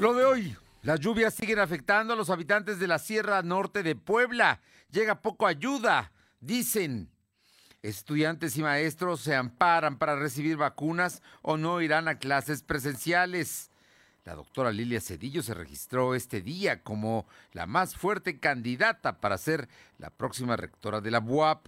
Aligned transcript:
Lo 0.00 0.14
de 0.14 0.24
hoy, 0.24 0.56
las 0.80 0.98
lluvias 0.98 1.34
siguen 1.34 1.58
afectando 1.58 2.14
a 2.14 2.16
los 2.16 2.30
habitantes 2.30 2.78
de 2.78 2.86
la 2.86 2.98
Sierra 2.98 3.42
Norte 3.42 3.82
de 3.82 3.94
Puebla. 3.94 4.62
Llega 4.90 5.20
poco 5.20 5.46
ayuda, 5.46 6.10
dicen. 6.40 7.10
Estudiantes 7.82 8.56
y 8.56 8.62
maestros 8.62 9.20
se 9.20 9.36
amparan 9.36 9.98
para 9.98 10.16
recibir 10.16 10.56
vacunas 10.56 11.20
o 11.42 11.58
no 11.58 11.82
irán 11.82 12.08
a 12.08 12.18
clases 12.18 12.62
presenciales. 12.62 13.70
La 14.24 14.34
doctora 14.34 14.72
Lilia 14.72 15.02
Cedillo 15.02 15.42
se 15.42 15.52
registró 15.52 16.14
este 16.14 16.40
día 16.40 16.82
como 16.82 17.26
la 17.52 17.66
más 17.66 17.94
fuerte 17.94 18.40
candidata 18.40 19.20
para 19.20 19.36
ser 19.36 19.68
la 19.98 20.08
próxima 20.08 20.56
rectora 20.56 21.02
de 21.02 21.10
la 21.10 21.18
UAP. 21.18 21.66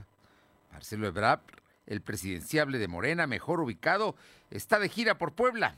Marcelo 0.72 1.06
Ebrard, 1.06 1.42
el 1.84 2.00
presidenciable 2.00 2.78
de 2.78 2.88
Morena, 2.88 3.26
mejor 3.26 3.60
ubicado, 3.60 4.16
está 4.48 4.78
de 4.78 4.88
gira 4.88 5.18
por 5.18 5.34
Puebla 5.34 5.76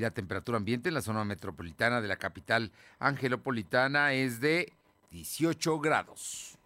y 0.00 0.02
la 0.02 0.10
temperatura 0.10 0.56
ambiente 0.56 0.88
en 0.88 0.94
la 0.94 1.02
zona 1.02 1.24
metropolitana 1.24 2.00
de 2.00 2.08
la 2.08 2.16
capital 2.16 2.72
angelopolitana 2.98 4.14
es 4.14 4.40
de 4.40 4.72
18 5.10 5.78
grados. 5.78 6.56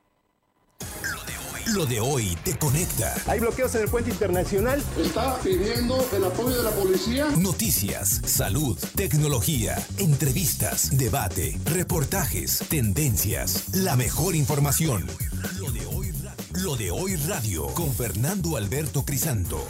Lo 1.73 1.87
de 1.87 1.99
hoy 1.99 2.37
te 2.45 2.57
conecta. 2.57 3.13
Hay 3.27 3.41
bloqueos 3.41 3.75
en 3.75 3.83
el 3.83 3.89
puente 3.89 4.11
internacional. 4.11 4.83
Está 4.99 5.39
pidiendo 5.41 6.07
el 6.13 6.25
apoyo 6.25 6.57
de 6.59 6.63
la 6.63 6.71
policía. 6.71 7.27
Noticias, 7.39 8.21
salud, 8.25 8.79
tecnología, 8.95 9.77
entrevistas, 9.99 10.97
debate, 10.97 11.59
reportajes, 11.65 12.61
tendencias, 12.69 13.75
la 13.75 13.97
mejor 13.97 14.37
información. 14.37 15.07
Lo 15.59 15.73
de 15.73 15.87
hoy 15.87 16.13
radio, 16.13 16.63
Lo 16.63 16.77
de 16.77 16.91
hoy 16.91 17.17
radio 17.17 17.67
con 17.69 17.93
Fernando 17.93 18.57
Alberto 18.57 19.05
Crisanto. 19.05 19.67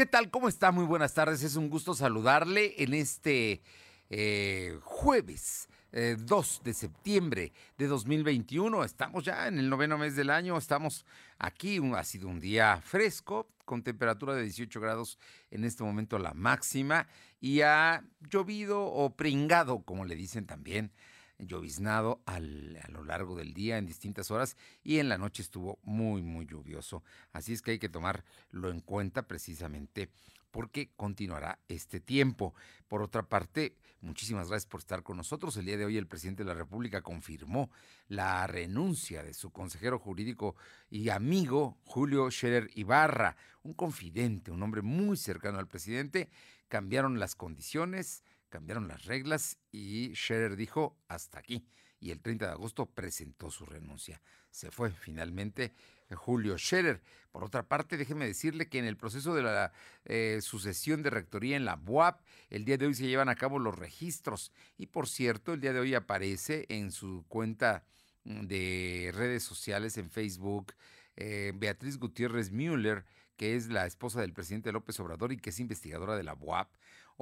¿Qué 0.00 0.06
tal? 0.06 0.30
¿Cómo 0.30 0.48
está? 0.48 0.72
Muy 0.72 0.86
buenas 0.86 1.12
tardes. 1.12 1.42
Es 1.42 1.56
un 1.56 1.68
gusto 1.68 1.92
saludarle 1.92 2.72
en 2.78 2.94
este 2.94 3.60
eh, 4.08 4.78
jueves 4.82 5.68
2 5.92 5.92
eh, 5.92 6.60
de 6.64 6.72
septiembre 6.72 7.52
de 7.76 7.86
2021. 7.86 8.82
Estamos 8.82 9.24
ya 9.26 9.46
en 9.46 9.58
el 9.58 9.68
noveno 9.68 9.98
mes 9.98 10.16
del 10.16 10.30
año. 10.30 10.56
Estamos 10.56 11.04
aquí. 11.38 11.82
Ha 11.94 12.04
sido 12.04 12.28
un 12.28 12.40
día 12.40 12.80
fresco 12.82 13.46
con 13.66 13.82
temperatura 13.82 14.34
de 14.34 14.44
18 14.44 14.80
grados 14.80 15.18
en 15.50 15.64
este 15.64 15.84
momento 15.84 16.18
la 16.18 16.32
máxima 16.32 17.06
y 17.38 17.60
ha 17.60 18.02
llovido 18.30 18.82
o 18.82 19.14
pringado, 19.14 19.82
como 19.82 20.06
le 20.06 20.14
dicen 20.14 20.46
también, 20.46 20.92
lloviznado 21.40 22.22
a 22.26 22.40
lo 22.40 23.04
largo 23.04 23.36
del 23.36 23.54
día 23.54 23.78
en 23.78 23.86
distintas 23.86 24.30
horas 24.30 24.56
y 24.82 24.98
en 24.98 25.08
la 25.08 25.18
noche 25.18 25.42
estuvo 25.42 25.78
muy, 25.82 26.22
muy 26.22 26.46
lluvioso. 26.46 27.02
Así 27.32 27.52
es 27.52 27.62
que 27.62 27.72
hay 27.72 27.78
que 27.78 27.88
tomarlo 27.88 28.70
en 28.70 28.80
cuenta 28.80 29.26
precisamente 29.26 30.10
porque 30.50 30.90
continuará 30.96 31.58
este 31.68 32.00
tiempo. 32.00 32.54
Por 32.88 33.02
otra 33.02 33.22
parte, 33.22 33.76
muchísimas 34.00 34.48
gracias 34.48 34.66
por 34.66 34.80
estar 34.80 35.02
con 35.02 35.16
nosotros. 35.16 35.56
El 35.56 35.66
día 35.66 35.76
de 35.76 35.84
hoy 35.84 35.96
el 35.96 36.06
presidente 36.06 36.42
de 36.42 36.48
la 36.48 36.54
República 36.54 37.02
confirmó 37.02 37.70
la 38.08 38.46
renuncia 38.46 39.22
de 39.22 39.34
su 39.34 39.50
consejero 39.50 39.98
jurídico 39.98 40.56
y 40.90 41.08
amigo 41.10 41.78
Julio 41.84 42.30
Scherer 42.30 42.70
Ibarra, 42.74 43.36
un 43.62 43.74
confidente, 43.74 44.50
un 44.50 44.62
hombre 44.62 44.82
muy 44.82 45.16
cercano 45.16 45.58
al 45.58 45.68
presidente. 45.68 46.28
Cambiaron 46.68 47.18
las 47.18 47.34
condiciones, 47.34 48.22
cambiaron 48.50 48.88
las 48.88 49.06
reglas 49.06 49.56
y 49.72 50.12
Scherer 50.14 50.56
dijo 50.56 50.98
hasta 51.08 51.38
aquí. 51.38 51.64
Y 51.98 52.10
el 52.10 52.20
30 52.20 52.46
de 52.46 52.52
agosto 52.52 52.86
presentó 52.86 53.50
su 53.50 53.64
renuncia. 53.66 54.20
Se 54.50 54.70
fue 54.70 54.90
finalmente 54.90 55.72
eh, 56.08 56.14
Julio 56.14 56.58
Scherer. 56.58 57.02
Por 57.30 57.44
otra 57.44 57.68
parte, 57.68 57.96
déjeme 57.96 58.26
decirle 58.26 58.68
que 58.68 58.78
en 58.78 58.86
el 58.86 58.96
proceso 58.96 59.34
de 59.34 59.42
la 59.42 59.72
eh, 60.04 60.40
sucesión 60.42 61.02
de 61.02 61.10
rectoría 61.10 61.56
en 61.56 61.64
la 61.64 61.76
BUAP, 61.76 62.20
el 62.48 62.64
día 62.64 62.76
de 62.76 62.86
hoy 62.86 62.94
se 62.94 63.06
llevan 63.06 63.28
a 63.28 63.36
cabo 63.36 63.58
los 63.58 63.78
registros. 63.78 64.50
Y 64.76 64.86
por 64.86 65.08
cierto, 65.08 65.52
el 65.52 65.60
día 65.60 65.72
de 65.72 65.80
hoy 65.80 65.94
aparece 65.94 66.66
en 66.68 66.90
su 66.90 67.24
cuenta 67.28 67.84
mm, 68.24 68.46
de 68.46 69.12
redes 69.14 69.44
sociales 69.44 69.96
en 69.98 70.10
Facebook 70.10 70.74
eh, 71.16 71.52
Beatriz 71.54 71.98
Gutiérrez 71.98 72.50
Müller, 72.50 73.04
que 73.36 73.54
es 73.54 73.68
la 73.68 73.86
esposa 73.86 74.20
del 74.20 74.32
presidente 74.32 74.72
López 74.72 74.98
Obrador 75.00 75.32
y 75.32 75.36
que 75.36 75.50
es 75.50 75.60
investigadora 75.60 76.16
de 76.16 76.22
la 76.22 76.32
BUAP 76.32 76.68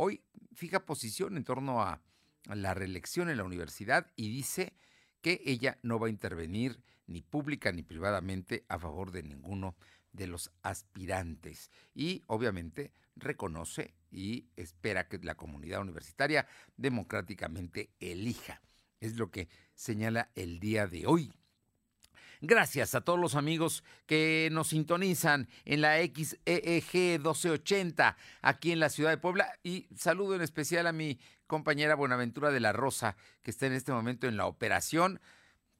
hoy 0.00 0.22
fija 0.54 0.86
posición 0.86 1.36
en 1.36 1.44
torno 1.44 1.82
a 1.82 2.00
la 2.44 2.72
reelección 2.72 3.28
en 3.28 3.36
la 3.36 3.44
universidad 3.44 4.06
y 4.14 4.28
dice 4.28 4.72
que 5.20 5.42
ella 5.44 5.78
no 5.82 5.98
va 5.98 6.06
a 6.06 6.10
intervenir 6.10 6.80
ni 7.06 7.20
pública 7.20 7.72
ni 7.72 7.82
privadamente 7.82 8.64
a 8.68 8.78
favor 8.78 9.10
de 9.10 9.24
ninguno 9.24 9.76
de 10.12 10.28
los 10.28 10.52
aspirantes 10.62 11.72
y 11.94 12.22
obviamente 12.28 12.92
reconoce 13.16 13.94
y 14.12 14.46
espera 14.56 15.08
que 15.08 15.18
la 15.18 15.34
comunidad 15.34 15.80
universitaria 15.80 16.46
democráticamente 16.76 17.90
elija. 17.98 18.62
Es 19.00 19.16
lo 19.16 19.32
que 19.32 19.48
señala 19.74 20.30
el 20.36 20.60
día 20.60 20.86
de 20.86 21.06
hoy 21.06 21.32
Gracias 22.40 22.94
a 22.94 23.00
todos 23.00 23.18
los 23.18 23.34
amigos 23.34 23.82
que 24.06 24.48
nos 24.52 24.68
sintonizan 24.68 25.48
en 25.64 25.80
la 25.80 25.96
XEEG 25.96 27.18
1280 27.18 28.16
aquí 28.42 28.70
en 28.70 28.78
la 28.78 28.90
ciudad 28.90 29.10
de 29.10 29.18
Puebla 29.18 29.58
y 29.64 29.88
saludo 29.96 30.36
en 30.36 30.42
especial 30.42 30.86
a 30.86 30.92
mi 30.92 31.18
compañera 31.48 31.96
Buenaventura 31.96 32.52
de 32.52 32.60
la 32.60 32.72
Rosa 32.72 33.16
que 33.42 33.50
está 33.50 33.66
en 33.66 33.72
este 33.72 33.90
momento 33.90 34.28
en 34.28 34.36
la 34.36 34.46
operación. 34.46 35.20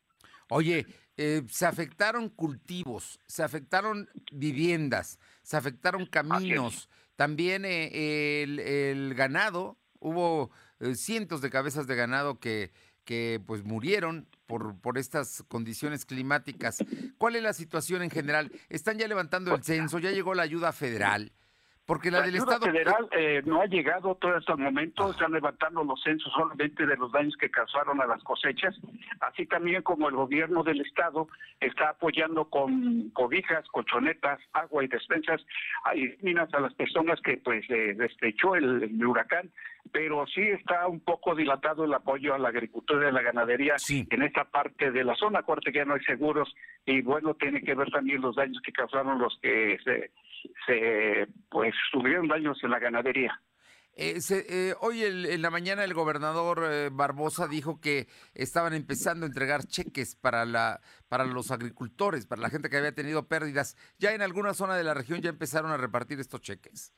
Oye, 0.50 0.86
eh, 1.18 1.44
se 1.48 1.66
afectaron 1.66 2.30
cultivos, 2.30 3.20
se 3.28 3.44
afectaron 3.44 4.08
viviendas, 4.32 5.20
se 5.44 5.58
afectaron 5.58 6.06
caminos, 6.06 6.90
también 7.16 7.66
eh, 7.66 8.44
el, 8.44 9.14
ganado, 9.16 9.78
hubo 10.00 10.52
cientos 10.94 11.42
de 11.42 11.50
cabezas 11.50 11.88
de 11.88 11.96
ganado 11.96 12.40
que, 12.40 12.72
que 13.08 13.42
pues 13.48 13.64
murieron 13.64 14.28
por, 14.48 14.78
por 14.82 14.98
estas 14.98 15.42
condiciones 15.48 16.04
climáticas. 16.06 16.84
¿Cuál 17.18 17.38
es 17.38 17.42
la 17.42 17.54
situación 17.54 18.02
en 18.02 18.10
general? 18.10 18.52
Están 18.68 19.00
ya 19.00 19.08
levantando 19.08 19.56
el 19.56 19.64
censo, 19.64 19.98
ya 19.98 20.12
llegó 20.12 20.36
la 20.36 20.44
ayuda 20.44 20.74
federal. 20.74 21.32
Porque 21.88 22.12
la, 22.12 22.22
del 22.22 22.36
Estado 22.36 22.66
federal 22.66 23.08
eh, 23.12 23.42
no 23.46 23.62
ha 23.62 23.66
llegado 23.66 24.16
todo 24.16 24.36
estos 24.36 24.60
momentos, 24.60 25.12
están 25.12 25.32
levantando 25.32 25.86
los 25.86 26.04
censos 26.04 26.34
solamente 26.34 26.86
de 26.86 26.98
los 26.98 27.14
daños 27.14 27.38
que 27.38 27.50
causaron 27.50 28.02
a 28.02 28.06
las 28.06 28.22
cosechas, 28.24 28.76
así 29.22 29.46
también 29.46 29.82
como 29.84 30.10
el 30.10 30.16
gobierno 30.16 30.64
del 30.64 30.82
Estado 30.82 31.30
está 31.62 31.92
apoyando 31.92 32.50
con 32.50 33.10
cobijas, 33.12 33.66
colchonetas, 33.70 34.38
agua 34.52 34.84
y 34.84 34.90
despensas 34.90 35.42
y 35.96 36.10
minas 36.26 36.54
a 36.54 36.60
las 36.60 36.74
personas 36.74 37.22
que 37.22 37.38
pues 37.38 37.64
eh, 37.70 37.94
despechó 37.96 38.56
el, 38.56 38.94
huracán, 39.06 39.50
pero 39.94 40.28
sí 40.28 40.42
está 40.42 40.90
un 40.90 41.00
poco 41.00 41.36
dilatado 41.36 41.86
el 41.86 41.94
apoyo 41.94 42.36
a 42.36 42.38
la 42.38 42.50
agricultura 42.50 43.06
y 43.06 43.10
a 43.12 43.14
la 43.14 43.22
ganadería 43.22 43.78
en 43.88 44.24
esta 44.24 44.44
parte 44.44 44.92
de 44.92 45.06
la 45.06 45.16
zona, 45.16 45.40
acuérdate 45.40 45.72
que 45.72 45.78
ya 45.80 45.86
no 45.86 45.94
hay 45.94 46.04
seguros 46.04 46.54
y 46.86 47.02
bueno, 47.02 47.34
tiene 47.36 47.62
que 47.62 47.76
ver 47.76 47.90
también 47.92 48.20
los 48.20 48.36
daños 48.36 48.62
que 48.62 48.74
causaron 48.74 49.20
los 49.20 49.40
que 49.42 49.80
se 49.86 50.12
se 50.66 51.28
pues 51.50 51.74
tuvieron 51.92 52.28
daños 52.28 52.58
en 52.64 52.72
la 52.72 52.80
ganadería. 52.80 53.42
Eh, 54.00 54.20
eh, 54.30 54.76
hoy 54.82 55.04
en 55.04 55.42
la 55.42 55.50
mañana 55.50 55.84
el 55.84 55.96
gobernador 55.96 56.68
eh, 56.70 56.90
Barbosa 56.92 57.48
dijo 57.48 57.82
que 57.82 58.08
estaban 58.36 58.76
empezando 58.76 59.26
a 59.26 59.28
entregar 59.28 59.66
cheques 59.66 60.16
para 60.16 60.46
la 60.46 60.82
para 61.08 61.26
los 61.26 61.50
agricultores, 61.50 62.28
para 62.28 62.44
la 62.44 62.52
gente 62.52 62.70
que 62.70 62.78
había 62.78 62.94
tenido 62.94 63.28
pérdidas. 63.28 63.76
Ya 63.98 64.14
en 64.14 64.22
alguna 64.22 64.54
zona 64.54 64.76
de 64.76 64.84
la 64.84 64.94
región 64.94 65.22
ya 65.22 65.30
empezaron 65.30 65.72
a 65.72 65.78
repartir 65.78 66.20
estos 66.20 66.42
cheques. 66.42 66.94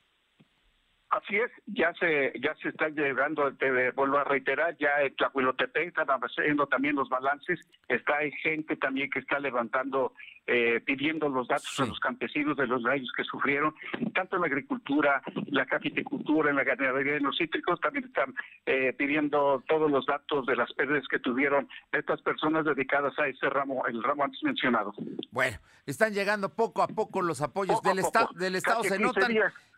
Así 1.10 1.38
es, 1.38 1.50
ya 1.66 1.92
se 1.96 2.32
ya 2.40 2.54
se 2.62 2.70
están 2.70 2.94
llegando, 2.94 3.52
te 3.56 3.90
vuelvo 3.92 4.20
a 4.20 4.24
reiterar, 4.26 4.78
ya 4.78 5.02
en 5.02 5.16
Tlahuilotepec 5.16 5.88
están 5.88 6.08
haciendo 6.08 6.68
también 6.68 6.96
los 6.96 7.10
balances, 7.10 7.60
está 7.88 8.18
hay 8.18 8.32
gente 8.44 8.76
también 8.76 9.10
que 9.10 9.18
está 9.18 9.40
levantando, 9.40 10.14
eh, 10.46 10.80
pidiendo 10.86 11.28
los 11.28 11.48
datos 11.48 11.80
a 11.80 11.86
los 11.86 12.00
campesinos 12.00 12.58
de 12.58 12.68
los 12.68 12.84
daños 12.84 13.12
que 13.18 13.24
sufrieron, 13.24 13.74
tanto 14.14 14.36
en 14.36 14.42
la 14.44 14.48
agricultura, 14.48 15.24
la 15.48 15.66
caficultura, 15.66 16.52
en 16.52 16.58
la 16.58 16.64
ganadería, 16.64 17.16
en 17.16 17.24
los 17.24 17.38
cítricos, 17.38 17.82
también 17.82 18.06
están 18.06 18.36
eh, 18.68 18.94
pidiendo 18.94 19.64
todos 19.68 19.90
los 19.90 20.06
datos 20.06 20.46
de 20.46 20.56
las 20.56 20.72
pérdidas 20.74 21.08
que 21.08 21.18
tuvieron 21.18 21.68
estas 21.92 22.22
personas 22.22 22.66
dedicadas 22.66 23.18
a 23.18 23.28
ese 23.28 23.50
ramo, 23.50 23.84
el 23.88 24.04
ramo 24.04 24.26
antes 24.26 24.44
mencionado. 24.44 24.94
Bueno, 25.32 25.58
están 25.88 26.14
llegando 26.14 26.54
poco 26.54 26.84
a 26.84 26.88
poco 26.88 27.24
los 27.24 27.42
apoyos 27.42 27.82
del, 27.82 27.98
Estado 27.98 28.30
del 28.36 28.56
Estado, 28.56 28.84
se 28.84 29.00
notan 29.00 29.34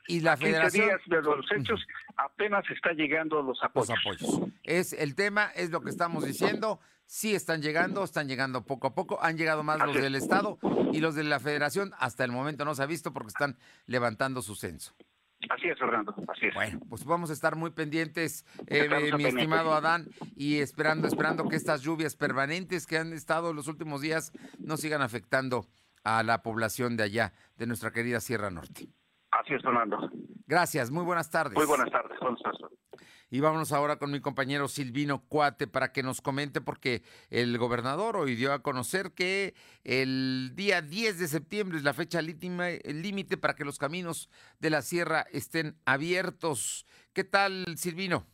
y 0.08 0.22
la 0.22 0.38
federación 0.38 0.88
días 0.88 1.02
de 1.08 1.22
los 1.22 1.46
hechos 1.52 1.86
apenas 2.18 2.64
está 2.70 2.94
llegando 2.94 3.42
los 3.42 3.62
apoyos. 3.64 3.90
los 3.90 4.00
apoyos. 4.00 4.54
Es 4.64 4.94
el 4.94 5.16
tema, 5.16 5.52
es 5.56 5.72
lo 5.72 5.82
que 5.82 5.90
estamos 5.90 6.26
diciendo. 6.26 6.80
Sí 7.06 7.36
están 7.36 7.62
llegando, 7.62 8.04
están 8.04 8.28
llegando 8.28 8.66
poco 8.66 8.88
a 8.88 8.96
poco. 8.96 9.22
Han 9.22 9.38
llegado 9.38 9.64
más 9.64 9.80
los 9.86 9.96
del 9.96 10.16
Estado 10.16 10.60
y 10.94 11.00
los 11.02 11.16
de 11.16 11.24
la 11.24 11.40
Federación. 11.40 11.92
Hasta 12.00 12.24
el 12.24 12.32
momento 12.32 12.64
no 12.64 12.74
se 12.74 12.84
ha 12.84 12.86
visto 12.86 13.12
porque 13.12 13.30
están 13.30 13.58
levantando 13.86 14.42
su 14.42 14.56
censo. 14.56 14.96
Así 15.50 15.68
es, 15.68 15.78
Fernando, 15.80 16.14
así 16.28 16.48
es. 16.48 16.54
Bueno, 16.54 16.80
pues 16.88 17.04
vamos 17.04 17.30
a 17.32 17.34
estar 17.34 17.56
muy 17.56 17.72
pendientes, 17.72 18.46
eh, 18.68 19.12
mi 19.18 19.26
estimado 19.26 19.74
Adán, 19.74 20.08
y 20.36 20.60
esperando, 20.60 21.08
esperando 21.08 21.50
que 21.50 21.56
estas 21.56 21.82
lluvias 21.82 22.16
permanentes 22.16 22.86
que 22.86 22.98
han 22.98 23.12
estado 23.12 23.52
los 23.52 23.68
últimos 23.68 24.02
días 24.02 24.32
no 24.60 24.78
sigan 24.78 25.02
afectando 25.02 25.66
a 26.04 26.24
la 26.24 26.44
población 26.44 26.96
de 26.96 27.04
allá, 27.04 27.34
de 27.58 27.66
nuestra 27.66 27.92
querida 27.92 28.20
Sierra 28.20 28.52
Norte. 28.52 28.88
Fernando. 29.60 30.10
Gracias, 30.48 30.92
muy 30.92 31.04
buenas 31.04 31.30
tardes. 31.30 31.56
Muy 31.56 31.66
buenas 31.66 31.90
tardes. 31.90 32.18
Y 33.34 33.40
vámonos 33.40 33.72
ahora 33.72 33.98
con 33.98 34.12
mi 34.12 34.20
compañero 34.20 34.68
Silvino 34.68 35.24
Cuate 35.30 35.66
para 35.66 35.94
que 35.94 36.04
nos 36.04 36.20
comente, 36.20 36.60
porque 36.60 37.02
el 37.30 37.58
gobernador 37.58 38.18
hoy 38.18 38.36
dio 38.36 38.52
a 38.52 38.62
conocer 38.62 39.14
que 39.14 39.56
el 39.86 40.52
día 40.54 40.82
10 40.82 41.18
de 41.18 41.28
septiembre 41.30 41.78
es 41.78 41.86
la 41.86 41.94
fecha 41.94 42.22
límite 42.22 43.38
para 43.38 43.56
que 43.56 43.64
los 43.64 43.78
caminos 43.80 44.30
de 44.60 44.70
la 44.70 44.82
sierra 44.82 45.26
estén 45.32 45.78
abiertos. 45.86 46.86
¿Qué 47.14 47.24
tal, 47.24 47.78
Silvino? 47.78 48.26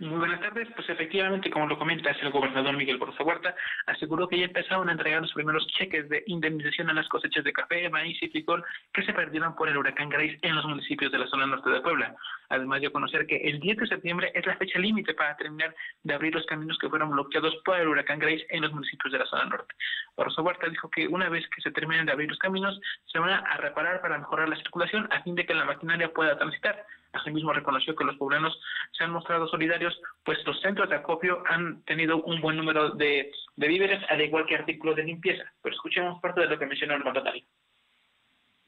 Muy 0.00 0.18
buenas 0.18 0.40
tardes. 0.40 0.66
Pues 0.74 0.88
efectivamente, 0.88 1.50
como 1.50 1.66
lo 1.66 1.78
comenta 1.78 2.10
el 2.10 2.30
gobernador 2.30 2.74
Miguel 2.74 2.96
Borja 2.96 3.22
Huerta, 3.22 3.54
aseguró 3.84 4.28
que 4.28 4.38
ya 4.38 4.46
empezaron 4.46 4.88
a 4.88 4.92
entregar 4.92 5.20
los 5.20 5.34
primeros 5.34 5.66
cheques 5.76 6.08
de 6.08 6.22
indemnización 6.26 6.88
a 6.88 6.94
las 6.94 7.06
cosechas 7.08 7.44
de 7.44 7.52
café, 7.52 7.86
maíz 7.90 8.16
y 8.22 8.28
frijol 8.30 8.64
que 8.94 9.02
se 9.02 9.12
perdieron 9.12 9.54
por 9.54 9.68
el 9.68 9.76
huracán 9.76 10.08
Grace 10.08 10.38
en 10.40 10.56
los 10.56 10.64
municipios 10.64 11.12
de 11.12 11.18
la 11.18 11.26
zona 11.26 11.44
norte 11.44 11.68
de 11.68 11.82
Puebla. 11.82 12.16
Además 12.48 12.80
de 12.80 12.90
conocer 12.90 13.26
que 13.26 13.36
el 13.36 13.60
10 13.60 13.76
de 13.76 13.86
septiembre 13.88 14.32
es 14.34 14.46
la 14.46 14.56
fecha 14.56 14.78
límite 14.78 15.12
para 15.12 15.36
terminar 15.36 15.74
de 16.02 16.14
abrir 16.14 16.34
los 16.34 16.46
caminos 16.46 16.78
que 16.78 16.88
fueron 16.88 17.10
bloqueados 17.10 17.54
por 17.62 17.78
el 17.78 17.88
huracán 17.88 18.20
Grace 18.20 18.46
en 18.48 18.62
los 18.62 18.72
municipios 18.72 19.12
de 19.12 19.18
la 19.18 19.26
zona 19.26 19.44
norte. 19.44 19.74
Borja 20.16 20.40
Huerta 20.40 20.66
dijo 20.70 20.88
que 20.88 21.08
una 21.08 21.28
vez 21.28 21.46
que 21.54 21.60
se 21.60 21.72
terminen 21.72 22.06
de 22.06 22.12
abrir 22.12 22.30
los 22.30 22.38
caminos, 22.38 22.80
se 23.04 23.18
van 23.18 23.32
a 23.32 23.56
reparar 23.58 24.00
para 24.00 24.16
mejorar 24.16 24.48
la 24.48 24.56
circulación 24.56 25.06
a 25.12 25.22
fin 25.24 25.34
de 25.34 25.44
que 25.44 25.52
la 25.52 25.66
maquinaria 25.66 26.10
pueda 26.10 26.38
transitar. 26.38 26.86
Asimismo, 27.12 27.52
reconoció 27.52 27.96
que 27.96 28.04
los 28.04 28.16
poblanos 28.16 28.58
se 28.92 29.04
han 29.04 29.10
mostrado 29.10 29.48
solidarios, 29.48 30.00
pues 30.24 30.38
los 30.46 30.60
centros 30.60 30.88
de 30.88 30.96
acopio 30.96 31.42
han 31.48 31.82
tenido 31.82 32.22
un 32.22 32.40
buen 32.40 32.56
número 32.56 32.90
de, 32.90 33.32
víveres, 33.56 34.02
al 34.08 34.20
igual 34.20 34.46
que 34.46 34.54
artículos 34.54 34.96
de 34.96 35.02
limpieza. 35.02 35.44
Pero 35.60 35.74
escuchemos 35.74 36.20
parte 36.20 36.42
de 36.42 36.46
lo 36.46 36.58
que 36.58 36.66
mencionó 36.66 36.94
el 36.94 37.04
mandatario. 37.04 37.44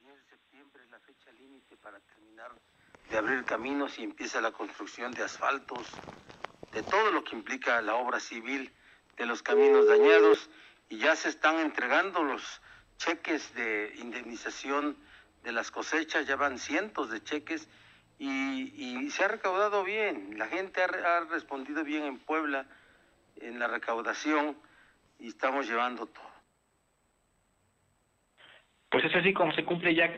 de 0.01 0.23
septiembre 0.29 0.83
es 0.83 0.91
la 0.91 0.99
fecha 1.01 1.31
límite 1.33 1.77
para 1.77 2.01
terminar 2.01 2.51
de 3.11 3.19
abrir 3.19 3.45
caminos 3.45 3.99
y 3.99 4.05
empieza 4.05 4.41
la 4.41 4.51
construcción 4.51 5.13
de 5.13 5.23
asfaltos, 5.23 5.87
de 6.73 6.83
todo 6.83 7.13
lo 7.13 7.23
que 7.23 7.37
implica 7.37 7.81
la 7.81 7.95
obra 7.95 8.19
civil 8.19 8.73
de 9.17 9.27
los 9.27 9.43
caminos 9.43 9.87
dañados 9.87 10.51
y 10.89 10.99
ya 10.99 11.15
se 11.15 11.29
están 11.29 11.61
entregando 11.61 12.23
los 12.25 12.61
cheques 12.97 13.55
de 13.55 13.93
indemnización 13.99 14.97
de 15.43 15.53
las 15.53 15.71
cosechas, 15.71 16.27
ya 16.27 16.37
van 16.37 16.59
cientos 16.59 17.11
de 17.11 17.23
cheques 17.23 17.69
y, 18.25 19.11
se 19.11 19.25
ha 19.25 19.29
recaudado 19.29 19.85
bien, 19.85 20.39
la 20.39 20.47
gente 20.47 20.81
ha, 20.83 21.21
respondido 21.31 21.85
bien 21.85 22.05
en 22.05 22.19
Puebla 22.19 22.67
en 23.41 23.59
la 23.59 23.67
recaudación 23.67 24.57
y 25.19 25.29
estamos 25.29 25.69
llevando 25.69 26.07
todo. 26.07 26.31
Pues 28.91 29.05
es 29.07 29.15
así 29.17 29.33
como 29.33 29.53
se 29.53 29.65
cumple 29.65 29.95
ya 29.95 30.09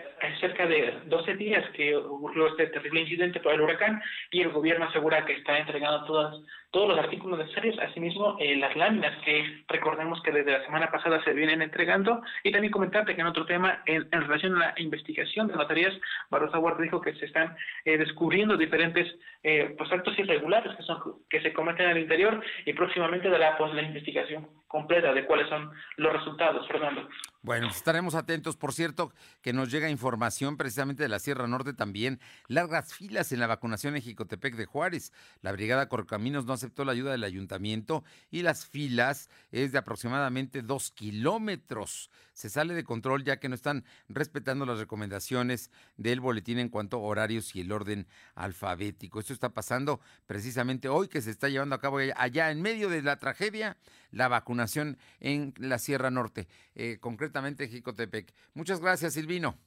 cerca 0.40 0.66
de 0.66 1.00
12 1.06 1.36
días 1.36 1.64
que 1.70 1.96
ocurrió 1.96 2.48
este 2.48 2.66
terrible 2.66 3.02
incidente 3.02 3.40
por 3.40 3.54
el 3.54 3.60
huracán 3.60 4.02
y 4.30 4.42
el 4.42 4.50
gobierno 4.50 4.86
asegura 4.86 5.24
que 5.24 5.34
está 5.34 5.58
entregando 5.58 6.04
todas 6.04 6.34
todos 6.74 6.88
los 6.88 6.98
artículos 6.98 7.38
necesarios, 7.38 7.78
asimismo 7.78 8.36
eh, 8.40 8.56
las 8.56 8.74
láminas 8.74 9.16
que 9.24 9.62
recordemos 9.68 10.20
que 10.22 10.32
desde 10.32 10.58
la 10.58 10.64
semana 10.64 10.90
pasada 10.90 11.22
se 11.22 11.32
vienen 11.32 11.62
entregando 11.62 12.20
y 12.42 12.50
también 12.50 12.72
comentarte 12.72 13.14
que 13.14 13.20
en 13.20 13.28
otro 13.28 13.46
tema, 13.46 13.80
en, 13.86 14.10
relación 14.10 14.56
a 14.56 14.72
la 14.72 14.74
investigación 14.78 15.46
de 15.46 15.54
materias, 15.54 15.94
Barroso 16.30 16.58
Huerta 16.58 16.82
dijo 16.82 17.00
que 17.00 17.14
se 17.14 17.26
están 17.26 17.56
eh, 17.84 17.96
descubriendo 17.96 18.56
diferentes 18.56 19.06
eh, 19.44 19.72
pues, 19.78 19.92
actos 19.92 20.18
irregulares 20.18 20.74
que, 20.76 20.82
son, 20.82 20.98
que 21.30 21.40
se 21.42 21.52
cometen 21.52 21.86
al 21.86 21.98
interior 21.98 22.42
y 22.66 22.72
próximamente 22.72 23.30
dará 23.30 23.56
pues, 23.56 23.72
la 23.72 23.82
investigación 23.82 24.48
completa 24.66 25.12
de 25.12 25.24
cuáles 25.24 25.48
son 25.48 25.70
los 25.98 26.12
resultados, 26.12 26.66
Fernando. 26.66 27.08
Bueno, 27.42 27.68
estaremos 27.68 28.16
atentos. 28.16 28.56
Por 28.56 28.72
cierto, 28.72 29.12
que 29.40 29.52
nos 29.52 29.70
llega 29.70 29.88
información 29.88 30.56
precisamente 30.56 31.04
de 31.04 31.08
la 31.08 31.20
Sierra 31.20 31.46
Norte 31.46 31.74
también. 31.74 32.18
Largas 32.48 32.92
filas 32.92 33.30
en 33.30 33.38
la 33.38 33.46
vacunación 33.46 33.94
en 33.94 34.02
Jicotepec 34.02 34.56
de 34.56 34.64
Juárez. 34.64 35.12
La 35.42 35.52
Brigada 35.52 35.88
Corcaminos 35.88 36.46
no 36.46 36.54
aceptó 36.64 36.84
la 36.84 36.92
ayuda 36.92 37.12
del 37.12 37.24
ayuntamiento 37.24 38.04
y 38.30 38.42
las 38.42 38.66
filas 38.66 39.28
es 39.52 39.72
de 39.72 39.78
aproximadamente 39.78 40.62
dos 40.62 40.90
kilómetros. 40.90 42.10
Se 42.32 42.48
sale 42.48 42.74
de 42.74 42.84
control 42.84 43.22
ya 43.22 43.38
que 43.38 43.48
no 43.48 43.54
están 43.54 43.84
respetando 44.08 44.64
las 44.64 44.78
recomendaciones 44.78 45.70
del 45.96 46.20
boletín 46.20 46.58
en 46.58 46.70
cuanto 46.70 46.96
a 46.96 47.00
horarios 47.00 47.54
y 47.54 47.60
el 47.60 47.70
orden 47.70 48.06
alfabético. 48.34 49.20
Esto 49.20 49.34
está 49.34 49.50
pasando 49.50 50.00
precisamente 50.26 50.88
hoy 50.88 51.08
que 51.08 51.20
se 51.20 51.30
está 51.30 51.48
llevando 51.48 51.74
a 51.74 51.80
cabo 51.80 51.98
allá 52.16 52.50
en 52.50 52.62
medio 52.62 52.88
de 52.88 53.02
la 53.02 53.18
tragedia 53.18 53.76
la 54.10 54.28
vacunación 54.28 54.96
en 55.20 55.52
la 55.58 55.78
Sierra 55.78 56.10
Norte, 56.10 56.48
eh, 56.74 56.98
concretamente 57.00 57.64
en 57.64 57.70
Jicotepec. 57.70 58.32
Muchas 58.54 58.80
gracias, 58.80 59.14
Silvino. 59.14 59.58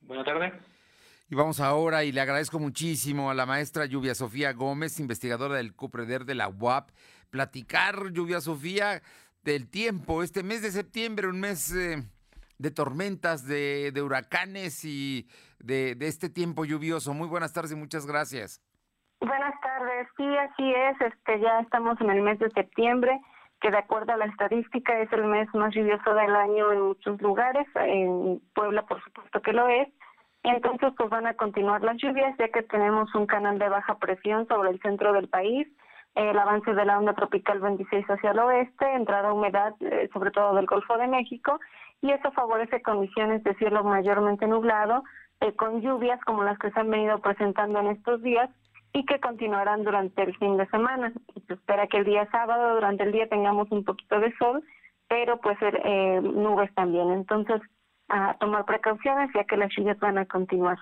Buenas 0.00 0.24
tardes. 0.24 0.71
Y 1.32 1.34
vamos 1.34 1.60
ahora, 1.60 2.04
y 2.04 2.12
le 2.12 2.20
agradezco 2.20 2.58
muchísimo 2.58 3.30
a 3.30 3.34
la 3.34 3.46
maestra 3.46 3.86
Lluvia 3.86 4.14
Sofía 4.14 4.52
Gómez, 4.52 5.00
investigadora 5.00 5.54
del 5.54 5.74
CUPREDER 5.74 6.26
de 6.26 6.34
la 6.34 6.50
UAP, 6.50 6.90
platicar, 7.30 8.10
Lluvia 8.12 8.42
Sofía, 8.42 9.00
del 9.42 9.70
tiempo, 9.70 10.22
este 10.22 10.42
mes 10.42 10.60
de 10.60 10.70
septiembre, 10.70 11.28
un 11.28 11.40
mes 11.40 11.74
eh, 11.74 12.02
de 12.58 12.70
tormentas, 12.70 13.48
de, 13.48 13.94
huracanes 14.04 14.84
y 14.84 15.26
de, 15.58 15.94
de, 15.94 16.06
este 16.06 16.28
tiempo 16.28 16.66
lluvioso. 16.66 17.14
Muy 17.14 17.28
buenas 17.28 17.54
tardes 17.54 17.72
y 17.72 17.76
muchas 17.76 18.04
gracias. 18.04 18.60
Buenas 19.20 19.58
tardes, 19.62 20.08
sí, 20.18 20.36
así 20.36 20.70
es, 20.70 21.00
este, 21.00 21.40
ya 21.40 21.60
estamos 21.60 21.98
en 22.02 22.10
el 22.10 22.20
mes 22.20 22.40
de 22.40 22.50
septiembre, 22.50 23.18
que 23.62 23.70
de 23.70 23.78
acuerdo 23.78 24.12
a 24.12 24.18
la 24.18 24.26
estadística 24.26 25.00
es 25.00 25.10
el 25.14 25.24
mes 25.24 25.48
más 25.54 25.74
lluvioso 25.74 26.12
del 26.12 26.36
año 26.36 26.72
en 26.72 26.80
muchos 26.82 27.22
lugares, 27.22 27.66
en 27.76 28.38
Puebla 28.54 28.82
por 28.82 29.02
supuesto 29.02 29.40
que 29.40 29.54
lo 29.54 29.66
es, 29.68 29.88
entonces 30.42 30.92
pues 30.96 31.10
van 31.10 31.26
a 31.26 31.34
continuar 31.34 31.82
las 31.82 31.96
lluvias 31.96 32.36
ya 32.38 32.48
que 32.48 32.62
tenemos 32.62 33.14
un 33.14 33.26
canal 33.26 33.58
de 33.58 33.68
baja 33.68 33.98
presión 33.98 34.46
sobre 34.48 34.70
el 34.70 34.80
centro 34.80 35.12
del 35.12 35.28
país, 35.28 35.68
el 36.14 36.38
avance 36.38 36.74
de 36.74 36.84
la 36.84 36.98
onda 36.98 37.14
tropical 37.14 37.60
26 37.60 38.06
hacia 38.06 38.32
el 38.32 38.38
oeste, 38.38 38.92
entrada 38.94 39.32
humedad 39.32 39.74
eh, 39.80 40.08
sobre 40.12 40.30
todo 40.30 40.54
del 40.54 40.66
Golfo 40.66 40.98
de 40.98 41.06
México 41.06 41.60
y 42.00 42.10
eso 42.10 42.32
favorece 42.32 42.82
condiciones 42.82 43.42
de 43.44 43.54
cielo 43.54 43.84
mayormente 43.84 44.46
nublado 44.46 45.04
eh, 45.40 45.52
con 45.54 45.80
lluvias 45.80 46.20
como 46.24 46.44
las 46.44 46.58
que 46.58 46.70
se 46.70 46.80
han 46.80 46.90
venido 46.90 47.18
presentando 47.20 47.80
en 47.80 47.88
estos 47.88 48.22
días 48.22 48.50
y 48.92 49.04
que 49.06 49.20
continuarán 49.20 49.84
durante 49.84 50.22
el 50.22 50.36
fin 50.36 50.56
de 50.56 50.66
semana. 50.66 51.12
Se 51.46 51.54
espera 51.54 51.86
que 51.86 51.98
el 51.98 52.04
día 52.04 52.28
sábado 52.30 52.74
durante 52.74 53.04
el 53.04 53.12
día 53.12 53.28
tengamos 53.28 53.70
un 53.70 53.84
poquito 53.84 54.20
de 54.20 54.34
sol, 54.36 54.62
pero 55.08 55.38
pues 55.38 55.56
eh, 55.62 56.20
nubes 56.22 56.72
también. 56.74 57.10
Entonces, 57.10 57.60
a 58.12 58.36
tomar 58.38 58.64
precauciones 58.64 59.30
ya 59.34 59.44
que 59.44 59.56
las 59.56 59.70
lluvias 59.76 59.98
van 59.98 60.18
a 60.18 60.26
continuar. 60.26 60.78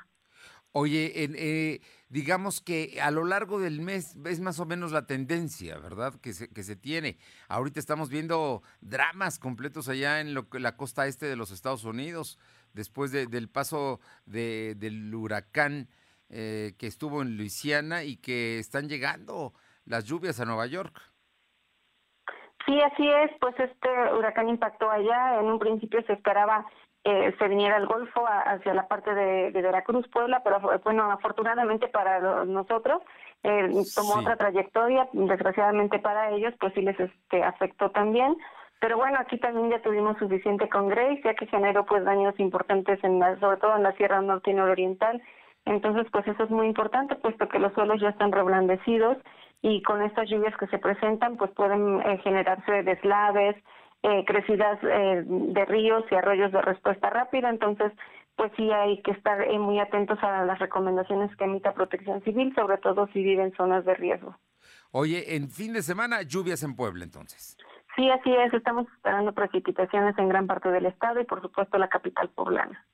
Oye, 0.72 1.12
eh, 1.16 1.80
digamos 2.08 2.60
que 2.60 3.00
a 3.02 3.10
lo 3.10 3.24
largo 3.24 3.58
del 3.58 3.80
mes 3.80 4.16
es 4.24 4.40
más 4.40 4.60
o 4.60 4.66
menos 4.66 4.92
la 4.92 5.06
tendencia, 5.06 5.78
¿verdad? 5.78 6.14
Que 6.20 6.32
se, 6.32 6.48
que 6.48 6.62
se 6.62 6.76
tiene. 6.76 7.18
Ahorita 7.48 7.80
estamos 7.80 8.08
viendo 8.08 8.62
dramas 8.80 9.38
completos 9.38 9.88
allá 9.88 10.20
en 10.20 10.34
lo, 10.34 10.46
la 10.52 10.76
costa 10.76 11.06
este 11.06 11.26
de 11.26 11.36
los 11.36 11.50
Estados 11.50 11.84
Unidos, 11.84 12.38
después 12.72 13.10
del 13.10 13.48
paso 13.48 14.00
de, 14.26 14.74
del 14.76 15.12
huracán 15.12 15.88
eh, 16.28 16.74
que 16.78 16.86
estuvo 16.86 17.22
en 17.22 17.36
Luisiana 17.36 18.04
y 18.04 18.16
que 18.16 18.60
están 18.60 18.88
llegando 18.88 19.52
las 19.84 20.04
lluvias 20.04 20.38
a 20.38 20.44
Nueva 20.44 20.66
York. 20.66 21.00
Sí, 22.66 22.80
así 22.80 23.08
es, 23.08 23.32
pues 23.40 23.58
este 23.58 23.88
huracán 24.16 24.48
impactó 24.48 24.88
allá, 24.88 25.40
en 25.40 25.46
un 25.46 25.58
principio 25.58 26.00
se 26.06 26.12
esperaba 26.12 26.64
eh, 27.04 27.34
se 27.38 27.48
viniera 27.48 27.76
al 27.76 27.86
Golfo 27.86 28.26
hacia 28.26 28.74
la 28.74 28.86
parte 28.86 29.14
de, 29.14 29.50
Veracruz, 29.52 30.06
Puebla, 30.08 30.42
pero 30.44 30.60
bueno, 30.84 31.10
afortunadamente 31.10 31.88
para 31.88 32.44
nosotros 32.44 33.02
eh, 33.42 33.70
tomó 33.94 34.16
otra 34.16 34.36
trayectoria, 34.36 35.08
desgraciadamente 35.12 35.98
para 35.98 36.30
ellos, 36.30 36.52
pues 36.60 36.74
sí 36.74 36.82
les 36.82 36.98
este, 37.00 37.42
afectó 37.42 37.90
también. 37.90 38.36
Pero 38.80 38.96
bueno, 38.96 39.18
aquí 39.18 39.38
también 39.38 39.70
ya 39.70 39.82
tuvimos 39.82 40.18
suficiente 40.18 40.68
con 40.68 40.88
Grace, 40.88 41.20
ya 41.24 41.34
que 41.34 41.46
generó 41.46 41.84
pues 41.84 42.04
daños 42.04 42.38
importantes, 42.38 43.02
en 43.02 43.18
la, 43.18 43.38
sobre 43.38 43.58
todo 43.58 43.76
en 43.76 43.82
la 43.82 43.92
Sierra 43.92 44.20
Norte 44.20 44.50
y 44.50 44.54
Nororiental. 44.54 45.22
Entonces, 45.66 46.06
pues 46.10 46.26
eso 46.26 46.44
es 46.44 46.50
muy 46.50 46.66
importante, 46.66 47.14
puesto 47.16 47.48
que 47.48 47.58
los 47.58 47.72
suelos 47.74 48.00
ya 48.00 48.08
están 48.10 48.32
reblandecidos 48.32 49.18
y 49.62 49.82
con 49.82 50.02
estas 50.02 50.28
lluvias 50.30 50.56
que 50.56 50.66
se 50.68 50.78
presentan, 50.78 51.36
pues 51.36 51.50
pueden 51.52 52.00
eh, 52.00 52.18
generarse 52.24 52.82
deslaves, 52.82 53.56
eh, 54.02 54.24
crecidas 54.26 54.78
eh, 54.82 55.24
de 55.26 55.64
ríos 55.66 56.04
y 56.10 56.14
arroyos 56.14 56.52
de 56.52 56.62
respuesta 56.62 57.10
rápida. 57.10 57.50
Entonces, 57.50 57.92
pues 58.36 58.50
sí 58.56 58.70
hay 58.70 59.02
que 59.02 59.10
estar 59.10 59.42
eh, 59.42 59.58
muy 59.58 59.78
atentos 59.78 60.18
a 60.22 60.44
las 60.44 60.58
recomendaciones 60.58 61.34
que 61.36 61.44
emita 61.44 61.74
Protección 61.74 62.22
Civil, 62.22 62.54
sobre 62.54 62.78
todo 62.78 63.06
si 63.08 63.22
viven 63.22 63.46
en 63.46 63.56
zonas 63.56 63.84
de 63.84 63.94
riesgo. 63.94 64.36
Oye, 64.92 65.36
en 65.36 65.50
fin 65.50 65.72
de 65.72 65.82
semana, 65.82 66.22
lluvias 66.22 66.62
en 66.62 66.74
Puebla 66.74 67.04
entonces. 67.04 67.56
Sí, 67.96 68.08
así 68.08 68.34
es. 68.34 68.54
Estamos 68.54 68.86
esperando 68.96 69.32
precipitaciones 69.32 70.16
en 70.18 70.28
gran 70.28 70.46
parte 70.46 70.70
del 70.70 70.86
estado 70.86 71.20
y, 71.20 71.24
por 71.24 71.42
supuesto, 71.42 71.76
la 71.76 71.88
capital 71.88 72.30
poblana. 72.30 72.86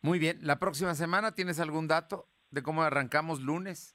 Muy 0.00 0.18
bien. 0.18 0.38
¿La 0.42 0.58
próxima 0.58 0.94
semana 0.94 1.34
tienes 1.34 1.58
algún 1.60 1.88
dato 1.88 2.28
de 2.50 2.62
cómo 2.62 2.82
arrancamos 2.82 3.40
lunes? 3.40 3.93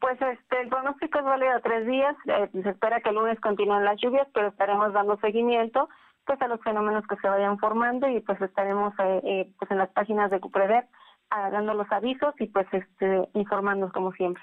Pues 0.00 0.20
este, 0.20 0.62
el 0.62 0.68
pronóstico 0.68 1.18
es 1.18 1.24
válido 1.24 1.52
a 1.52 1.60
tres 1.60 1.86
días. 1.86 2.16
Eh, 2.26 2.48
se 2.52 2.70
espera 2.70 3.00
que 3.00 3.10
el 3.10 3.16
lunes 3.16 3.40
continúen 3.40 3.84
las 3.84 4.00
lluvias, 4.00 4.28
pero 4.34 4.48
estaremos 4.48 4.92
dando 4.92 5.18
seguimiento 5.18 5.88
pues 6.26 6.40
a 6.42 6.48
los 6.48 6.60
fenómenos 6.62 7.04
que 7.08 7.16
se 7.16 7.28
vayan 7.28 7.58
formando 7.58 8.08
y 8.08 8.20
pues 8.20 8.40
estaremos 8.40 8.92
eh, 8.98 9.20
eh, 9.24 9.52
pues 9.58 9.70
en 9.70 9.78
las 9.78 9.90
páginas 9.90 10.30
de 10.30 10.38
Cuprever 10.38 10.86
ah, 11.30 11.50
dando 11.50 11.74
los 11.74 11.90
avisos 11.90 12.34
y 12.38 12.46
pues 12.46 12.66
este, 12.72 13.28
informándonos 13.34 13.92
como 13.92 14.12
siempre. 14.12 14.42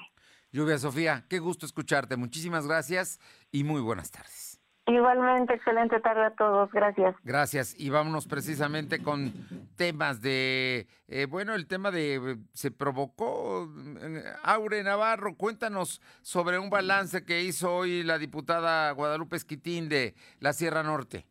Lluvia 0.51 0.77
Sofía, 0.77 1.25
qué 1.29 1.39
gusto 1.39 1.65
escucharte. 1.65 2.17
Muchísimas 2.17 2.67
gracias 2.67 3.19
y 3.51 3.63
muy 3.63 3.81
buenas 3.81 4.11
tardes. 4.11 4.46
Igualmente, 4.87 5.53
excelente 5.53 5.99
tarde 5.99 6.27
a 6.27 6.31
todos, 6.31 6.71
gracias. 6.71 7.13
Gracias, 7.25 7.75
y 7.77 7.89
vámonos 7.89 8.25
precisamente 8.25 9.03
con 9.03 9.33
temas 9.75 10.21
de, 10.21 10.87
eh, 11.09 11.25
bueno, 11.29 11.55
el 11.55 11.67
tema 11.67 11.91
de, 11.91 12.15
eh, 12.15 12.37
se 12.53 12.71
provocó, 12.71 13.69
eh, 14.01 14.23
Aure 14.43 14.81
Navarro, 14.83 15.35
cuéntanos 15.35 16.01
sobre 16.21 16.57
un 16.57 16.69
balance 16.69 17.25
que 17.25 17.43
hizo 17.43 17.75
hoy 17.75 18.01
la 18.03 18.17
diputada 18.17 18.89
Guadalupe 18.91 19.35
Esquitín 19.35 19.89
de 19.89 20.15
la 20.39 20.53
Sierra 20.53 20.83
Norte. 20.83 21.25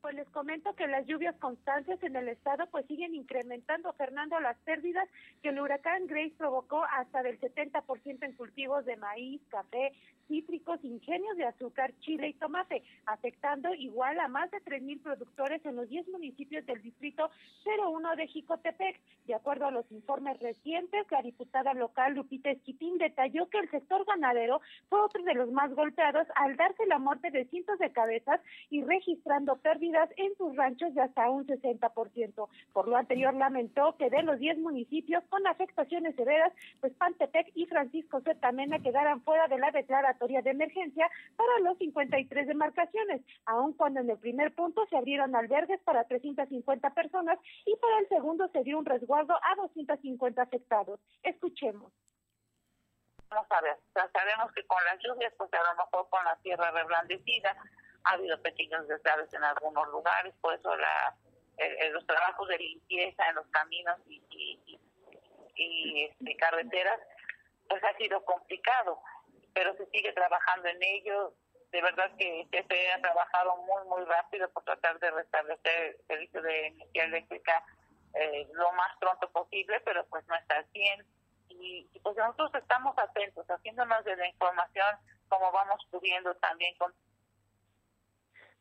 Pues 0.00 0.16
les 0.16 0.28
comento 0.30 0.74
que 0.74 0.86
las 0.86 1.06
lluvias 1.06 1.34
constantes 1.36 2.02
en 2.02 2.14
el 2.16 2.28
estado 2.28 2.66
pues 2.66 2.84
siguen 2.86 3.14
incrementando, 3.14 3.92
Fernando, 3.94 4.38
las 4.40 4.58
pérdidas 4.58 5.08
que 5.40 5.48
el 5.50 5.60
huracán 5.60 6.06
Grace 6.08 6.34
provocó 6.36 6.84
hasta 6.84 7.22
del 7.22 7.40
70% 7.40 8.26
en 8.26 8.32
cultivos 8.32 8.84
de 8.84 8.96
maíz, 8.96 9.40
café, 9.48 9.92
cítricos, 10.26 10.82
ingenios 10.84 11.36
de 11.36 11.44
azúcar, 11.44 11.92
chile 12.00 12.28
y 12.28 12.34
tomate, 12.34 12.82
afectando 13.06 13.74
igual 13.74 14.18
a 14.20 14.28
más 14.28 14.50
de 14.50 14.58
3.000 14.58 15.02
productores 15.02 15.64
en 15.64 15.76
los 15.76 15.88
10 15.88 16.08
municipios 16.08 16.64
del 16.66 16.80
distrito 16.82 17.30
01 17.64 18.16
de 18.16 18.26
Jicotepec. 18.28 19.00
De 19.26 19.34
acuerdo 19.34 19.66
a 19.66 19.70
los 19.70 19.90
informes 19.90 20.38
recientes, 20.40 21.06
la 21.10 21.22
diputada 21.22 21.74
local 21.74 22.14
Lupita 22.14 22.50
Esquitín 22.50 22.98
detalló 22.98 23.48
que 23.48 23.58
el 23.58 23.70
sector 23.70 24.04
ganadero 24.04 24.60
fue 24.88 25.00
otro 25.00 25.22
de 25.22 25.34
los 25.34 25.50
más 25.50 25.74
golpeados 25.74 26.26
al 26.36 26.56
darse 26.56 26.86
la 26.86 26.98
muerte 26.98 27.30
de 27.30 27.44
cientos 27.46 27.78
de 27.78 27.90
cabezas 27.90 28.40
y 28.70 28.82
registrando 28.82 29.56
pérdidas 29.56 30.08
en 30.16 30.34
sus 30.36 30.54
ranchos 30.56 30.94
de 30.94 31.02
hasta 31.02 31.30
un 31.30 31.46
60%. 31.46 32.48
Por 32.72 32.88
lo 32.88 32.96
anterior, 32.96 33.34
lamentó 33.34 33.96
que 33.96 34.10
de 34.10 34.22
los 34.22 34.38
10 34.38 34.58
municipios 34.58 35.24
con 35.28 35.46
afectaciones 35.46 36.14
severas, 36.16 36.52
pues 36.80 36.92
Pantepec 36.94 37.50
y 37.54 37.66
Francisco 37.66 38.20
Zetamena 38.20 38.78
quedaran 38.78 39.22
fuera 39.22 39.48
de 39.48 39.58
la 39.58 39.70
declaración 39.70 40.13
de 40.18 40.50
emergencia 40.50 41.10
para 41.36 41.58
los 41.60 41.78
53 41.78 42.46
demarcaciones, 42.46 43.22
aun 43.46 43.72
cuando 43.74 44.00
en 44.00 44.10
el 44.10 44.18
primer 44.18 44.54
punto 44.54 44.86
se 44.88 44.96
abrieron 44.96 45.34
albergues 45.34 45.80
para 45.82 46.04
350 46.04 46.90
personas 46.90 47.38
y 47.64 47.76
para 47.76 47.98
el 47.98 48.08
segundo 48.08 48.48
se 48.48 48.62
dio 48.62 48.78
un 48.78 48.84
resguardo 48.84 49.34
a 49.34 49.54
250 49.56 50.42
afectados. 50.42 51.00
Escuchemos. 51.22 51.92
No 53.30 53.44
sabemos, 53.48 53.80
sabemos 54.12 54.52
que 54.52 54.64
con 54.66 54.78
las 54.84 54.98
lluvias, 55.02 55.32
pues 55.36 55.50
a 55.52 55.72
lo 55.72 55.84
mejor 55.84 56.08
con 56.08 56.24
la 56.24 56.36
tierra 56.36 56.70
reblandecida, 56.70 57.56
ha 58.04 58.12
habido 58.12 58.40
pequeños 58.42 58.86
deslaves 58.86 59.32
en 59.32 59.42
algunos 59.42 59.88
lugares, 59.88 60.34
por 60.40 60.54
eso 60.54 60.76
la, 60.76 61.16
los 61.92 62.06
trabajos 62.06 62.48
de 62.48 62.58
limpieza 62.58 63.28
en 63.28 63.34
los 63.36 63.46
caminos 63.48 63.98
y, 64.06 64.22
y, 64.30 64.80
y, 65.56 66.04
este, 66.04 66.36
carreteras, 66.36 67.00
pues 67.68 67.82
ha 67.82 67.96
sido 67.96 68.24
complicado 68.24 69.00
pero 69.54 69.74
se 69.76 69.86
sigue 69.86 70.12
trabajando 70.12 70.68
en 70.68 70.82
ello. 70.82 71.34
De 71.72 71.80
verdad 71.82 72.10
que 72.18 72.46
se 72.50 72.92
ha 72.92 73.00
trabajado 73.00 73.56
muy, 73.64 73.84
muy 73.88 74.04
rápido 74.04 74.48
por 74.50 74.64
tratar 74.64 74.98
de 75.00 75.10
restablecer 75.10 75.96
el 75.98 76.06
servicio 76.06 76.42
de 76.42 76.66
energía 76.68 77.04
eléctrica 77.04 77.64
eh, 78.14 78.46
lo 78.52 78.70
más 78.72 78.96
pronto 79.00 79.28
posible, 79.30 79.80
pero 79.84 80.06
pues 80.06 80.24
no 80.28 80.36
está 80.36 80.58
al 80.58 80.66
100. 80.70 81.06
Y, 81.48 81.88
y, 81.92 82.00
pues 82.00 82.16
nosotros 82.16 82.50
estamos 82.54 82.96
atentos, 82.98 83.46
haciéndonos 83.46 84.04
de 84.04 84.16
la 84.16 84.28
información 84.28 84.96
como 85.28 85.50
vamos 85.52 85.84
pudiendo 85.90 86.34
también 86.36 86.76
con 86.76 86.92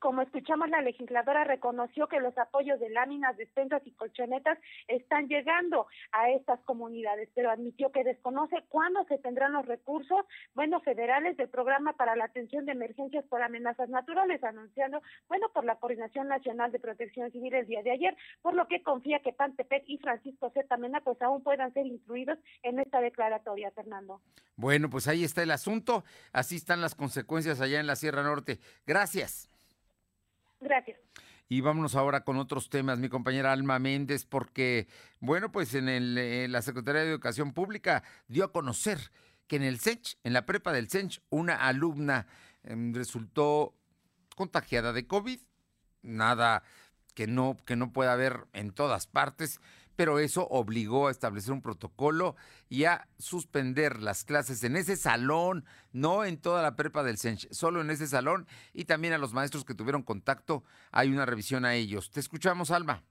como 0.04 0.22
escuchamos, 0.22 0.70
la 0.70 0.82
legisladora 0.82 1.46
reconoció 1.46 2.08
que 2.08 2.20
los 2.20 2.38
apoyos 2.38 2.78
de 2.82 2.90
láminas, 2.90 3.38
despensas 3.38 3.82
y 3.86 3.92
colchonetas 3.92 4.60
están 4.90 5.30
llegando 5.30 5.88
a 6.12 6.30
estas 6.30 6.60
comunidades, 6.66 7.30
pero 7.34 7.50
admitió 7.50 7.90
que 7.94 8.04
desconoce 8.04 8.66
cuándo 8.68 9.06
se 9.06 9.18
tendrán 9.20 9.54
los 9.54 9.66
recursos, 9.66 10.26
bueno, 10.56 10.82
federales 10.82 11.38
del 11.38 11.48
programa 11.48 11.94
para 11.94 12.18
la 12.18 12.26
atención 12.26 12.66
de 12.66 12.74
emergencias 12.74 13.24
por 13.30 13.42
amenazas 13.42 13.88
naturales, 13.88 14.44
anunciando, 14.44 15.02
bueno, 15.30 15.48
por 15.54 15.64
la 15.64 15.78
Coordinación 15.78 16.28
Nacional 16.28 16.74
de 16.74 16.80
Protección 16.80 17.32
Civil 17.32 17.54
el 17.54 17.68
día 17.68 17.82
de 17.82 17.92
ayer, 17.92 18.18
por 18.42 18.56
lo 18.56 18.68
que 18.68 18.84
confía 18.84 19.20
que 19.20 19.32
Pantepec 19.32 19.86
y 19.88 20.00
Francisco 20.00 20.50
Z. 20.50 20.76
Mena 20.76 21.00
pues 21.00 21.22
aún 21.22 21.44
puedan 21.44 21.74
ser 21.74 21.86
incluidos 21.86 22.38
en 22.62 22.78
esta 22.82 23.00
declaratoria, 23.00 23.72
Fernando. 23.72 24.20
Bueno, 24.58 24.90
pues 24.90 25.08
ahí 25.08 25.24
está 25.24 25.44
el 25.44 25.52
asunto, 25.52 26.04
así 26.34 26.58
están 26.58 26.82
las 26.82 26.94
consecuencias 26.94 27.62
allá 27.62 27.80
en 27.80 27.88
la 27.88 27.96
Sierra 27.96 28.22
Norte. 28.22 28.60
Gracias. 28.86 29.53
Gracias. 30.64 31.00
Y 31.50 31.62
vámonos 31.62 31.96
ahora 31.96 32.24
con 32.24 32.38
otros 32.38 32.70
temas, 32.70 33.00
mi 33.00 33.10
compañera 33.10 33.52
Alma 33.52 33.78
Méndez, 33.78 34.26
porque, 34.26 34.88
bueno, 35.20 35.52
pues 35.52 35.74
en, 35.76 35.90
el, 35.90 36.18
eh, 36.18 36.48
la 36.48 36.62
Secretaría 36.62 37.02
de 37.02 37.10
Educación 37.10 37.54
Pública 37.54 38.04
dio 38.28 38.46
a 38.46 38.52
conocer 38.52 39.12
que 39.48 39.58
en 39.58 39.64
el 39.64 39.80
CENCH, 39.80 40.16
en 40.24 40.34
la 40.34 40.46
prepa 40.46 40.72
del 40.72 40.90
CENCH, 40.90 41.20
una 41.30 41.56
alumna 41.56 42.28
em, 42.64 42.94
resultó 42.94 43.76
contagiada 44.36 44.94
de 44.94 45.06
COVID. 45.06 45.40
Nada 46.02 46.64
que 47.14 47.28
no, 47.28 47.58
que 47.66 47.76
no 47.76 47.92
pueda 47.92 48.14
haber 48.14 48.48
en 48.54 48.72
todas 48.72 49.08
partes, 49.08 49.60
pero 49.96 50.20
eso 50.20 50.48
obligó 50.50 51.08
a 51.08 51.12
establecer 51.12 51.54
un 51.54 51.62
protocolo 51.62 52.36
y 52.70 52.86
a 52.86 53.08
suspender 53.18 54.02
las 54.02 54.24
clases 54.24 54.64
en 54.64 54.76
ese 54.76 54.96
salón, 54.96 55.66
no 55.92 56.26
en 56.26 56.40
toda 56.40 56.62
la 56.62 56.76
prepa 56.76 57.04
del 57.04 57.18
CENCH, 57.18 57.48
solo 57.52 57.82
en 57.82 57.90
ese 57.90 58.08
salón 58.08 58.48
y 58.74 58.86
también 58.86 59.14
a 59.14 59.18
los 59.18 59.34
maestros 59.34 59.66
que 59.66 59.76
tuvieron 59.76 60.04
contacto, 60.04 60.64
hay 60.92 61.10
una 61.10 61.26
revisión 61.26 61.66
a 61.66 61.76
ellos. 61.76 62.12
Te 62.12 62.20
escuchamos, 62.20 62.72
Alma. 62.72 63.04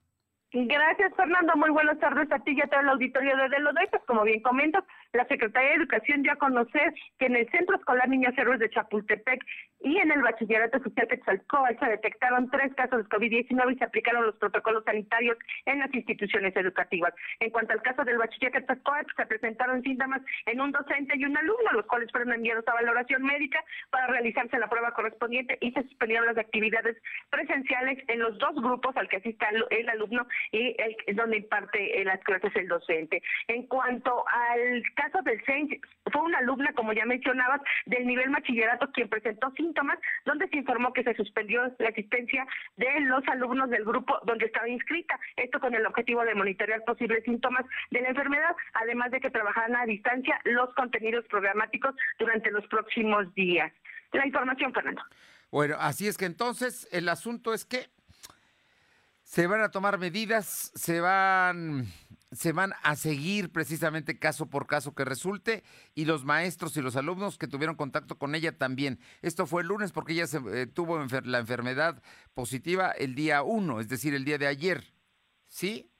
Gracias, 0.55 1.15
Fernando. 1.17 1.55
Muy 1.57 1.71
buenas 1.71 1.99
tardes 1.99 2.31
a 2.31 2.39
ti 2.41 2.53
y 2.55 2.61
a 2.61 2.67
todo 2.67 2.81
el 2.81 2.89
auditorio 2.91 3.35
de 3.39 3.49
Delodoy. 3.49 3.87
Pues 3.91 4.03
como 4.07 4.23
bien 4.23 4.43
comentas, 4.43 4.85
la 5.15 5.27
Secretaría 5.27 5.71
de 5.71 5.77
Educación 5.77 6.23
dio 6.23 6.33
a 6.33 6.37
conocer 6.37 6.93
que 7.19 7.27
en 7.27 7.37
el 7.37 7.51
Centro 7.51 7.75
Escolar 7.77 8.07
Niños 8.11 8.35
Héroes 8.37 8.61
de 8.61 8.69
Chapultepec 8.69 9.43
y 9.83 9.99
en 9.99 10.11
el 10.11 10.23
Bachillerato 10.23 10.79
Social 10.83 11.09
Quetzalcóatl 11.09 11.79
se 11.79 11.91
detectaron 11.91 12.51
tres 12.51 12.75
casos 12.75 13.03
de 13.03 13.17
COVID-19 13.17 13.75
y 13.75 13.79
se 13.79 13.85
aplicaron 13.85 14.27
los 14.27 14.37
protocolos 14.37 14.85
sanitarios 14.85 15.37
en 15.67 15.81
las 15.81 15.93
instituciones 15.95 16.55
educativas. 16.57 17.15
En 17.41 17.51
cuanto 17.51 17.73
al 17.73 17.83
caso 17.83 18.05
del 18.05 18.19
Bachiller 18.19 18.53
Quetzalcóatl, 18.53 19.13
se 19.17 19.27
presentaron 19.27 19.83
síntomas 19.83 20.23
en 20.47 20.61
un 20.61 20.73
docente 20.73 21.17
y 21.17 21.25
un 21.25 21.37
alumno, 21.37 21.73
los 21.73 21.87
cuales 21.87 22.11
fueron 22.11 22.33
enviados 22.33 22.67
a 22.69 22.75
valoración 22.75 23.23
médica 23.23 23.63
para 23.91 24.07
realizarse 24.07 24.59
la 24.59 24.69
prueba 24.69 24.93
correspondiente 24.93 25.59
y 25.61 25.73
se 25.73 25.83
suspendieron 25.83 26.27
las 26.27 26.39
actividades 26.39 26.97
presenciales 27.31 27.99
en 28.09 28.21
los 28.21 28.39
dos 28.39 28.55
grupos 28.55 28.97
al 28.97 29.09
que 29.09 29.17
asista 29.17 29.49
el 29.71 29.89
alumno 29.89 30.27
y 30.53 30.77
el, 30.79 31.17
donde 31.17 31.39
imparte 31.39 32.01
eh, 32.01 32.05
las 32.05 32.21
clases 32.21 32.55
el 32.57 32.69
docente. 32.69 33.23
En 33.49 33.67
cuanto 33.67 34.25
al 34.29 34.83
caso 34.95 35.23
del 35.23 35.43
CENS, 35.45 35.81
fue 36.13 36.23
una 36.23 36.39
alumna, 36.39 36.73
como 36.75 36.93
ya 36.93 37.05
mencionabas, 37.07 37.61
del 37.87 38.07
nivel 38.07 38.31
bachillerato 38.31 38.91
quien 38.93 39.09
presentó 39.09 39.51
síntomas, 39.53 39.72
donde 40.25 40.49
se 40.49 40.59
informó 40.59 40.93
que 40.93 41.03
se 41.03 41.15
suspendió 41.15 41.63
la 41.79 41.89
asistencia 41.89 42.47
de 42.77 43.01
los 43.01 43.27
alumnos 43.29 43.71
del 43.71 43.85
grupo 43.85 44.19
donde 44.25 44.47
estaba 44.47 44.69
inscrita, 44.69 45.19
esto 45.37 45.61
con 45.61 45.75
el 45.75 45.87
objetivo 45.87 46.25
de 46.25 46.35
monitorear 46.35 46.83
posibles 46.85 47.25
síntomas 47.25 47.65
de 47.91 48.01
la 48.01 48.09
enfermedad, 48.09 48.55
además 48.75 49.11
de 49.11 49.21
que 49.21 49.31
trabajaran 49.31 49.77
a 49.77 49.87
distancia 49.87 50.41
los 50.45 50.73
contenidos 50.75 51.25
programáticos 51.27 51.95
durante 52.19 52.51
los 52.51 52.67
próximos 52.67 53.33
días. 53.35 53.73
La 54.13 54.27
información, 54.27 54.73
Fernando. 54.73 55.03
Bueno, 55.51 55.77
así 55.79 56.09
es 56.09 56.17
que 56.17 56.27
entonces 56.27 56.89
el 56.93 57.09
asunto 57.09 57.53
es 57.53 57.65
que 57.65 57.91
se 59.23 59.47
van 59.47 59.61
a 59.61 59.71
tomar 59.71 59.99
medidas, 59.99 60.73
se 60.75 61.01
van, 61.01 61.87
se 62.33 62.53
van 62.53 62.73
a 62.83 62.97
seguir 62.97 63.53
precisamente 63.53 64.19
caso 64.19 64.47
por 64.47 64.67
caso 64.67 64.95
que 64.95 65.05
resulte 65.05 65.63
y 65.95 66.07
los 66.07 66.25
maestros 66.25 66.77
y 66.77 66.83
los 66.83 66.97
alumnos 66.97 67.39
que 67.39 67.47
tuvieron 67.47 67.77
contacto 67.77 68.19
con 68.19 68.35
ella 68.35 68.57
también. 68.57 68.99
Esto 69.21 69.47
fue 69.47 69.63
el 69.63 69.69
lunes 69.69 69.93
porque 69.93 70.15
ella 70.15 70.27
se, 70.27 70.39
eh, 70.53 70.67
tuvo 70.67 70.99
la 71.25 71.39
enfermedad 71.39 72.03
positiva 72.35 72.91
el 72.91 73.15
día 73.15 73.43
1, 73.43 73.81
es 73.81 73.89
decir, 73.89 74.15
el 74.15 74.25
día 74.25 74.39
de 74.39 74.47
ayer. 74.47 74.95
¿Sí? 75.47 75.92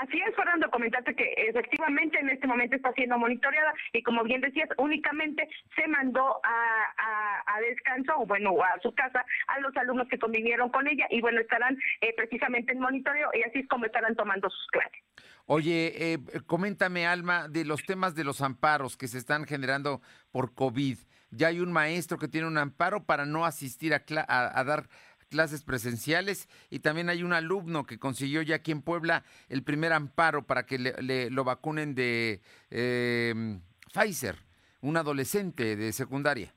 Así 0.00 0.18
es, 0.26 0.34
Fernando, 0.34 0.70
comentarte 0.70 1.14
que 1.14 1.34
efectivamente 1.36 2.18
en 2.18 2.30
este 2.30 2.46
momento 2.46 2.76
está 2.76 2.92
siendo 2.92 3.18
monitoreada 3.18 3.74
y 3.92 4.02
como 4.02 4.24
bien 4.24 4.40
decías, 4.40 4.68
únicamente 4.78 5.48
se 5.76 5.86
mandó 5.86 6.40
a, 6.42 7.54
a, 7.56 7.60
descanso 7.60 8.12
o 8.16 8.26
bueno, 8.26 8.54
a 8.62 8.80
su 8.80 8.92
casa 8.94 9.24
a 9.48 9.60
los 9.60 9.76
alumnos 9.76 10.08
que 10.08 10.18
convivieron 10.18 10.70
con 10.70 10.88
ella 10.88 11.06
y 11.10 11.20
bueno, 11.20 11.40
estarán 11.40 11.78
eh, 12.00 12.14
precisamente 12.16 12.72
en 12.72 12.80
monitoreo 12.80 13.30
y 13.34 13.42
así 13.42 13.60
es 13.60 13.68
como 13.68 13.84
estarán 13.86 14.16
tomando 14.16 14.48
sus 14.48 14.66
clases. 14.68 15.02
Oye, 15.46 15.92
eh, 15.96 16.18
coméntame, 16.46 17.06
Alma, 17.06 17.48
de 17.48 17.64
los 17.64 17.84
temas 17.84 18.14
de 18.14 18.24
los 18.24 18.40
amparos 18.40 18.96
que 18.96 19.08
se 19.08 19.18
están 19.18 19.44
generando 19.44 20.00
por 20.30 20.54
COVID. 20.54 20.98
Ya 21.30 21.48
hay 21.48 21.60
un 21.60 21.72
maestro 21.72 22.18
que 22.18 22.28
tiene 22.28 22.46
un 22.46 22.58
amparo 22.58 23.04
para 23.04 23.24
no 23.24 23.44
asistir 23.44 23.94
a, 23.94 24.02
a 24.28 24.64
dar 24.64 24.84
clases 25.32 25.64
presenciales 25.64 26.48
y 26.70 26.80
también 26.80 27.08
hay 27.08 27.22
un 27.22 27.32
alumno 27.32 27.84
que 27.84 27.98
consiguió 27.98 28.42
ya 28.42 28.56
aquí 28.56 28.70
en 28.70 28.82
Puebla 28.82 29.24
el 29.48 29.64
primer 29.64 29.92
amparo 29.92 30.46
para 30.46 30.66
que 30.66 30.78
le, 30.78 31.30
lo 31.30 31.42
vacunen 31.42 31.94
de 31.94 32.42
eh, 32.70 33.58
Pfizer, 33.92 34.36
un 34.82 34.98
adolescente 34.98 35.74
de 35.74 35.92
secundaria. 35.92 36.54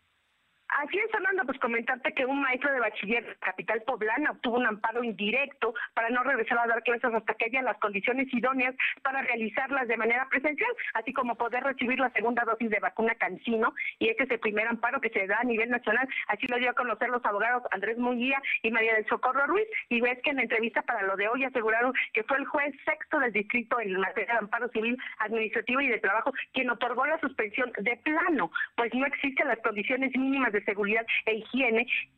Así 0.67 0.97
es, 0.97 1.09
Fernando, 1.09 1.43
pues 1.45 1.54
comentarte 1.65 2.13
que 2.13 2.27
un 2.27 2.41
maestro 2.41 2.71
de 2.71 2.79
bachiller 2.79 3.37
capital 3.39 3.81
poblana 3.87 4.29
obtuvo 4.29 4.57
un 4.57 4.67
amparo 4.67 5.03
indirecto 5.03 5.73
para 5.95 6.09
no 6.09 6.21
regresar 6.21 6.59
a 6.59 6.67
dar 6.67 6.83
clases 6.83 7.11
hasta 7.11 7.33
que 7.33 7.45
haya 7.45 7.63
las 7.63 7.79
condiciones 7.79 8.31
idóneas 8.31 8.75
para 9.01 9.23
realizarlas 9.23 9.87
de 9.87 9.97
manera 9.97 10.27
presencial, 10.29 10.69
así 10.93 11.11
como 11.11 11.33
poder 11.33 11.63
recibir 11.63 11.97
la 11.99 12.11
segunda 12.11 12.43
dosis 12.43 12.69
de 12.69 12.79
vacuna 12.79 13.15
Cancino, 13.15 13.73
y 13.97 14.09
este 14.09 14.25
es 14.25 14.29
el 14.29 14.39
primer 14.41 14.67
amparo 14.67 15.01
que 15.01 15.09
se 15.09 15.25
da 15.25 15.39
a 15.39 15.43
nivel 15.43 15.71
nacional, 15.71 16.07
así 16.27 16.45
lo 16.45 16.57
dio 16.57 16.69
a 16.69 16.73
conocer 16.73 17.09
los 17.09 17.25
abogados 17.25 17.63
Andrés 17.71 17.97
Munguía 17.97 18.39
y 18.61 18.69
María 18.69 18.93
del 18.93 19.07
Socorro 19.07 19.47
Ruiz, 19.47 19.65
y 19.89 20.01
ves 20.01 20.19
que 20.21 20.29
en 20.29 20.35
la 20.35 20.43
entrevista 20.43 20.83
para 20.83 21.01
lo 21.01 21.15
de 21.15 21.27
hoy 21.29 21.45
aseguraron 21.45 21.93
que 22.13 22.23
fue 22.25 22.37
el 22.37 22.45
juez 22.45 22.75
sexto 22.85 23.17
del 23.17 23.33
distrito 23.33 23.79
en 23.79 23.99
materia 23.99 24.33
de 24.33 24.39
amparo 24.39 24.69
civil, 24.69 24.95
administrativo 25.17 25.81
y 25.81 25.87
de 25.87 25.97
trabajo 25.97 26.31
quien 26.53 26.69
otorgó 26.69 27.07
la 27.07 27.19
suspensión 27.21 27.71
de 27.79 27.97
plano, 27.97 28.51
pues 28.75 28.93
no 28.93 29.07
existen 29.07 29.47
las 29.47 29.57
condiciones 29.61 30.15
mínimas 30.15 30.53
de 30.53 30.63
seguridad 30.63 31.03
e 31.25 31.37
higiene 31.37 31.54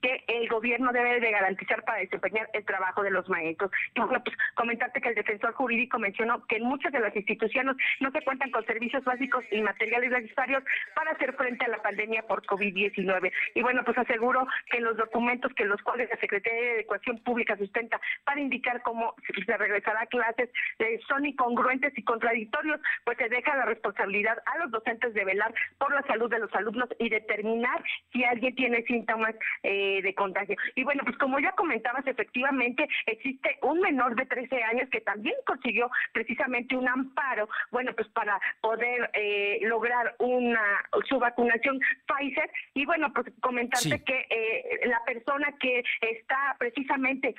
que 0.01 0.23
el 0.27 0.47
gobierno 0.47 0.91
debe 0.91 1.19
de 1.19 1.31
garantizar 1.31 1.83
para 1.83 1.99
desempeñar 1.99 2.49
el 2.53 2.65
trabajo 2.65 3.03
de 3.03 3.11
los 3.11 3.27
maestros. 3.29 3.71
Y 3.95 3.99
bueno, 3.99 4.23
pues 4.23 4.35
comentarte 4.55 5.01
que 5.01 5.09
el 5.09 5.15
defensor 5.15 5.53
jurídico 5.53 5.99
mencionó 5.99 6.45
que 6.47 6.57
en 6.57 6.63
muchas 6.63 6.91
de 6.91 6.99
las 6.99 7.15
instituciones 7.15 7.75
no 7.99 8.11
se 8.11 8.21
cuentan 8.21 8.51
con 8.51 8.65
servicios 8.65 9.03
básicos 9.03 9.43
y 9.51 9.61
materiales 9.61 10.11
necesarios 10.11 10.63
para 10.95 11.11
hacer 11.11 11.33
frente 11.33 11.65
a 11.65 11.69
la 11.69 11.81
pandemia 11.81 12.23
por 12.23 12.45
COVID-19. 12.45 13.31
Y 13.55 13.61
bueno, 13.61 13.83
pues 13.83 13.97
aseguro 13.97 14.47
que 14.71 14.79
los 14.79 14.97
documentos 14.97 15.53
que 15.53 15.65
los 15.65 15.81
cuales 15.81 16.09
la 16.09 16.17
Secretaría 16.17 16.61
de 16.61 16.79
Educación 16.81 17.19
Pública 17.19 17.57
sustenta 17.57 17.99
para 18.23 18.41
indicar 18.41 18.81
cómo 18.81 19.15
se 19.45 19.57
regresará 19.57 20.01
a 20.01 20.07
clases 20.07 20.49
eh, 20.79 20.99
son 21.07 21.25
incongruentes 21.25 21.97
y 21.97 22.03
contradictorios, 22.03 22.79
pues 23.03 23.17
se 23.17 23.29
deja 23.29 23.55
la 23.55 23.65
responsabilidad 23.65 24.37
a 24.45 24.57
los 24.59 24.71
docentes 24.71 25.13
de 25.13 25.25
velar 25.25 25.53
por 25.77 25.93
la 25.93 26.01
salud 26.03 26.29
de 26.29 26.39
los 26.39 26.53
alumnos 26.53 26.89
y 26.99 27.09
determinar 27.09 27.83
si 28.11 28.23
alguien 28.23 28.55
tiene 28.55 28.83
síntomas 28.83 29.26
eh, 29.63 30.01
de 30.01 30.13
contagio. 30.13 30.55
Y 30.75 30.83
bueno, 30.83 31.03
pues 31.05 31.17
como 31.17 31.39
ya 31.39 31.51
comentabas, 31.53 32.05
efectivamente 32.05 32.87
existe 33.05 33.57
un 33.61 33.79
menor 33.79 34.15
de 34.15 34.25
13 34.25 34.63
años 34.63 34.89
que 34.89 35.01
también 35.01 35.35
consiguió 35.45 35.89
precisamente 36.13 36.75
un 36.75 36.87
amparo, 36.87 37.49
bueno, 37.71 37.93
pues 37.95 38.07
para 38.09 38.39
poder 38.61 39.09
eh, 39.13 39.59
lograr 39.61 40.15
una 40.19 40.61
su 41.07 41.19
vacunación 41.19 41.79
Pfizer. 42.07 42.49
Y 42.73 42.85
bueno, 42.85 43.11
pues 43.13 43.27
comentarte 43.41 44.03
que 44.03 44.25
eh, 44.29 44.87
la 44.87 45.03
persona 45.05 45.53
que 45.59 45.83
está 46.01 46.55
precisamente 46.59 47.35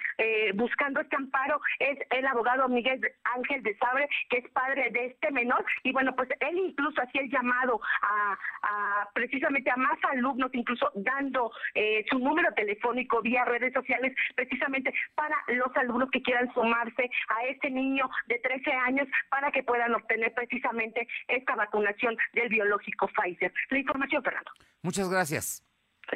buscando 0.55 1.01
este 1.01 1.16
amparo 1.16 1.61
es 1.79 1.98
el 2.11 2.27
abogado 2.27 2.68
Miguel 2.68 3.01
Ángel 3.37 3.62
de 3.62 3.77
Sabre, 3.77 4.09
que 4.29 4.38
es 4.38 4.48
padre 4.51 4.90
de 4.90 5.07
este 5.07 5.31
menor. 5.31 5.64
Y 5.83 5.92
bueno, 5.92 6.14
pues 6.14 6.29
él 6.40 6.59
incluso 6.59 7.03
hacía 7.03 7.22
el 7.22 7.31
llamado 7.31 7.81
a, 8.03 8.38
a 8.62 9.09
precisamente 9.12 9.70
a 9.70 9.77
más 9.77 9.98
alumnos, 10.11 10.51
incluso 10.53 10.90
dando 10.94 11.51
eh, 11.74 12.04
su 12.11 12.18
número 12.18 12.52
telefónico 12.54 13.22
vía 13.22 13.44
redes 13.44 13.72
sociales 13.72 14.14
precisamente 14.35 14.92
para 15.14 15.37
los 15.48 15.74
alumnos 15.76 16.11
que 16.11 16.22
quieran 16.22 16.52
sumarse 16.54 17.11
a 17.28 17.44
este 17.46 17.70
niño 17.70 18.09
de 18.26 18.38
13 18.38 18.72
años 18.72 19.09
para 19.31 19.50
que 19.50 19.62
puedan 19.62 19.94
obtener 19.94 20.33
precisamente 20.35 21.07
esta 21.28 21.54
vacunación 21.54 22.16
del 22.33 22.48
biológico 22.48 23.09
Pfizer. 23.09 23.52
La 23.70 23.78
información, 23.78 24.22
Fernando. 24.22 24.50
Muchas 24.83 25.09
gracias. 25.09 25.64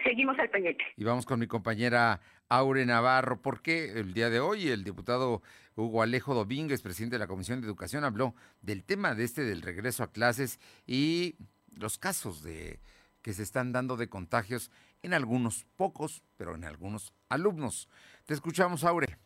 Seguimos 0.04 0.38
al 0.38 0.48
pendiente. 0.48 0.84
Y 0.96 1.04
vamos 1.04 1.26
con 1.26 1.38
mi 1.38 1.46
compañera 1.46 2.20
Aure 2.48 2.86
Navarro, 2.86 3.42
porque 3.42 3.92
el 3.92 4.14
día 4.14 4.30
de 4.30 4.40
hoy 4.40 4.68
el 4.68 4.84
diputado 4.84 5.42
Hugo 5.74 6.02
Alejo 6.02 6.34
Domínguez, 6.34 6.82
presidente 6.82 7.16
de 7.16 7.20
la 7.20 7.26
Comisión 7.26 7.60
de 7.60 7.66
Educación, 7.66 8.04
habló 8.04 8.34
del 8.62 8.84
tema 8.84 9.14
de 9.14 9.24
este 9.24 9.42
del 9.42 9.62
regreso 9.62 10.02
a 10.02 10.12
clases 10.12 10.60
y 10.86 11.36
los 11.76 11.98
casos 11.98 12.42
de 12.42 12.80
que 13.20 13.32
se 13.32 13.42
están 13.42 13.72
dando 13.72 13.96
de 13.96 14.08
contagios 14.08 14.70
en 15.02 15.14
algunos, 15.14 15.64
pocos, 15.76 16.22
pero 16.36 16.54
en 16.54 16.64
algunos 16.64 17.12
alumnos. 17.28 17.88
Te 18.24 18.34
escuchamos, 18.34 18.84
Aure. 18.84 19.18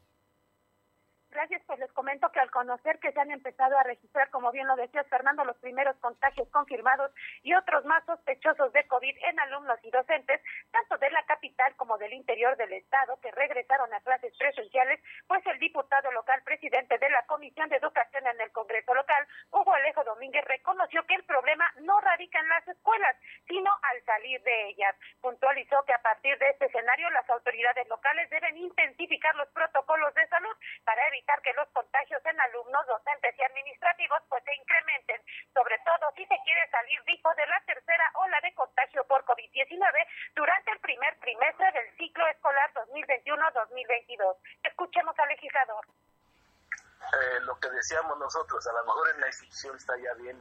Gracias, 1.30 1.62
pues 1.76 1.88
les 1.88 1.92
comento 1.92 2.32
que 2.32 2.40
al 2.40 2.50
conocer 2.50 2.98
que 3.00 3.12
se 3.12 3.20
han 3.20 3.30
empezado 3.30 3.76
a 3.76 3.82
registrar, 3.82 4.30
como 4.30 4.50
bien 4.50 4.66
lo 4.66 4.76
decías 4.76 5.06
Fernando, 5.08 5.44
los 5.44 5.58
primeros 5.58 5.94
contagios 5.98 6.48
confirmados 6.48 7.12
y 7.42 7.52
otros 7.52 7.84
más 7.84 8.02
sospechosos 8.06 8.72
de 8.72 8.86
COVID 8.86 9.14
en 9.28 9.40
alumnos 9.40 9.78
y 9.82 9.90
docentes, 9.90 10.40
tanto 10.70 10.96
de 10.96 11.10
la 11.10 11.22
capital 11.24 11.76
como 11.76 11.98
del 11.98 12.14
interior 12.14 12.56
del 12.56 12.72
estado, 12.72 13.20
que 13.20 13.30
regresaron 13.30 13.92
a 13.92 14.00
clases 14.00 14.34
presenciales, 14.38 15.00
pues 15.26 15.44
el 15.46 15.58
diputado 15.58 16.10
local, 16.12 16.40
presidente 16.44 16.96
de 16.96 17.10
la 17.10 17.26
Comisión 17.26 17.68
de 17.68 17.76
Educación 17.76 18.26
en 18.26 18.40
el 18.40 18.52
Congreso 18.52 18.94
local, 18.94 19.26
Hugo 19.50 19.74
Alejo 19.74 20.02
Domínguez, 20.04 20.46
reconoció 20.46 21.04
que 21.04 21.16
el 21.16 21.24
problema 21.24 21.70
no 21.80 22.00
radica 22.00 22.40
en 22.40 22.48
las 22.48 22.66
escuelas, 22.68 23.16
sino 23.46 23.70
al 23.82 24.02
salir 24.04 24.40
de 24.42 24.68
ellas. 24.68 24.96
Puntualizó 25.20 25.84
que 25.84 25.92
a 25.92 26.00
partir 26.00 26.38
de 26.38 26.48
este 26.48 26.66
escenario 26.66 27.10
las 27.10 27.28
autoridades 27.28 27.86
locales 27.88 28.30
deben 28.30 28.56
intensificar 28.56 29.34
los 29.36 29.48
protocolos 29.48 30.14
de 30.14 30.26
salud 30.28 30.56
para 30.84 31.06
evitar 31.08 31.42
que 31.42 31.52
los 31.52 31.65
contagios 31.72 32.24
en 32.24 32.40
alumnos, 32.40 32.86
docentes 32.86 33.34
y 33.38 33.42
administrativos 33.42 34.22
pues 34.28 34.42
se 34.44 34.54
incrementen, 34.54 35.22
sobre 35.54 35.78
todo 35.84 36.12
si 36.16 36.26
se 36.26 36.38
quiere 36.44 36.68
salir, 36.70 37.02
dijo, 37.04 37.34
de 37.34 37.46
la 37.46 37.60
tercera 37.66 38.10
ola 38.14 38.40
de 38.42 38.54
contagio 38.54 39.04
por 39.04 39.24
COVID-19 39.24 40.06
durante 40.34 40.70
el 40.72 40.80
primer 40.80 41.18
trimestre 41.20 41.72
del 41.72 41.96
ciclo 41.96 42.26
escolar 42.28 42.72
2021-2022. 42.74 44.36
Escuchemos 44.64 45.18
al 45.18 45.28
legislador. 45.28 45.86
Eh, 45.86 47.40
lo 47.40 47.58
que 47.60 47.70
decíamos 47.70 48.18
nosotros, 48.18 48.66
a 48.66 48.72
lo 48.72 48.84
mejor 48.84 49.10
en 49.10 49.20
la 49.20 49.26
institución 49.28 49.76
está 49.76 49.96
ya 49.96 50.14
bien, 50.14 50.38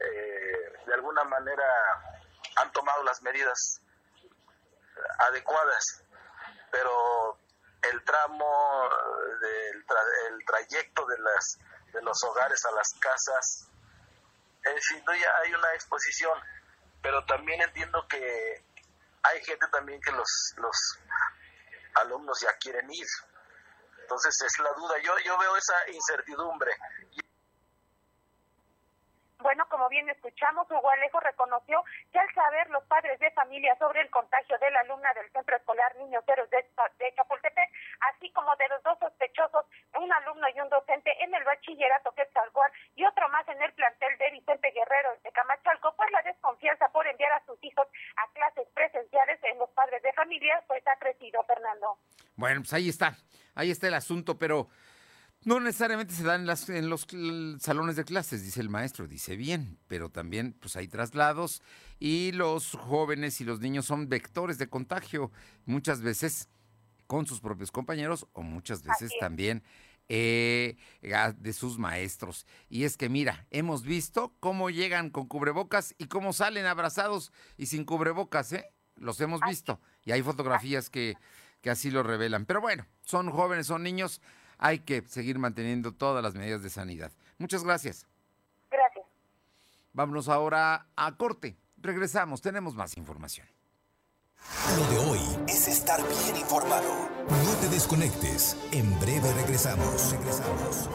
eh, 0.00 0.72
de 0.86 0.94
alguna 0.94 1.24
manera 1.24 1.64
han 2.56 2.72
tomado 2.72 3.02
las 3.04 3.22
medidas 3.22 3.80
adecuadas, 5.18 6.04
pero 6.70 7.38
el 7.90 8.04
tramo 8.04 8.88
del 9.40 9.84
el 10.28 10.44
trayecto 10.44 11.06
de 11.06 11.18
las 11.18 11.58
de 11.92 12.02
los 12.02 12.22
hogares 12.24 12.64
a 12.64 12.70
las 12.72 12.94
casas, 13.00 13.68
en 14.64 14.80
fin, 14.80 15.04
ya 15.06 15.36
hay 15.42 15.54
una 15.54 15.74
exposición, 15.74 16.38
pero 17.02 17.24
también 17.26 17.60
entiendo 17.60 18.06
que 18.08 18.64
hay 19.22 19.44
gente 19.44 19.66
también 19.70 20.00
que 20.00 20.12
los, 20.12 20.54
los 20.56 20.98
alumnos 21.94 22.40
ya 22.40 22.56
quieren 22.58 22.90
ir. 22.90 23.06
Entonces 24.00 24.34
es 24.42 24.58
la 24.58 24.72
duda, 24.72 24.94
yo, 25.02 25.18
yo 25.24 25.38
veo 25.38 25.56
esa 25.56 25.90
incertidumbre. 25.90 26.72
Bueno, 29.42 29.66
como 29.68 29.88
bien 29.88 30.08
escuchamos, 30.08 30.70
Hugo 30.70 30.88
Alejo 30.88 31.18
reconoció 31.18 31.82
que 32.12 32.18
al 32.18 32.32
saber 32.32 32.70
los 32.70 32.84
padres 32.84 33.18
de 33.18 33.30
familia 33.32 33.76
sobre 33.76 34.00
el 34.00 34.10
contagio 34.10 34.56
de 34.58 34.70
la 34.70 34.80
alumna 34.80 35.12
del 35.14 35.30
Centro 35.32 35.56
Escolar 35.56 35.96
Niños 35.96 36.22
Héroes 36.28 36.48
de, 36.50 36.64
Chapultepec, 37.16 37.70
así 38.12 38.30
como 38.30 38.54
de 38.54 38.68
los 38.68 38.82
dos 38.84 38.98
sospechosos, 39.00 39.66
un 39.98 40.12
alumno 40.12 40.46
y 40.54 40.60
un 40.60 40.68
docente 40.68 41.10
en 41.24 41.34
el 41.34 41.42
bachillerato 41.42 42.12
Quetzalcóatl 42.12 42.72
y 42.94 43.04
otro 43.04 43.28
más 43.30 43.46
en 43.48 43.60
el 43.60 43.72
plantel 43.72 44.16
de 44.18 44.30
Vicente 44.30 44.70
Guerrero 44.70 45.10
de 45.24 45.32
Camachalco, 45.32 45.92
pues 45.96 46.10
la 46.12 46.22
desconfianza 46.22 46.88
por 46.90 47.06
enviar 47.08 47.32
a 47.32 47.44
sus 47.44 47.58
hijos 47.64 47.88
a 48.16 48.32
clases 48.32 48.68
presenciales 48.74 49.42
en 49.42 49.58
los 49.58 49.70
padres 49.70 50.02
de 50.04 50.12
familia, 50.12 50.62
pues 50.68 50.86
ha 50.86 50.96
crecido, 50.96 51.42
Fernando. 51.44 51.98
Bueno, 52.36 52.60
pues 52.60 52.72
ahí 52.74 52.88
está, 52.88 53.16
ahí 53.56 53.72
está 53.72 53.88
el 53.88 53.94
asunto, 53.94 54.38
pero... 54.38 54.68
No 55.44 55.58
necesariamente 55.58 56.14
se 56.14 56.22
dan 56.22 56.42
en, 56.42 56.46
las, 56.46 56.68
en 56.68 56.88
los 56.88 57.06
salones 57.58 57.96
de 57.96 58.04
clases, 58.04 58.44
dice 58.44 58.60
el 58.60 58.68
maestro, 58.68 59.08
dice 59.08 59.34
bien, 59.36 59.78
pero 59.88 60.08
también 60.08 60.52
pues 60.60 60.76
hay 60.76 60.86
traslados 60.86 61.62
y 61.98 62.30
los 62.32 62.72
jóvenes 62.72 63.40
y 63.40 63.44
los 63.44 63.58
niños 63.58 63.86
son 63.86 64.08
vectores 64.08 64.58
de 64.58 64.68
contagio, 64.68 65.32
muchas 65.64 66.00
veces 66.00 66.48
con 67.08 67.26
sus 67.26 67.40
propios 67.40 67.72
compañeros 67.72 68.28
o 68.32 68.42
muchas 68.42 68.84
veces 68.84 69.10
también 69.18 69.64
eh, 70.08 70.76
de 71.00 71.52
sus 71.52 71.76
maestros. 71.76 72.46
Y 72.68 72.84
es 72.84 72.96
que 72.96 73.08
mira, 73.08 73.46
hemos 73.50 73.82
visto 73.82 74.34
cómo 74.38 74.70
llegan 74.70 75.10
con 75.10 75.26
cubrebocas 75.26 75.94
y 75.98 76.06
cómo 76.06 76.32
salen 76.32 76.66
abrazados 76.66 77.32
y 77.56 77.66
sin 77.66 77.84
cubrebocas, 77.84 78.52
¿eh? 78.52 78.66
Los 78.94 79.20
hemos 79.20 79.40
visto 79.40 79.80
y 80.04 80.12
hay 80.12 80.22
fotografías 80.22 80.88
que, 80.88 81.16
que 81.60 81.70
así 81.70 81.90
lo 81.90 82.02
revelan. 82.02 82.46
Pero 82.46 82.60
bueno, 82.60 82.86
son 83.00 83.30
jóvenes, 83.30 83.66
son 83.66 83.82
niños 83.82 84.20
hay 84.62 84.78
que 84.78 85.02
seguir 85.08 85.38
manteniendo 85.40 85.92
todas 85.92 86.22
las 86.22 86.34
medidas 86.34 86.62
de 86.62 86.70
sanidad. 86.70 87.10
Muchas 87.38 87.64
gracias. 87.64 88.06
Gracias. 88.70 89.04
Vámonos 89.92 90.28
ahora 90.28 90.86
a 90.94 91.16
corte. 91.16 91.56
Regresamos, 91.78 92.40
tenemos 92.40 92.76
más 92.76 92.96
información. 92.96 93.46
Lo 94.76 94.86
de 94.86 94.98
hoy 94.98 95.20
es 95.48 95.66
estar 95.66 96.00
bien 96.00 96.36
informado. 96.36 97.08
No 97.28 97.54
te 97.60 97.68
desconectes. 97.68 98.56
En 98.70 98.98
breve 99.00 99.32
regresamos. 99.34 100.12
Regresamos. 100.12 100.88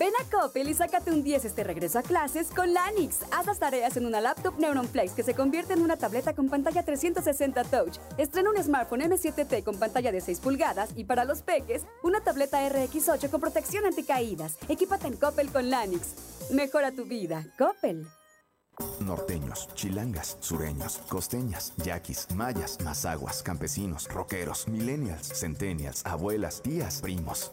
Ven 0.00 0.14
a 0.18 0.30
Coppel 0.30 0.70
y 0.70 0.72
sácate 0.72 1.10
un 1.10 1.22
10 1.22 1.44
este 1.44 1.62
regreso 1.62 1.98
a 1.98 2.02
clases 2.02 2.48
con 2.48 2.72
Lanix. 2.72 3.18
Haz 3.32 3.44
las 3.44 3.58
tareas 3.58 3.98
en 3.98 4.06
una 4.06 4.22
laptop 4.22 4.58
Neuron 4.58 4.88
Flex 4.88 5.12
que 5.12 5.22
se 5.22 5.34
convierte 5.34 5.74
en 5.74 5.82
una 5.82 5.98
tableta 5.98 6.32
con 6.32 6.48
pantalla 6.48 6.82
360 6.82 7.64
Touch. 7.64 7.98
Estrena 8.16 8.48
un 8.48 8.56
smartphone 8.56 9.02
M7T 9.02 9.62
con 9.62 9.78
pantalla 9.78 10.10
de 10.10 10.22
6 10.22 10.40
pulgadas 10.40 10.88
y 10.96 11.04
para 11.04 11.26
los 11.26 11.42
peques, 11.42 11.84
una 12.02 12.22
tableta 12.22 12.66
RX8 12.66 13.28
con 13.28 13.42
protección 13.42 13.84
anticaídas. 13.84 14.56
Equípate 14.70 15.06
en 15.06 15.18
Coppel 15.18 15.50
con 15.50 15.68
Lanix. 15.68 16.48
Mejora 16.50 16.92
tu 16.92 17.04
vida. 17.04 17.44
Coppel. 17.58 18.08
Norteños, 19.00 19.68
chilangas, 19.74 20.38
sureños, 20.40 20.96
costeñas, 21.10 21.74
yaquis, 21.76 22.26
mayas, 22.34 22.78
mazaguas, 22.82 23.42
campesinos, 23.42 24.08
rockeros, 24.08 24.66
millennials, 24.66 25.28
centennials, 25.38 26.06
abuelas, 26.06 26.62
tías, 26.62 27.02
primos. 27.02 27.52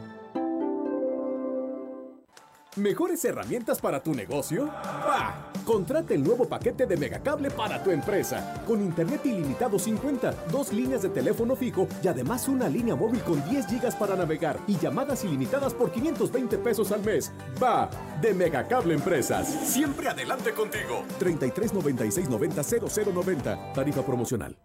¿Mejores 2.77 3.25
herramientas 3.25 3.81
para 3.81 4.01
tu 4.01 4.13
negocio? 4.13 4.67
¡Bah! 4.67 5.51
Contrata 5.65 6.13
el 6.13 6.23
nuevo 6.23 6.47
paquete 6.47 6.85
de 6.85 6.95
Megacable 6.95 7.51
para 7.51 7.83
tu 7.83 7.91
empresa. 7.91 8.63
Con 8.65 8.81
internet 8.81 9.25
ilimitado 9.25 9.77
50, 9.77 10.31
dos 10.49 10.71
líneas 10.71 11.01
de 11.01 11.09
teléfono 11.09 11.57
fijo 11.57 11.85
y 12.01 12.07
además 12.07 12.47
una 12.47 12.69
línea 12.69 12.95
móvil 12.95 13.19
con 13.23 13.43
10 13.49 13.67
gigas 13.67 13.93
para 13.97 14.15
navegar 14.15 14.57
y 14.67 14.77
llamadas 14.77 15.25
ilimitadas 15.25 15.73
por 15.73 15.91
520 15.91 16.57
pesos 16.59 16.93
al 16.93 17.03
mes. 17.03 17.33
¡Va! 17.61 17.89
De 18.21 18.33
Megacable 18.33 18.93
Empresas. 18.93 19.49
Siempre 19.49 20.07
adelante 20.07 20.53
contigo. 20.53 21.03
33 21.19 21.73
96 21.73 22.29
90 22.29 22.63
0090. 22.63 23.73
Tarifa 23.73 24.01
promocional. 24.05 24.57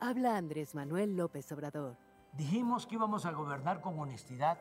Habla 0.00 0.36
Andrés 0.36 0.74
Manuel 0.74 1.16
López 1.16 1.50
Obrador. 1.50 1.96
Dijimos 2.34 2.86
que 2.86 2.96
íbamos 2.96 3.24
a 3.24 3.32
gobernar 3.32 3.80
con 3.80 3.98
honestidad 3.98 4.58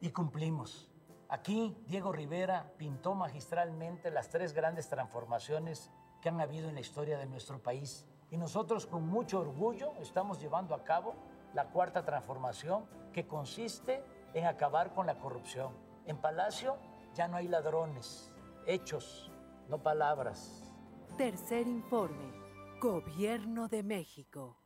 y 0.00 0.10
cumplimos. 0.10 0.88
Aquí 1.28 1.76
Diego 1.86 2.12
Rivera 2.12 2.72
pintó 2.76 3.14
magistralmente 3.14 4.10
las 4.10 4.28
tres 4.28 4.52
grandes 4.52 4.88
transformaciones 4.88 5.90
que 6.20 6.28
han 6.28 6.40
habido 6.40 6.68
en 6.68 6.74
la 6.74 6.80
historia 6.80 7.18
de 7.18 7.26
nuestro 7.26 7.60
país. 7.60 8.06
Y 8.30 8.36
nosotros 8.36 8.86
con 8.86 9.06
mucho 9.06 9.40
orgullo 9.40 9.92
estamos 10.00 10.40
llevando 10.40 10.74
a 10.74 10.84
cabo 10.84 11.14
la 11.52 11.68
cuarta 11.70 12.04
transformación 12.04 12.86
que 13.12 13.26
consiste 13.26 14.04
en 14.34 14.46
acabar 14.46 14.94
con 14.94 15.06
la 15.06 15.18
corrupción. 15.18 15.72
En 16.06 16.18
Palacio 16.18 16.76
ya 17.14 17.26
no 17.26 17.36
hay 17.36 17.48
ladrones, 17.48 18.32
hechos, 18.66 19.30
no 19.68 19.82
palabras. 19.82 20.72
Tercer 21.16 21.66
informe, 21.66 22.32
Gobierno 22.80 23.68
de 23.68 23.82
México. 23.82 24.65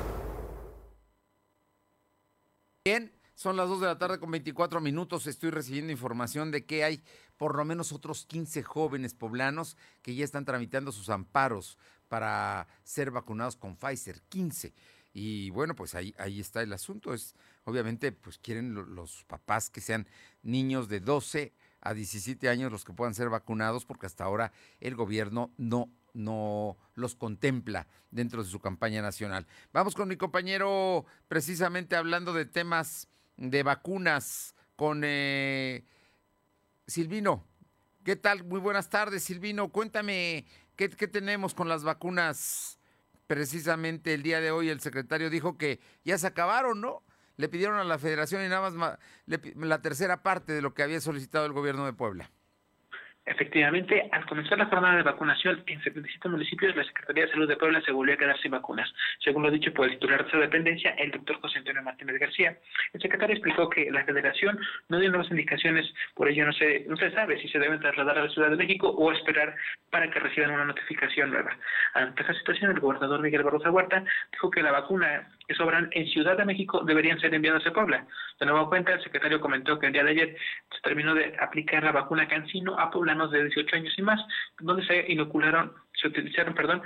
Bien, 2.83 3.11
son 3.35 3.57
las 3.57 3.69
2 3.69 3.81
de 3.81 3.85
la 3.85 3.99
tarde 3.99 4.19
con 4.19 4.31
24 4.31 4.81
minutos. 4.81 5.27
Estoy 5.27 5.51
recibiendo 5.51 5.91
información 5.91 6.49
de 6.49 6.65
que 6.65 6.83
hay 6.83 7.03
por 7.37 7.55
lo 7.55 7.63
menos 7.63 7.91
otros 7.91 8.25
15 8.25 8.63
jóvenes 8.63 9.13
poblanos 9.13 9.77
que 10.01 10.15
ya 10.15 10.25
están 10.25 10.45
tramitando 10.45 10.91
sus 10.91 11.09
amparos 11.09 11.77
para 12.07 12.67
ser 12.83 13.11
vacunados 13.11 13.55
con 13.55 13.77
Pfizer. 13.77 14.23
15. 14.29 14.73
Y 15.13 15.51
bueno, 15.51 15.75
pues 15.75 15.93
ahí, 15.93 16.15
ahí 16.17 16.39
está 16.39 16.63
el 16.63 16.73
asunto. 16.73 17.13
Es, 17.13 17.35
obviamente, 17.65 18.11
pues 18.11 18.39
quieren 18.39 18.73
los 18.73 19.25
papás 19.25 19.69
que 19.69 19.79
sean 19.79 20.07
niños 20.41 20.89
de 20.89 21.01
12 21.01 21.53
a 21.81 21.93
17 21.93 22.49
años 22.49 22.71
los 22.71 22.83
que 22.83 22.93
puedan 22.93 23.13
ser 23.13 23.29
vacunados, 23.29 23.85
porque 23.85 24.07
hasta 24.07 24.23
ahora 24.23 24.53
el 24.79 24.95
gobierno 24.95 25.53
no 25.55 25.91
no 26.13 26.77
los 26.95 27.15
contempla 27.15 27.87
dentro 28.09 28.43
de 28.43 28.49
su 28.49 28.59
campaña 28.59 29.01
nacional. 29.01 29.47
Vamos 29.73 29.95
con 29.95 30.07
mi 30.07 30.17
compañero 30.17 31.05
precisamente 31.27 31.95
hablando 31.95 32.33
de 32.33 32.45
temas 32.45 33.07
de 33.37 33.63
vacunas 33.63 34.55
con 34.75 35.01
eh, 35.03 35.85
Silvino. 36.87 37.45
¿Qué 38.03 38.15
tal? 38.15 38.43
Muy 38.43 38.59
buenas 38.59 38.89
tardes, 38.89 39.23
Silvino. 39.23 39.69
Cuéntame 39.69 40.45
¿qué, 40.75 40.89
tenemos 40.89 41.53
con 41.53 41.69
las 41.69 41.83
vacunas. 41.83 42.79
Precisamente 43.27 44.13
el 44.13 44.23
día 44.23 44.41
de 44.41 44.51
hoy 44.51 44.69
el 44.69 44.81
secretario 44.81 45.29
dijo 45.29 45.57
que 45.57 45.79
ya 46.03 46.17
se 46.17 46.27
acabaron, 46.27 46.81
¿no? 46.81 47.03
Le 47.37 47.47
pidieron 47.47 47.77
a 47.77 47.83
la 47.83 47.97
federación 47.97 48.43
y 48.43 48.49
nada 48.49 48.69
más 48.69 48.99
la 49.25 49.81
tercera 49.81 50.21
parte 50.21 50.51
de 50.51 50.61
lo 50.61 50.73
que 50.73 50.83
había 50.83 50.99
solicitado 50.99 51.45
el 51.45 51.53
gobierno 51.53 51.85
de 51.85 51.93
Puebla. 51.93 52.29
Efectivamente, 53.23 54.09
al 54.11 54.25
comenzar 54.25 54.57
la 54.57 54.65
jornada 54.65 54.95
de 54.95 55.03
vacunación 55.03 55.63
en 55.67 55.79
77 55.83 56.27
municipios, 56.27 56.75
la 56.75 56.83
Secretaría 56.83 57.25
de 57.25 57.31
Salud 57.31 57.47
de 57.47 57.55
Puebla 57.55 57.79
se 57.81 57.91
volvió 57.91 58.15
a 58.15 58.17
quedar 58.17 58.39
sin 58.39 58.49
vacunas, 58.49 58.91
según 59.19 59.43
lo 59.43 59.51
dicho 59.51 59.71
por 59.73 59.85
el 59.85 59.91
titular 59.91 60.23
de 60.23 60.29
esa 60.29 60.39
dependencia, 60.39 60.91
el 60.97 61.11
doctor 61.11 61.39
José 61.39 61.59
Antonio 61.59 61.83
Martínez 61.83 62.19
García. 62.19 62.57
El 62.93 63.01
secretario 63.01 63.35
explicó 63.35 63.69
que 63.69 63.91
la 63.91 64.03
federación 64.05 64.59
no 64.89 64.99
dio 64.99 65.09
nuevas 65.09 65.29
indicaciones, 65.29 65.85
por 66.15 66.29
ello 66.29 66.47
no 66.47 66.53
se, 66.53 66.85
no 66.89 66.97
se 66.97 67.11
sabe 67.11 67.39
si 67.39 67.47
se 67.49 67.59
deben 67.59 67.79
trasladar 67.79 68.17
a 68.17 68.23
la 68.23 68.29
Ciudad 68.29 68.49
de 68.49 68.55
México 68.55 68.89
o 68.89 69.11
esperar 69.11 69.55
para 69.91 70.09
que 70.09 70.19
reciban 70.19 70.51
una 70.51 70.65
notificación 70.65 71.29
nueva. 71.29 71.55
Ante 71.93 72.21
esta 72.23 72.33
situación, 72.33 72.71
el 72.71 72.79
gobernador 72.79 73.21
Miguel 73.21 73.43
Barroso 73.43 73.71
Huerta 73.71 74.03
dijo 74.31 74.49
que 74.49 74.63
la 74.63 74.71
vacuna 74.71 75.29
que 75.51 75.57
sobran 75.57 75.89
en 75.91 76.07
Ciudad 76.07 76.37
de 76.37 76.45
México 76.45 76.81
deberían 76.85 77.19
ser 77.19 77.33
enviadas 77.33 77.67
a 77.67 77.73
Puebla. 77.73 78.07
De 78.39 78.45
nuevo 78.45 78.69
cuenta, 78.69 78.93
el 78.93 79.03
secretario 79.03 79.41
comentó 79.41 79.77
que 79.77 79.87
el 79.87 79.93
día 79.93 80.03
de 80.03 80.11
ayer 80.11 80.37
se 80.73 80.81
terminó 80.81 81.13
de 81.13 81.35
aplicar 81.41 81.83
la 81.83 81.91
vacuna 81.91 82.27
Cancino 82.27 82.79
a 82.79 82.89
poblanos 82.89 83.31
de 83.31 83.43
18 83.43 83.75
años 83.75 83.93
y 83.97 84.01
más, 84.01 84.21
donde 84.61 84.85
se 84.85 85.11
inocularon, 85.11 85.73
se 85.93 86.07
utilizaron, 86.07 86.53
perdón, 86.53 86.81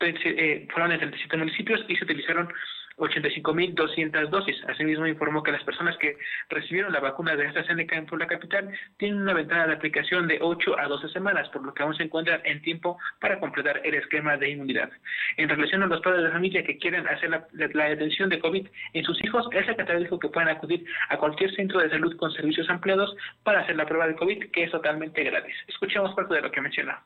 eh, 0.00 0.66
fueron 0.72 0.92
en 0.92 0.98
37 0.98 1.36
municipios 1.36 1.84
y 1.86 1.94
se 1.94 2.04
utilizaron 2.04 2.52
85.200 2.98 4.28
dosis. 4.28 4.56
Asimismo, 4.68 5.06
informó 5.06 5.42
que 5.42 5.52
las 5.52 5.62
personas 5.64 5.96
que 5.98 6.16
recibieron 6.48 6.92
la 6.92 7.00
vacuna 7.00 7.36
de 7.36 7.46
AstraZeneca 7.46 7.96
en 7.96 8.06
Puebla 8.06 8.26
Capital 8.26 8.70
tienen 8.96 9.22
una 9.22 9.34
ventana 9.34 9.66
de 9.66 9.74
aplicación 9.74 10.26
de 10.26 10.38
8 10.40 10.78
a 10.78 10.86
12 10.86 11.08
semanas, 11.10 11.48
por 11.50 11.64
lo 11.64 11.72
que 11.74 11.82
aún 11.82 11.94
se 11.94 12.04
encuentran 12.04 12.40
en 12.44 12.60
tiempo 12.62 12.98
para 13.20 13.38
completar 13.40 13.80
el 13.84 13.94
esquema 13.94 14.36
de 14.36 14.50
inmunidad. 14.50 14.90
En 15.36 15.48
relación 15.48 15.82
a 15.82 15.86
los 15.86 16.00
padres 16.00 16.24
de 16.24 16.30
familia 16.30 16.64
que 16.64 16.78
quieren 16.78 17.06
hacer 17.06 17.30
la, 17.30 17.88
detención 17.88 18.28
de 18.28 18.38
COVID 18.38 18.66
en 18.92 19.04
sus 19.04 19.22
hijos, 19.24 19.46
el 19.52 19.66
secretario 19.66 20.02
dijo 20.02 20.18
que 20.18 20.28
pueden 20.28 20.48
acudir 20.48 20.84
a 21.08 21.16
cualquier 21.16 21.54
centro 21.54 21.80
de 21.80 21.90
salud 21.90 22.16
con 22.16 22.32
servicios 22.32 22.68
ampliados 22.68 23.16
para 23.42 23.60
hacer 23.60 23.76
la 23.76 23.86
prueba 23.86 24.06
de 24.06 24.16
COVID, 24.16 24.50
que 24.50 24.64
es 24.64 24.70
totalmente 24.70 25.22
gratis. 25.24 25.54
Escuchemos 25.68 26.14
parte 26.14 26.34
de 26.34 26.42
lo 26.42 26.50
que 26.50 26.60
menciona. 26.60 27.02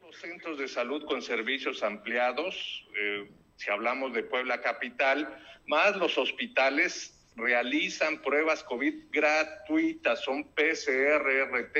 Los 0.00 0.16
centros 0.16 0.58
de 0.58 0.68
salud 0.68 1.04
con 1.06 1.22
servicios 1.22 1.82
ampliados, 1.82 2.86
eh, 2.98 3.30
si 3.62 3.70
hablamos 3.70 4.12
de 4.12 4.24
Puebla 4.24 4.60
Capital, 4.60 5.28
más 5.68 5.96
los 5.96 6.18
hospitales 6.18 7.16
realizan 7.36 8.20
pruebas 8.20 8.64
COVID 8.64 8.94
gratuitas, 9.10 10.22
son 10.24 10.44
PCR-RT 10.54 11.76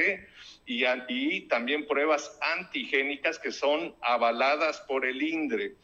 y, 0.65 0.85
y, 1.09 1.41
también 1.49 1.87
pruebas 1.87 2.39
antigénicas 2.57 3.39
que 3.39 3.51
son 3.51 3.95
avaladas 4.01 4.81
por 4.83 5.05
el 5.05 5.21
INDRE. 5.21 5.75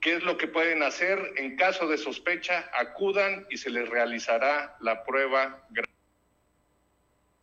¿Qué 0.00 0.14
es 0.14 0.22
lo 0.22 0.36
que 0.36 0.46
pueden 0.46 0.82
hacer? 0.82 1.18
En 1.36 1.56
caso 1.56 1.88
de 1.88 1.98
sospecha, 1.98 2.70
acudan 2.78 3.46
y 3.50 3.56
se 3.56 3.70
les 3.70 3.88
realizará 3.88 4.76
la 4.80 5.04
prueba 5.04 5.64
gratuita. 5.70 5.92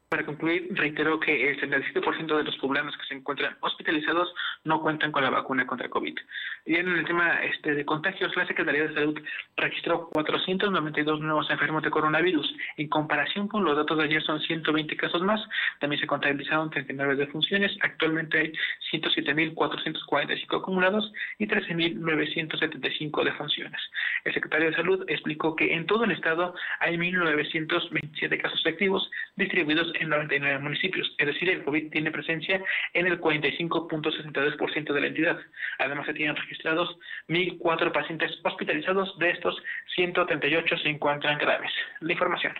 Para 0.09 0.25
concluir, 0.25 0.69
reiteró 0.71 1.19
que 1.19 1.49
el 1.49 1.61
77% 1.61 2.37
de 2.37 2.43
los 2.43 2.57
poblanos 2.57 2.97
que 2.97 3.05
se 3.05 3.13
encuentran 3.13 3.55
hospitalizados 3.59 4.33
no 4.63 4.81
cuentan 4.81 5.11
con 5.11 5.23
la 5.23 5.29
vacuna 5.29 5.65
contra 5.65 5.89
COVID. 5.89 6.17
Y 6.65 6.75
en 6.75 6.87
el 6.89 7.05
tema 7.05 7.41
este, 7.43 7.73
de 7.73 7.85
contagios, 7.85 8.35
la 8.35 8.45
Secretaría 8.45 8.83
de 8.83 8.93
Salud 8.93 9.19
registró 9.57 10.09
492 10.09 11.21
nuevos 11.21 11.49
enfermos 11.49 11.83
de 11.83 11.89
coronavirus. 11.89 12.53
En 12.77 12.87
comparación 12.89 13.47
con 13.47 13.63
los 13.63 13.75
datos 13.75 13.97
de 13.97 14.03
ayer 14.03 14.21
son 14.23 14.39
120 14.41 14.95
casos 14.97 15.21
más. 15.21 15.41
También 15.79 15.99
se 15.99 16.07
contabilizaron 16.07 16.69
39 16.69 17.15
defunciones. 17.15 17.75
Actualmente 17.81 18.39
hay 18.39 18.53
107.445 18.91 20.57
acumulados 20.57 21.11
y 21.37 21.47
13.975 21.47 23.23
defunciones. 23.23 23.81
El 24.25 24.33
secretario 24.33 24.69
de 24.69 24.75
Salud 24.75 25.05
explicó 25.07 25.55
que 25.55 25.73
en 25.73 25.85
todo 25.85 26.03
el 26.03 26.11
estado 26.11 26.53
hay 26.79 26.97
1.927 26.97 28.41
casos 28.41 28.61
activos 28.65 29.09
distribuidos 29.35 29.91
en 29.99 30.09
99 30.09 30.59
municipios, 30.59 31.13
es 31.17 31.27
decir, 31.27 31.49
el 31.49 31.63
COVID 31.63 31.91
tiene 31.91 32.11
presencia 32.11 32.61
en 32.93 33.07
el 33.07 33.19
45.62% 33.19 34.48
de 34.57 35.01
la 35.01 35.07
entidad. 35.07 35.39
Además, 35.79 36.05
se 36.05 36.13
tienen 36.13 36.35
registrados 36.35 36.97
1.004 37.27 37.91
pacientes 37.91 38.31
hospitalizados, 38.43 39.17
de 39.19 39.31
estos 39.31 39.55
138 39.95 40.77
se 40.77 40.89
encuentran 40.89 41.37
graves. 41.37 41.71
La 42.01 42.13
información. 42.13 42.53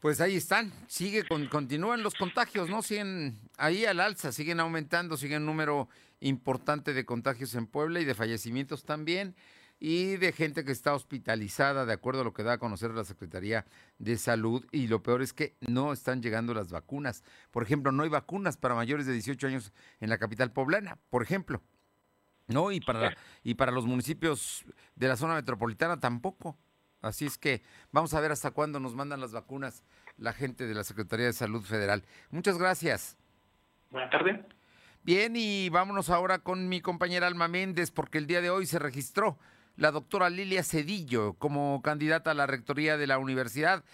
Pues 0.00 0.20
ahí 0.20 0.36
están, 0.36 0.70
sigue, 0.86 1.24
con, 1.24 1.46
continúan 1.46 2.02
los 2.02 2.14
contagios, 2.14 2.68
¿no? 2.68 2.82
Siguen 2.82 3.38
ahí 3.56 3.86
al 3.86 4.00
alza, 4.00 4.32
siguen 4.32 4.60
aumentando, 4.60 5.16
sigue 5.16 5.38
un 5.38 5.46
número 5.46 5.88
importante 6.20 6.92
de 6.92 7.04
contagios 7.04 7.54
en 7.54 7.66
Puebla 7.66 8.00
y 8.00 8.04
de 8.04 8.14
fallecimientos 8.14 8.84
también 8.84 9.34
y 9.80 10.16
de 10.16 10.32
gente 10.32 10.64
que 10.64 10.72
está 10.72 10.94
hospitalizada, 10.94 11.84
de 11.84 11.92
acuerdo 11.92 12.22
a 12.22 12.24
lo 12.24 12.32
que 12.32 12.42
da 12.42 12.54
a 12.54 12.58
conocer 12.58 12.92
la 12.92 13.04
Secretaría 13.04 13.66
de 13.98 14.16
Salud. 14.16 14.64
Y 14.72 14.86
lo 14.86 15.02
peor 15.02 15.22
es 15.22 15.32
que 15.32 15.56
no 15.60 15.92
están 15.92 16.22
llegando 16.22 16.54
las 16.54 16.70
vacunas. 16.70 17.22
Por 17.50 17.62
ejemplo, 17.62 17.92
no 17.92 18.02
hay 18.02 18.08
vacunas 18.08 18.56
para 18.56 18.74
mayores 18.74 19.06
de 19.06 19.12
18 19.12 19.46
años 19.46 19.72
en 20.00 20.10
la 20.10 20.18
capital 20.18 20.52
poblana, 20.52 20.98
por 21.10 21.22
ejemplo. 21.22 21.62
¿No? 22.46 22.72
Y 22.72 22.80
para, 22.80 23.16
y 23.42 23.54
para 23.54 23.72
los 23.72 23.86
municipios 23.86 24.64
de 24.94 25.08
la 25.08 25.16
zona 25.16 25.34
metropolitana 25.34 25.98
tampoco. 25.98 26.58
Así 27.00 27.26
es 27.26 27.36
que 27.36 27.62
vamos 27.92 28.14
a 28.14 28.20
ver 28.20 28.32
hasta 28.32 28.50
cuándo 28.50 28.80
nos 28.80 28.94
mandan 28.94 29.20
las 29.20 29.32
vacunas 29.32 29.84
la 30.16 30.32
gente 30.32 30.66
de 30.66 30.74
la 30.74 30.84
Secretaría 30.84 31.26
de 31.26 31.32
Salud 31.32 31.62
Federal. 31.62 32.04
Muchas 32.30 32.58
gracias. 32.58 33.18
Buenas 33.90 34.10
tardes. 34.10 34.40
Bien, 35.02 35.34
y 35.36 35.68
vámonos 35.68 36.08
ahora 36.08 36.38
con 36.38 36.68
mi 36.70 36.80
compañera 36.80 37.26
Alma 37.26 37.46
Méndez, 37.46 37.90
porque 37.90 38.16
el 38.16 38.26
día 38.26 38.40
de 38.40 38.48
hoy 38.48 38.64
se 38.64 38.78
registró 38.78 39.38
la 39.76 39.90
doctora 39.90 40.30
Lilia 40.30 40.62
Cedillo 40.62 41.34
como 41.34 41.80
candidata 41.82 42.30
a 42.30 42.34
la 42.34 42.46
rectoría 42.46 42.96
de 42.96 43.06
la 43.06 43.18
universidad. 43.18 43.84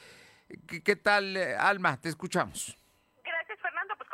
¿Qué, 0.85 0.97
tal, 0.97 1.37
eh, 1.37 1.57
Alma? 1.57 2.01
Te 2.01 2.09
escuchamos 2.09 2.77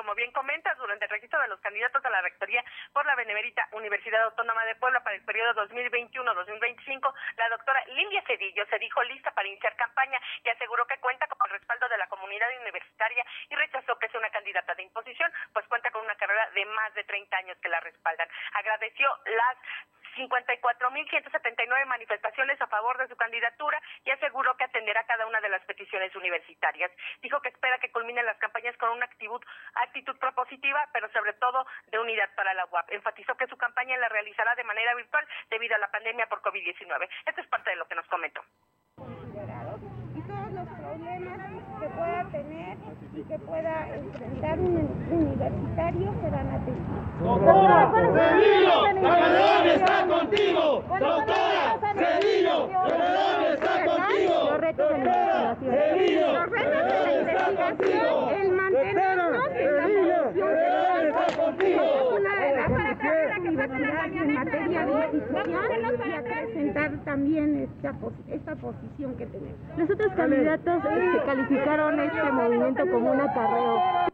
como 0.07 0.15
bien 0.15 0.31
comentas, 0.31 0.79
durante 0.79 1.05
el 1.05 1.11
registro 1.11 1.41
de 1.41 1.49
los 1.49 1.59
candidatos 1.59 2.05
a 2.05 2.11
la 2.11 2.23
rectoría 2.23 2.63
por 2.93 3.05
la 3.07 3.17
Benemérita 3.17 3.67
Universidad 3.73 4.23
Autónoma 4.23 4.65
de 4.65 4.77
Puebla 4.77 5.03
para 5.03 5.17
el 5.17 5.25
periodo 5.25 5.67
2021-2025, 5.67 7.13
la 7.37 7.49
doctora 7.49 7.85
Lilia 7.89 8.23
Cedillo 8.25 8.65
se 8.71 8.79
dijo 8.79 9.03
lista 9.03 9.33
para 9.33 9.49
iniciar 9.49 9.75
campaña 9.75 10.21
y 10.45 10.49
aseguró 10.49 10.87
que 10.87 10.99
cuenta 10.99 11.27
con 11.27 11.51
el 11.51 11.59
respaldo 11.59 11.89
de 11.89 11.99
la 11.99 12.07
comunidad 12.07 12.47
universitaria 12.61 13.27
y 13.51 13.57
rechazó 13.57 13.99
que 13.99 14.09
sea 14.09 14.21
una 14.21 14.31
candidata 14.31 14.77
de 14.77 14.85
imposición, 14.85 15.33
pues 15.53 15.67
cuenta 15.67 15.91
con 15.91 16.05
una 16.05 16.15
carrera 16.15 16.51
de 16.55 16.65
más 16.67 16.95
de 16.95 17.03
30 17.03 17.37
años 17.39 17.59
que 17.61 17.69
la 17.69 17.81
respaldan. 17.81 18.29
Agradeció 18.55 19.09
las 19.27 19.57
54.179 20.17 21.87
manifestaciones 21.87 22.61
a 22.61 22.67
favor 22.67 22.99
de 22.99 23.09
su 23.09 23.17
candidatura 23.17 23.81
y 24.05 24.11
aseguró 24.11 24.57
que 24.57 24.65
atenderá 24.65 25.05
cada 25.05 25.27
una 25.27 25.41
de 25.41 25.49
las 25.49 25.63
peticiones 25.65 26.15
universitarias. 26.17 26.91
Dijo 27.23 27.41
que 27.41 27.51
espera 27.51 27.79
que 27.79 27.93
culminen 27.93 28.27
las 28.27 28.39
campañas 28.39 28.77
con 28.79 28.91
una 28.91 29.05
actitud, 29.05 29.41
actitud 29.75 30.17
propositiva, 30.19 30.89
pero 30.93 31.11
sobre 31.13 31.35
todo 31.35 31.67
de 31.91 31.99
unidad 31.99 32.31
para 32.35 32.55
la 32.55 32.67
UAP. 32.67 32.93
Enfatizó 32.93 33.37
que 33.37 33.47
su 33.47 33.57
campaña 33.57 33.97
la 33.99 34.09
realizará 34.09 34.55
de 34.55 34.65
manera 34.65 34.95
virtual 34.95 35.27
debido 35.51 35.75
a 35.77 35.79
la 35.79 35.91
pandemia 35.91 36.27
por 36.27 36.41
COVID-19. 36.43 37.09
Esto 37.27 37.41
es 37.41 37.47
parte 37.49 37.71
de 37.71 37.77
lo 37.77 37.87
que 37.87 37.95
nos 37.95 38.07
comentó. 38.07 38.43
Y 40.15 40.23
todos 40.23 40.53
los 40.53 40.69
problemas 40.69 41.81
que 41.81 41.89
pueda 41.89 42.25
tener 42.31 42.56
que 43.29 43.39
pueda 43.41 43.89
enfrentar 43.95 44.59
un 44.61 44.89
universitario 45.11 46.15
serán 46.23 46.49
atendidos. 46.49 47.07
Doctora 47.21 47.91
Cedillo, 48.15 48.87
está 49.67 50.07
contigo. 50.07 50.85
Doctora 50.89 51.79
Cedillo, 51.81 52.57
está 53.53 53.75
contigo. 53.85 54.35
Los 54.51 54.61
retos 54.61 54.91
de 54.91 54.99
la 55.05 55.57
investigación. 55.61 56.35
Los 56.35 56.51
retos 56.51 56.85
de 56.85 56.99
la 57.03 57.13
investigación, 57.21 58.29
el 58.29 58.49
mantenernos 58.53 59.47
en 59.57 59.77
la 59.77 61.27
posición 61.27 61.87
una 62.17 62.33
de 62.41 62.57
las 62.57 62.71
universidades 63.41 64.13
en 64.17 64.35
materia 64.35 64.87
de 64.87 64.93
institución 65.17 65.71
y 65.73 66.26
también 67.05 67.57
esta, 67.57 67.97
esta 68.29 68.57
posición 68.57 69.17
que 69.17 69.27
tenemos. 69.27 69.59
Los 69.79 69.91
otros 69.91 70.13
candidatos 70.15 70.83
se 70.83 71.25
calificaron 71.25 72.01
este 72.01 72.33
movimiento 72.33 72.83
como 72.91 73.13
un 73.13 73.21
acarreo. 73.21 74.09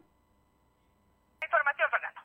Información, 1.42 1.88
Fernando. 1.90 2.20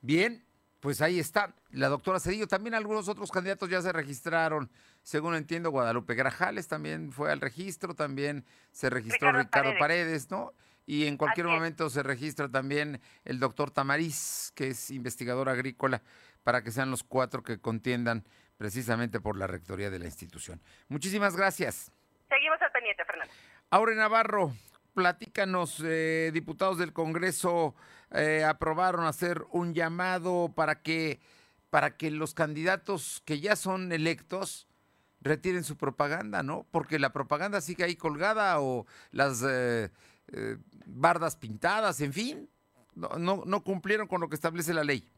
Bien, 0.00 0.44
pues 0.80 1.02
ahí 1.02 1.20
está. 1.20 1.54
La 1.70 1.88
doctora 1.88 2.18
Cedillo, 2.18 2.48
también 2.48 2.74
algunos 2.74 3.08
otros 3.08 3.30
candidatos 3.30 3.68
ya 3.68 3.82
se 3.82 3.92
registraron. 3.92 4.70
Según 5.02 5.34
entiendo, 5.34 5.70
Guadalupe 5.70 6.14
Grajales 6.14 6.68
también 6.68 7.12
fue 7.12 7.30
al 7.30 7.40
registro, 7.40 7.94
también 7.94 8.44
se 8.70 8.88
registró 8.88 9.32
Ricardo, 9.32 9.72
Paredes. 9.78 10.30
¿no? 10.30 10.52
Y 10.86 11.06
en 11.06 11.16
cualquier 11.16 11.46
momento 11.46 11.90
se 11.90 12.02
registra 12.02 12.48
también 12.48 13.00
el 13.24 13.38
doctor 13.38 13.70
Tamariz, 13.70 14.52
que 14.54 14.68
es 14.68 14.90
investigador 14.90 15.48
agrícola, 15.48 16.02
para 16.42 16.62
que 16.62 16.72
sean 16.72 16.90
los 16.90 17.04
cuatro 17.04 17.42
que 17.42 17.60
contiendan 17.60 18.24
precisamente 18.62 19.20
por 19.20 19.36
la 19.36 19.48
rectoría 19.48 19.90
de 19.90 19.98
la 19.98 20.04
institución. 20.04 20.60
Muchísimas 20.86 21.34
gracias. 21.34 21.90
Seguimos 22.28 22.62
al 22.62 22.70
pendiente, 22.70 23.04
Fernando. 23.04 23.34
Aure 23.70 23.96
Navarro, 23.96 24.54
platícanos, 24.94 25.82
eh, 25.84 26.30
diputados 26.32 26.78
del 26.78 26.92
Congreso 26.92 27.74
eh, 28.12 28.44
aprobaron 28.44 29.04
hacer 29.04 29.42
un 29.50 29.74
llamado 29.74 30.52
para 30.54 30.80
que, 30.80 31.18
para 31.70 31.96
que 31.96 32.12
los 32.12 32.34
candidatos 32.34 33.20
que 33.24 33.40
ya 33.40 33.56
son 33.56 33.90
electos 33.90 34.68
retiren 35.22 35.64
su 35.64 35.76
propaganda, 35.76 36.44
¿no? 36.44 36.64
Porque 36.70 37.00
la 37.00 37.12
propaganda 37.12 37.60
sigue 37.60 37.82
ahí 37.82 37.96
colgada 37.96 38.60
o 38.60 38.86
las 39.10 39.42
eh, 39.44 39.90
bardas 40.86 41.34
pintadas, 41.34 42.00
en 42.00 42.12
fin, 42.12 42.48
no, 42.94 43.08
no, 43.18 43.42
no 43.44 43.64
cumplieron 43.64 44.06
con 44.06 44.20
lo 44.20 44.28
que 44.28 44.36
establece 44.36 44.72
la 44.72 44.84
ley. 44.84 45.11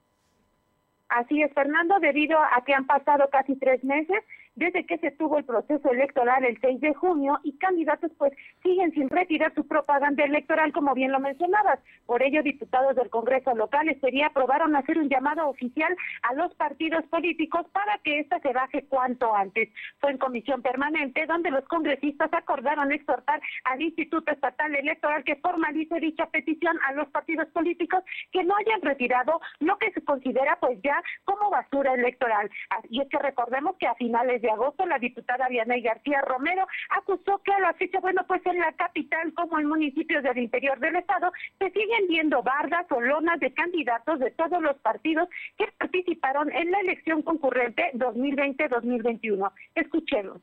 Así 1.15 1.41
es, 1.43 1.53
Fernando, 1.55 2.01
debido 2.01 2.37
a 2.41 2.65
que 2.67 2.75
han 2.75 2.87
pasado 2.87 3.29
casi 3.31 3.55
tres 3.55 3.85
meses 3.85 4.19
desde 4.57 4.87
que 4.87 4.99
se 4.99 5.11
tuvo 5.13 5.39
el 5.39 5.45
proceso 5.45 5.91
electoral 5.91 6.45
el 6.45 6.61
6 6.61 6.81
de 6.81 6.95
junio 6.95 7.41
y 7.43 7.57
candidatos 7.59 8.11
pues 8.19 8.33
siguen 8.63 8.93
sin 8.93 9.09
retirar 9.09 9.55
su 9.55 9.67
propaganda 9.67 10.25
electoral 10.25 10.73
como 10.73 10.95
bien 10.95 11.13
lo 11.13 11.21
mencionabas. 11.21 11.81
Por 12.07 12.23
ello, 12.23 12.43
diputados 12.43 12.97
del 12.97 13.11
Congreso 13.11 13.55
local 13.55 13.95
sería 14.01 14.27
aprobaron 14.27 14.77
hacer 14.77 14.99
un 14.99 15.09
llamado 15.09 15.49
oficial 15.49 15.95
a 16.23 16.35
los 16.35 16.55
partidos 16.55 17.05
políticos 17.07 17.67
para 17.73 17.99
que 17.99 18.21
ésta 18.21 18.41
se 18.41 18.53
baje 18.53 18.85
cuanto 18.85 19.35
antes. 19.35 19.69
Fue 19.99 20.11
en 20.11 20.19
comisión 20.19 20.63
permanente 20.63 21.27
donde 21.27 21.51
los 21.51 21.65
congresistas 21.65 22.33
acordaron 22.33 22.93
exhortar 22.93 23.41
al 23.65 23.83
Instituto 23.83 24.33
Estatal 24.33 24.75
Electoral 24.75 25.25
que 25.25 25.37
formalice 25.37 26.01
dicha 26.01 26.27
petición 26.27 26.77
a 26.87 26.93
los 26.93 27.09
partidos 27.09 27.49
políticos 27.49 28.05
que 28.33 28.45
no 28.45 28.55
hayan 28.57 28.83
retirado 28.83 29.41
lo 29.61 29.77
que 29.79 29.93
se 29.93 30.05
considera 30.05 30.59
pues 30.61 30.79
ya 30.83 31.03
como 31.25 31.51
basura 31.51 31.95
electoral. 31.95 32.51
Y 32.89 33.01
es 33.01 33.09
que 33.09 33.19
recordemos 33.19 33.77
que 33.77 33.87
a 33.87 33.95
finales 33.95 34.43
de 34.45 34.51
agosto, 34.51 34.85
la 34.85 34.99
diputada 34.99 35.49
Vianey 35.49 35.81
García 35.81 36.21
Romero 36.21 36.67
acusó 36.91 37.39
que 37.43 37.53
a 37.53 37.61
la 37.61 37.73
fecha, 37.75 37.99
bueno, 38.01 38.25
pues 38.27 38.45
en 38.45 38.59
la 38.59 38.73
capital 38.73 39.33
como 39.33 39.59
en 39.59 39.67
municipios 39.67 40.23
del 40.23 40.37
interior 40.37 40.79
del 40.81 40.97
estado, 40.97 41.33
se 41.59 41.71
siguen 41.71 42.07
viendo 42.09 42.43
bardas 42.43 42.85
o 42.91 43.01
lonas 43.01 43.41
de 43.41 43.55
candidatos 43.55 44.21
de 44.21 44.31
todos 44.33 44.61
los 44.63 44.77
partidos 44.77 45.29
que 45.57 45.67
participaron 45.79 46.53
en 46.53 46.71
la 46.71 46.81
elección 46.81 47.23
concurrente 47.23 47.91
2020-2021. 47.95 49.51
Escuchemos. 49.75 50.43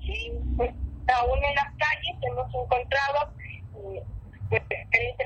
Sí, 0.00 0.32
pues 0.56 0.70
aún 1.14 1.38
en 1.44 1.54
las 1.54 1.74
calles 1.76 2.16
hemos 2.22 2.46
encontrado 2.54 3.34
eh, 3.76 4.02
pues, 4.50 4.62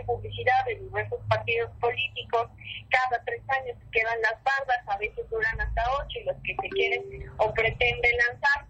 publicidad 0.07 0.65
de 0.67 0.77
diversos 0.77 1.21
partidos 1.29 1.71
políticos. 1.81 2.49
Cada 2.91 3.25
tres 3.25 3.43
años 3.49 3.77
quedan 3.91 4.21
las 4.23 4.43
bardas, 4.45 4.79
a 4.87 4.99
veces 4.99 5.29
duran 5.31 5.61
hasta 5.61 5.83
ocho 5.99 6.21
y 6.21 6.25
los 6.25 6.37
que 6.45 6.55
se 6.61 6.69
quieren 6.69 7.33
o 7.39 7.53
pretenden 7.53 8.17
lanzar 8.29 8.67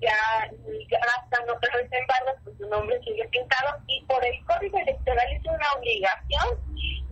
ya 0.00 0.50
gastan 0.90 1.48
otra 1.48 1.76
vez 1.76 1.88
en 1.92 2.06
pues 2.44 2.56
su 2.58 2.68
nombre 2.68 2.98
sigue 3.04 3.26
pintado 3.28 3.78
y 3.86 4.04
por 4.06 4.24
el 4.24 4.44
código 4.46 4.78
electoral 4.78 5.26
es 5.32 5.44
una 5.44 5.72
obligación 5.78 6.58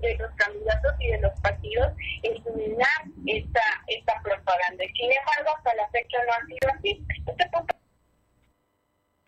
de 0.00 0.16
los 0.16 0.30
candidatos 0.32 0.92
y 0.98 1.08
de 1.08 1.18
los 1.20 1.40
partidos 1.40 1.92
eliminar 2.22 2.88
esta, 3.26 3.62
esta 3.86 4.20
propaganda. 4.22 4.84
Sin 4.94 5.10
embargo, 5.12 5.56
hasta 5.56 5.74
la 5.74 5.88
fecha 5.90 6.18
no 6.26 6.32
ha 6.32 6.46
sido 6.46 6.72
así. 6.78 7.06
Este 7.26 7.48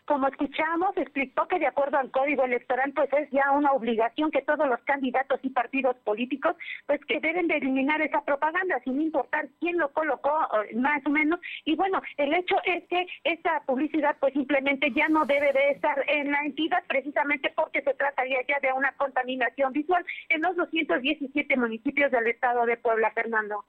como 0.05 0.29
escuchamos, 0.29 0.97
explicó 0.97 1.47
que 1.47 1.59
de 1.59 1.67
acuerdo 1.67 1.99
al 1.99 2.11
código 2.11 2.45
electoral, 2.45 2.93
pues 2.93 3.13
es 3.13 3.31
ya 3.31 3.51
una 3.53 3.73
obligación 3.73 4.31
que 4.31 4.43
todos 4.43 4.69
los 4.69 4.81
candidatos 4.81 5.41
y 5.43 5.51
partidos 5.51 5.97
políticos, 6.05 6.57
pues 6.87 7.01
que 7.07 7.21
deben 7.21 7.49
de 7.49 7.57
eliminar 7.57 8.03
esa 8.03 8.21
propaganda, 8.23 8.81
sin 8.85 9.01
importar 9.01 9.49
quién 9.61 9.79
lo 9.79 9.93
colocó, 9.93 10.33
más 10.75 11.05
o 11.07 11.11
menos. 11.11 11.41
Y 11.65 11.77
bueno, 11.77 12.03
el 12.17 12.35
hecho 12.35 12.57
es 12.65 12.85
que 12.89 13.07
esa 13.25 13.63
publicidad, 13.65 14.17
pues 14.19 14.33
simplemente 14.33 14.91
ya 14.93 15.09
no 15.09 15.25
debe 15.25 15.53
de 15.53 15.71
estar 15.71 16.05
en 16.09 16.33
la 16.33 16.43
entidad, 16.43 16.83
precisamente 16.89 17.53
porque 17.55 17.83
se 17.83 17.95
trataría 17.95 18.39
ya 18.49 18.59
de 18.61 18.73
una 18.73 18.93
contaminación 18.93 19.73
visual 19.73 20.05
en 20.29 20.43
los 20.43 20.57
217 20.57 21.57
municipios 21.57 22.11
del 22.11 22.27
estado 22.27 22.67
de 22.67 22.77
Puebla, 22.77 23.11
Fernando. 23.13 23.65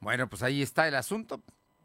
Bueno, 0.00 0.28
pues 0.28 0.42
ahí 0.42 0.62
está 0.62 0.88
el 0.88 0.94
asunto. 0.94 1.40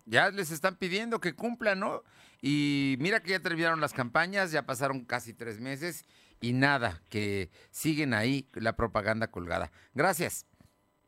Ya 0.06 0.30
les 0.30 0.52
están 0.52 0.76
pidiendo 0.78 1.20
que 1.20 1.34
cumplan, 1.34 1.80
¿no? 1.80 2.04
Y 2.41 2.96
mira 3.00 3.22
que 3.22 3.32
ya 3.32 3.39
terminaron 3.39 3.82
las 3.82 3.94
campañas, 3.94 4.52
ya 4.52 4.65
pasaron 4.65 5.06
casi 5.06 5.34
tres 5.34 5.60
meses 5.60 6.06
y 6.41 6.54
nada, 6.54 7.02
que 7.10 7.50
siguen 7.72 8.13
ahí 8.13 8.48
la 8.54 8.76
propaganda 8.76 9.28
colgada. 9.28 9.72
Gracias. 9.94 10.46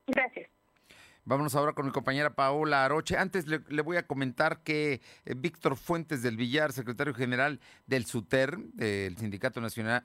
Gracias. 0.08 0.50
Vámonos 1.28 1.56
ahora 1.56 1.74
con 1.74 1.86
mi 1.86 1.92
compañera 1.92 2.36
Paola 2.36 2.86
Aroche. 2.86 3.18
Antes 3.18 3.48
le, 3.48 3.82
voy 3.82 3.98
a 3.98 4.08
comentar 4.08 4.64
que 4.64 5.02
eh, 5.26 5.34
Víctor 5.36 5.76
Fuentes 5.76 6.24
del 6.24 6.38
Villar, 6.38 6.72
secretario 6.72 7.14
general 7.14 7.60
del 7.86 8.06
SUTER, 8.06 8.58
del 8.58 9.18
Sindicato 9.18 9.60
Nacional 9.60 10.04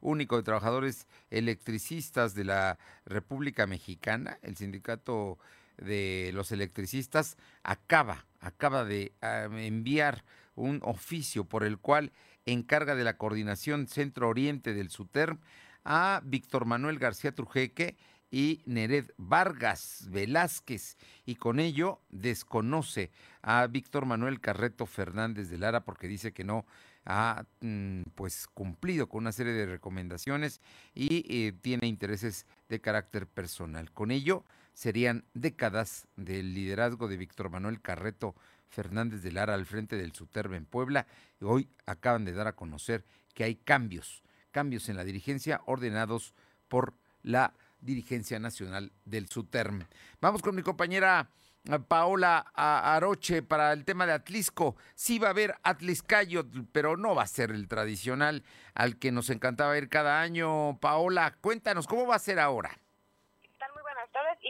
Único 0.00 0.36
de 0.36 0.44
Trabajadores 0.44 1.08
Electricistas 1.28 2.34
de 2.34 2.44
la 2.44 2.78
República 3.04 3.66
Mexicana, 3.66 4.38
el 4.42 4.56
sindicato 4.56 5.40
de 5.80 6.30
los 6.34 6.52
electricistas, 6.52 7.36
acaba, 7.62 8.26
acaba 8.40 8.84
de 8.84 9.12
ah, 9.22 9.48
enviar 9.52 10.24
un 10.54 10.80
oficio 10.84 11.44
por 11.44 11.64
el 11.64 11.78
cual 11.78 12.12
encarga 12.46 12.94
de 12.94 13.04
la 13.04 13.16
coordinación 13.16 13.86
centro-oriente 13.86 14.74
del 14.74 14.90
SUTERM 14.90 15.40
a 15.84 16.20
Víctor 16.24 16.66
Manuel 16.66 16.98
García 16.98 17.34
Trujeque 17.34 17.96
y 18.30 18.62
Nered 18.64 19.10
Vargas 19.16 20.06
Velázquez 20.10 20.96
y 21.26 21.34
con 21.34 21.58
ello 21.58 22.00
desconoce 22.10 23.10
a 23.42 23.66
Víctor 23.66 24.06
Manuel 24.06 24.40
Carreto 24.40 24.86
Fernández 24.86 25.48
de 25.48 25.58
Lara 25.58 25.84
porque 25.84 26.06
dice 26.06 26.32
que 26.32 26.44
no 26.44 26.64
ha 27.04 27.44
mm, 27.60 28.02
pues 28.14 28.46
cumplido 28.46 29.08
con 29.08 29.22
una 29.22 29.32
serie 29.32 29.52
de 29.52 29.66
recomendaciones 29.66 30.60
y 30.94 31.24
eh, 31.28 31.52
tiene 31.60 31.88
intereses 31.88 32.46
de 32.68 32.80
carácter 32.80 33.26
personal. 33.26 33.90
Con 33.90 34.10
ello 34.10 34.44
serían 34.72 35.24
décadas 35.34 36.06
del 36.16 36.54
liderazgo 36.54 37.08
de 37.08 37.16
Víctor 37.16 37.50
Manuel 37.50 37.80
Carreto 37.80 38.34
Fernández 38.68 39.22
de 39.22 39.32
Lara 39.32 39.54
al 39.54 39.66
frente 39.66 39.96
del 39.96 40.12
SUTERB 40.12 40.54
en 40.54 40.66
Puebla. 40.66 41.06
Y 41.40 41.44
hoy 41.44 41.68
acaban 41.86 42.24
de 42.24 42.32
dar 42.32 42.46
a 42.46 42.56
conocer 42.56 43.04
que 43.34 43.44
hay 43.44 43.56
cambios, 43.56 44.22
cambios 44.50 44.88
en 44.88 44.96
la 44.96 45.04
dirigencia 45.04 45.60
ordenados 45.66 46.34
por 46.68 46.94
la 47.22 47.54
dirigencia 47.80 48.38
nacional 48.38 48.92
del 49.04 49.28
SUTERM. 49.28 49.86
Vamos 50.20 50.42
con 50.42 50.54
mi 50.54 50.62
compañera 50.62 51.30
eh, 51.64 51.78
Paola 51.78 52.46
Aroche 52.54 53.42
para 53.42 53.72
el 53.72 53.84
tema 53.84 54.06
de 54.06 54.12
Atlisco. 54.12 54.76
Sí 54.94 55.18
va 55.18 55.28
a 55.28 55.30
haber 55.30 55.54
Atliscayo, 55.62 56.46
pero 56.72 56.96
no 56.96 57.14
va 57.14 57.24
a 57.24 57.26
ser 57.26 57.50
el 57.50 57.68
tradicional 57.68 58.44
al 58.74 58.98
que 58.98 59.12
nos 59.12 59.30
encantaba 59.30 59.76
ir 59.76 59.88
cada 59.88 60.20
año. 60.20 60.78
Paola, 60.80 61.36
cuéntanos, 61.40 61.86
¿cómo 61.86 62.06
va 62.06 62.16
a 62.16 62.20
ser 62.20 62.38
ahora? 62.38 62.78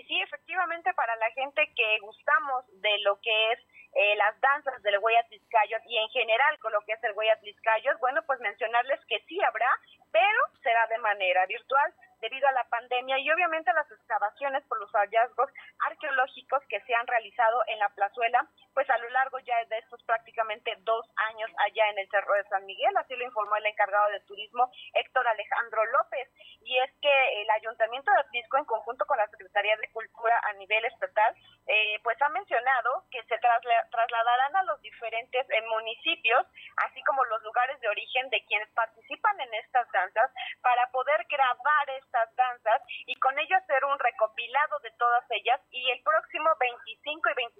Y 0.00 0.04
sí, 0.04 0.22
efectivamente, 0.22 0.94
para 0.94 1.14
la 1.16 1.30
gente 1.32 1.60
que 1.76 1.98
gustamos 2.00 2.64
de 2.80 2.98
lo 3.00 3.20
que 3.20 3.52
es 3.52 3.58
eh, 3.92 4.16
las 4.16 4.40
danzas 4.40 4.82
del 4.82 4.98
Hueyatliscayot 4.98 5.82
y 5.84 5.98
en 5.98 6.08
general 6.08 6.58
con 6.60 6.72
lo 6.72 6.80
que 6.86 6.92
es 6.92 7.04
el 7.04 7.12
Hueyatliscayot, 7.12 7.98
bueno, 7.98 8.22
pues 8.22 8.40
mencionarles 8.40 8.98
que 9.04 9.20
sí 9.28 9.38
habrá, 9.42 9.68
pero 10.10 10.40
será 10.62 10.86
de 10.86 10.96
manera 10.98 11.44
virtual 11.44 11.92
debido 12.22 12.48
a 12.48 12.52
la 12.52 12.64
pandemia 12.64 13.18
y 13.18 13.30
obviamente 13.30 13.74
las 13.74 13.90
excavaciones 13.90 14.64
por 14.68 14.80
los 14.80 14.90
hallazgos 14.92 15.50
arqueológicos 15.80 16.62
que 16.70 16.80
se 16.80 16.94
han 16.94 17.06
realizado 17.06 17.62
en 17.66 17.78
la 17.78 17.90
plazuela, 17.90 18.48
pues 18.74 18.88
a 18.90 18.98
lo 18.98 19.08
largo 19.10 19.38
ya 19.40 19.64
de 19.66 19.78
estos 19.78 20.02
prácticamente 20.04 20.74
dos 20.80 21.06
años 21.30 21.50
allá 21.58 21.88
en 21.90 21.98
el 21.98 22.08
Cerro 22.08 22.34
de 22.34 22.44
San 22.44 22.64
Miguel, 22.66 22.96
así 22.96 23.14
lo 23.16 23.24
informó 23.24 23.56
el 23.56 23.66
encargado 23.66 24.10
de 24.10 24.20
turismo 24.20 24.70
Héctor 24.94 25.26
Alejandro 25.26 25.84
López. 25.86 26.28
Y 26.62 26.78
es 26.78 26.90
que 27.00 27.42
el 27.42 27.50
Ayuntamiento 27.50 28.10
de 28.12 28.20
Atlisco, 28.20 28.58
en 28.58 28.64
conjunto 28.64 29.04
con 29.06 29.18
la 29.18 29.28
Secretaría 29.28 29.76
de 29.76 29.90
Cultura 29.92 30.40
a 30.44 30.52
nivel 30.54 30.84
estatal, 30.84 31.34
eh, 31.66 31.98
pues 32.02 32.20
ha 32.22 32.28
mencionado 32.28 33.04
que 33.10 33.22
se 33.24 33.38
trasladarán 33.38 34.56
a 34.56 34.62
los 34.64 34.80
diferentes 34.82 35.48
eh, 35.50 35.62
municipios, 35.62 36.46
así 36.76 37.02
como 37.02 37.24
los 37.24 37.42
lugares 37.42 37.80
de 37.80 37.88
origen 37.88 38.28
de 38.30 38.44
quienes 38.44 38.70
participan 38.70 39.40
en 39.40 39.54
estas 39.54 39.90
danzas, 39.92 40.30
para 40.62 40.90
poder 40.90 41.26
grabar 41.28 41.90
estas 41.90 42.34
danzas 42.36 42.82
y 43.06 43.14
con 43.16 43.38
ello 43.38 43.56
hacer 43.56 43.84
un 43.84 43.98
recopilado 43.98 44.78
de 44.80 44.90
todas 44.92 45.24
ellas 45.30 45.60
y 45.70 45.90
el 45.90 46.02
próximo 46.02 46.50
25 46.58 47.30
y 47.30 47.34
26 47.34 47.59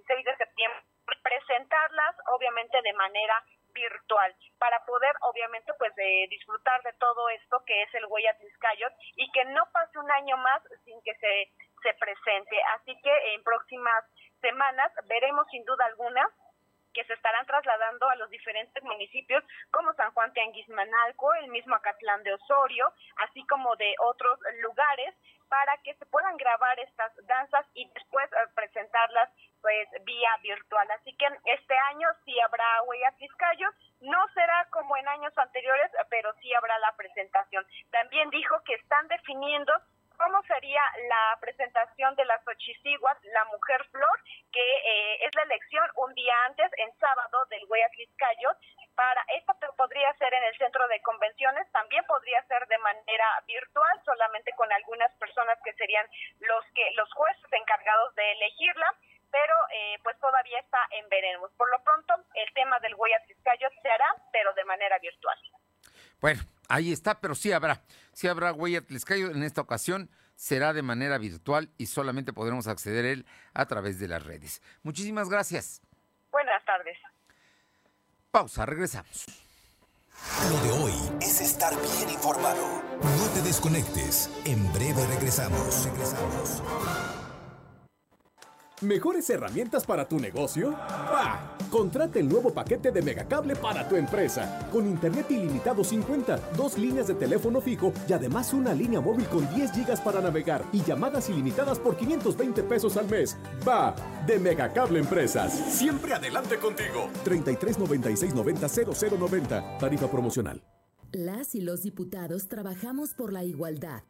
obviamente 2.31 2.81
de 2.81 2.93
manera 2.93 3.43
virtual 3.73 4.35
para 4.57 4.83
poder 4.85 5.15
obviamente 5.21 5.73
pues 5.77 5.93
eh, 5.97 6.27
disfrutar 6.29 6.81
de 6.83 6.93
todo 6.93 7.29
esto 7.29 7.63
que 7.65 7.83
es 7.83 7.93
el 7.95 8.05
Huella 8.05 8.37
Tizcayot 8.37 8.93
y 9.15 9.31
que 9.31 9.45
no 9.45 9.65
pase 9.71 9.97
un 9.97 10.11
año 10.11 10.37
más 10.37 10.61
sin 10.83 11.01
que 11.03 11.15
se, 11.15 11.51
se 11.81 11.93
presente. 11.95 12.61
Así 12.75 12.99
que 13.01 13.33
en 13.33 13.43
próximas 13.43 14.03
semanas 14.41 14.91
veremos 15.05 15.47
sin 15.49 15.63
duda 15.65 15.85
alguna 15.85 16.27
que 16.93 17.05
se 17.05 17.13
estarán 17.13 17.45
trasladando 17.45 18.09
a 18.09 18.15
los 18.15 18.29
diferentes 18.29 18.83
municipios 18.83 19.43
como 19.71 19.93
San 19.93 20.11
Juan 20.11 20.33
Tianguismanalco, 20.33 21.33
el 21.35 21.47
mismo 21.47 21.75
Acatlán 21.75 22.23
de 22.23 22.33
Osorio, 22.33 22.93
así 23.27 23.45
como 23.47 23.75
de 23.77 23.95
otros 23.99 24.39
lugares 24.61 25.15
para 25.47 25.77
que 25.83 25.93
se 25.95 26.05
puedan 26.05 26.37
grabar 26.37 26.79
estas 26.79 27.13
danzas 27.27 27.65
y 27.73 27.89
después 27.93 28.25
eh, 28.31 28.35
presentarlas 28.55 29.29
pues 29.61 29.87
vía 30.03 30.37
virtual. 30.41 30.89
Así 30.91 31.15
que 31.17 31.27
este 31.45 31.77
año 31.89 32.07
sí 32.25 32.39
habrá 32.39 32.83
Huella 32.83 33.11
Tizcayo, 33.17 33.69
no 34.01 34.27
será 34.33 34.67
como 34.71 34.97
en 34.97 35.07
años 35.07 35.37
anteriores, 35.37 35.91
pero 36.09 36.33
sí 36.41 36.53
habrá 36.53 36.77
la 36.79 36.91
presentación. 36.95 37.65
También 37.91 38.29
dijo 38.29 38.61
que 38.65 38.73
están 38.75 39.07
definiendo 39.07 39.73
cómo 40.21 40.41
sería 40.43 40.81
la 41.09 41.37
presentación 41.39 42.15
de 42.15 42.25
las 42.25 42.43
Xochiciguas, 42.43 43.17
la 43.23 43.45
mujer 43.45 43.83
flor, 43.89 44.19
que 44.51 44.61
eh, 44.61 45.25
es 45.25 45.33
la 45.33 45.43
elección 45.43 45.87
un 45.95 46.13
día 46.13 46.33
antes, 46.45 46.69
en 46.77 46.93
sábado, 46.99 47.45
del 47.49 47.65
Hueyatliscayot. 47.67 48.57
Para 48.95 49.23
esto 49.35 49.53
podría 49.77 50.13
ser 50.13 50.31
en 50.33 50.43
el 50.43 50.57
centro 50.57 50.87
de 50.89 51.01
convenciones, 51.01 51.71
también 51.71 52.05
podría 52.05 52.43
ser 52.43 52.67
de 52.67 52.77
manera 52.79 53.43
virtual, 53.47 54.01
solamente 54.05 54.53
con 54.53 54.71
algunas 54.71 55.11
personas 55.17 55.57
que 55.63 55.73
serían 55.73 56.05
los 56.39 56.63
que 56.75 56.91
los 56.91 57.11
jueces 57.13 57.53
encargados 57.53 58.13
de 58.13 58.31
elegirla 58.33 58.93
pero 59.31 59.53
eh, 59.73 59.97
pues 60.03 60.19
todavía 60.19 60.59
está 60.59 60.79
en 60.91 61.07
veremos. 61.09 61.51
Por 61.57 61.69
lo 61.71 61.83
pronto, 61.83 62.13
el 62.35 62.53
tema 62.53 62.79
del 62.79 62.95
Hueyatliscayot 62.95 63.73
se 63.81 63.89
hará, 63.89 64.15
pero 64.31 64.53
de 64.53 64.65
manera 64.65 64.99
virtual. 64.99 65.37
Bueno, 66.19 66.41
ahí 66.69 66.91
está, 66.91 67.19
pero 67.19 67.33
sí 67.33 67.51
habrá, 67.51 67.81
sí 68.13 68.27
habrá 68.27 68.53
Hueyatliscayot 68.53 69.35
en 69.35 69.43
esta 69.43 69.61
ocasión. 69.61 70.09
Será 70.35 70.73
de 70.73 70.81
manera 70.81 71.19
virtual 71.19 71.69
y 71.77 71.85
solamente 71.85 72.33
podremos 72.33 72.67
acceder 72.67 73.05
a 73.05 73.09
él 73.09 73.25
a 73.53 73.67
través 73.67 73.99
de 73.99 74.07
las 74.07 74.25
redes. 74.25 74.61
Muchísimas 74.81 75.29
gracias. 75.29 75.81
Buenas 76.31 76.65
tardes. 76.65 76.97
Pausa, 78.31 78.65
regresamos. 78.65 79.25
Lo 80.49 80.57
de 80.61 80.71
hoy 80.71 80.93
es 81.21 81.41
estar 81.41 81.73
bien 81.75 82.09
informado. 82.09 82.81
No 83.01 83.29
te 83.33 83.41
desconectes. 83.41 84.29
En 84.45 84.71
breve 84.73 85.05
regresamos. 85.07 85.85
Regresamos. 85.85 87.10
¿Mejores 88.81 89.29
herramientas 89.29 89.85
para 89.85 90.07
tu 90.07 90.19
negocio? 90.19 90.71
¡Bah! 90.71 91.55
Contrata 91.69 92.17
el 92.17 92.27
nuevo 92.27 92.51
paquete 92.51 92.91
de 92.91 93.03
Megacable 93.03 93.55
para 93.55 93.87
tu 93.87 93.95
empresa. 93.95 94.67
Con 94.71 94.87
internet 94.87 95.29
ilimitado 95.29 95.83
50, 95.83 96.53
dos 96.57 96.79
líneas 96.79 97.05
de 97.05 97.13
teléfono 97.13 97.61
fijo 97.61 97.93
y 98.09 98.13
además 98.13 98.53
una 98.55 98.73
línea 98.73 98.99
móvil 98.99 99.27
con 99.27 99.47
10 99.53 99.71
gigas 99.73 100.01
para 100.01 100.19
navegar 100.19 100.65
y 100.73 100.81
llamadas 100.81 101.29
ilimitadas 101.29 101.77
por 101.77 101.95
520 101.95 102.63
pesos 102.63 102.97
al 102.97 103.07
mes. 103.07 103.37
¡Va! 103.67 103.93
De 104.25 104.39
Megacable 104.39 104.97
Empresas. 104.97 105.53
Siempre 105.53 106.15
adelante 106.15 106.57
contigo. 106.57 107.07
33 107.23 107.77
96 107.77 108.33
90 108.33 108.67
0090. 108.67 109.77
Tarifa 109.77 110.09
promocional. 110.09 110.59
Las 111.11 111.53
y 111.53 111.61
los 111.61 111.83
diputados 111.83 112.47
trabajamos 112.47 113.13
por 113.13 113.31
la 113.31 113.43
igualdad. 113.43 114.01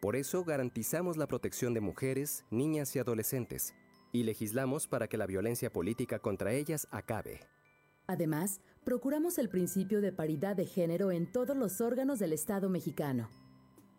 Por 0.00 0.16
eso 0.16 0.42
garantizamos 0.42 1.16
la 1.16 1.28
protección 1.28 1.74
de 1.74 1.80
mujeres, 1.80 2.44
niñas 2.50 2.96
y 2.96 2.98
adolescentes 2.98 3.72
y 4.12 4.22
legislamos 4.24 4.86
para 4.86 5.08
que 5.08 5.16
la 5.16 5.26
violencia 5.26 5.72
política 5.72 6.18
contra 6.18 6.52
ellas 6.52 6.88
acabe. 6.90 7.40
Además, 8.06 8.60
procuramos 8.84 9.38
el 9.38 9.48
principio 9.48 10.00
de 10.00 10.12
paridad 10.12 10.56
de 10.56 10.66
género 10.66 11.10
en 11.10 11.30
todos 11.30 11.56
los 11.56 11.80
órganos 11.80 12.18
del 12.18 12.32
Estado 12.32 12.68
mexicano. 12.68 13.28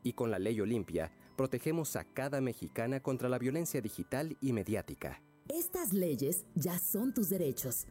Y 0.03 0.13
con 0.13 0.31
la 0.31 0.39
ley 0.39 0.61
Olimpia, 0.61 1.11
protegemos 1.35 1.95
a 1.95 2.05
cada 2.05 2.39
mexicana 2.39 3.01
contra 3.01 3.27
la 3.27 3.37
violencia 3.37 3.81
digital 3.81 4.37
y 4.41 4.53
mediática. 4.53 5.21
Estas 5.49 5.93
leyes 5.93 6.45
ya 6.55 6.79
son 6.79 7.13
tus 7.13 7.29
derechos. 7.29 7.85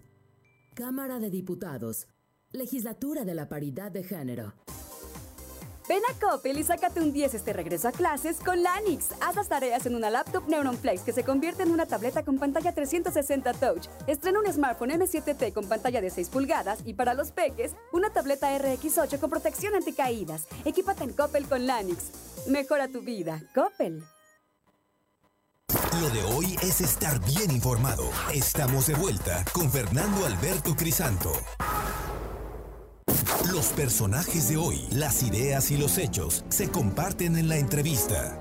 Cámara 0.75 1.19
de 1.21 1.31
Diputados. 1.31 2.07
Legislatura 2.53 3.25
de 3.25 3.35
la 3.35 3.49
Paridad 3.49 3.91
de 3.91 4.05
Género. 4.05 4.55
Ven 5.89 6.03
a 6.11 6.19
Coppel 6.19 6.59
y 6.59 6.65
sácate 6.65 7.01
un 7.01 7.13
10 7.13 7.35
este 7.35 7.53
regreso 7.53 7.87
a 7.87 7.93
clases 7.93 8.39
con 8.45 8.61
Lanix. 8.61 9.11
Haz 9.21 9.37
las 9.37 9.49
tareas 9.49 9.87
en 9.87 9.95
una 9.95 10.11
laptop 10.11 10.49
Neuron 10.49 10.77
Flex 10.77 11.03
que 11.03 11.13
se 11.13 11.23
convierte 11.23 11.63
en 11.63 11.71
una 11.71 11.87
tableta 11.87 12.25
con 12.25 12.39
pantalla 12.39 12.73
360 12.73 13.53
Touch. 13.55 13.87
Estrena 14.09 14.41
un 14.41 14.53
smartphone 14.53 14.91
M7T 14.91 15.53
con 15.53 15.69
pantalla 15.69 16.01
de 16.01 16.11
6 16.11 16.29
pulgadas 16.31 16.81
y 16.85 16.95
para 16.95 17.15
los 17.15 17.31
peques, 17.31 17.77
una 17.93 18.11
tableta 18.11 18.57
RX8 18.59 19.21
con 19.21 19.31
protección 19.31 19.77
anticaídas. 19.77 20.49
Equípate 20.65 21.05
en 21.05 21.13
Coppel 21.13 21.47
con 21.47 21.67
Lanix. 21.67 22.47
Mejora 22.49 22.89
tu 22.89 23.03
vida. 23.03 23.41
Coppel. 23.55 24.03
Lo 26.01 26.11
de 26.11 26.23
hoy 26.35 26.57
es 26.63 26.81
estar 26.81 27.25
bien 27.25 27.51
informado. 27.53 28.05
Estamos 28.35 28.89
de 28.89 28.95
vuelta 28.95 29.45
con 29.53 29.71
Fernando 29.71 30.27
Alberto 30.27 30.75
Crisanto. 30.75 31.33
Los 33.53 33.73
personajes 33.73 34.49
de 34.49 34.57
hoy, 34.57 34.87
las 34.93 35.23
ideas 35.23 35.71
y 35.71 35.77
los 35.77 35.99
hechos 35.99 36.45
se 36.49 36.71
comparten 36.71 37.37
en 37.37 37.49
la 37.49 37.57
entrevista. 37.57 38.41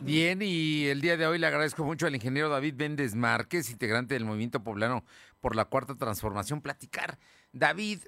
Bien, 0.00 0.40
y 0.42 0.86
el 0.86 1.00
día 1.00 1.16
de 1.16 1.26
hoy 1.26 1.38
le 1.38 1.46
agradezco 1.46 1.84
mucho 1.84 2.06
al 2.06 2.14
ingeniero 2.14 2.48
David 2.48 2.74
Méndez 2.74 3.14
Márquez, 3.14 3.70
integrante 3.70 4.14
del 4.14 4.24
Movimiento 4.24 4.62
Poblano 4.64 5.04
por 5.40 5.54
la 5.54 5.66
Cuarta 5.66 5.94
Transformación, 5.94 6.62
platicar. 6.62 7.18
David, 7.52 8.00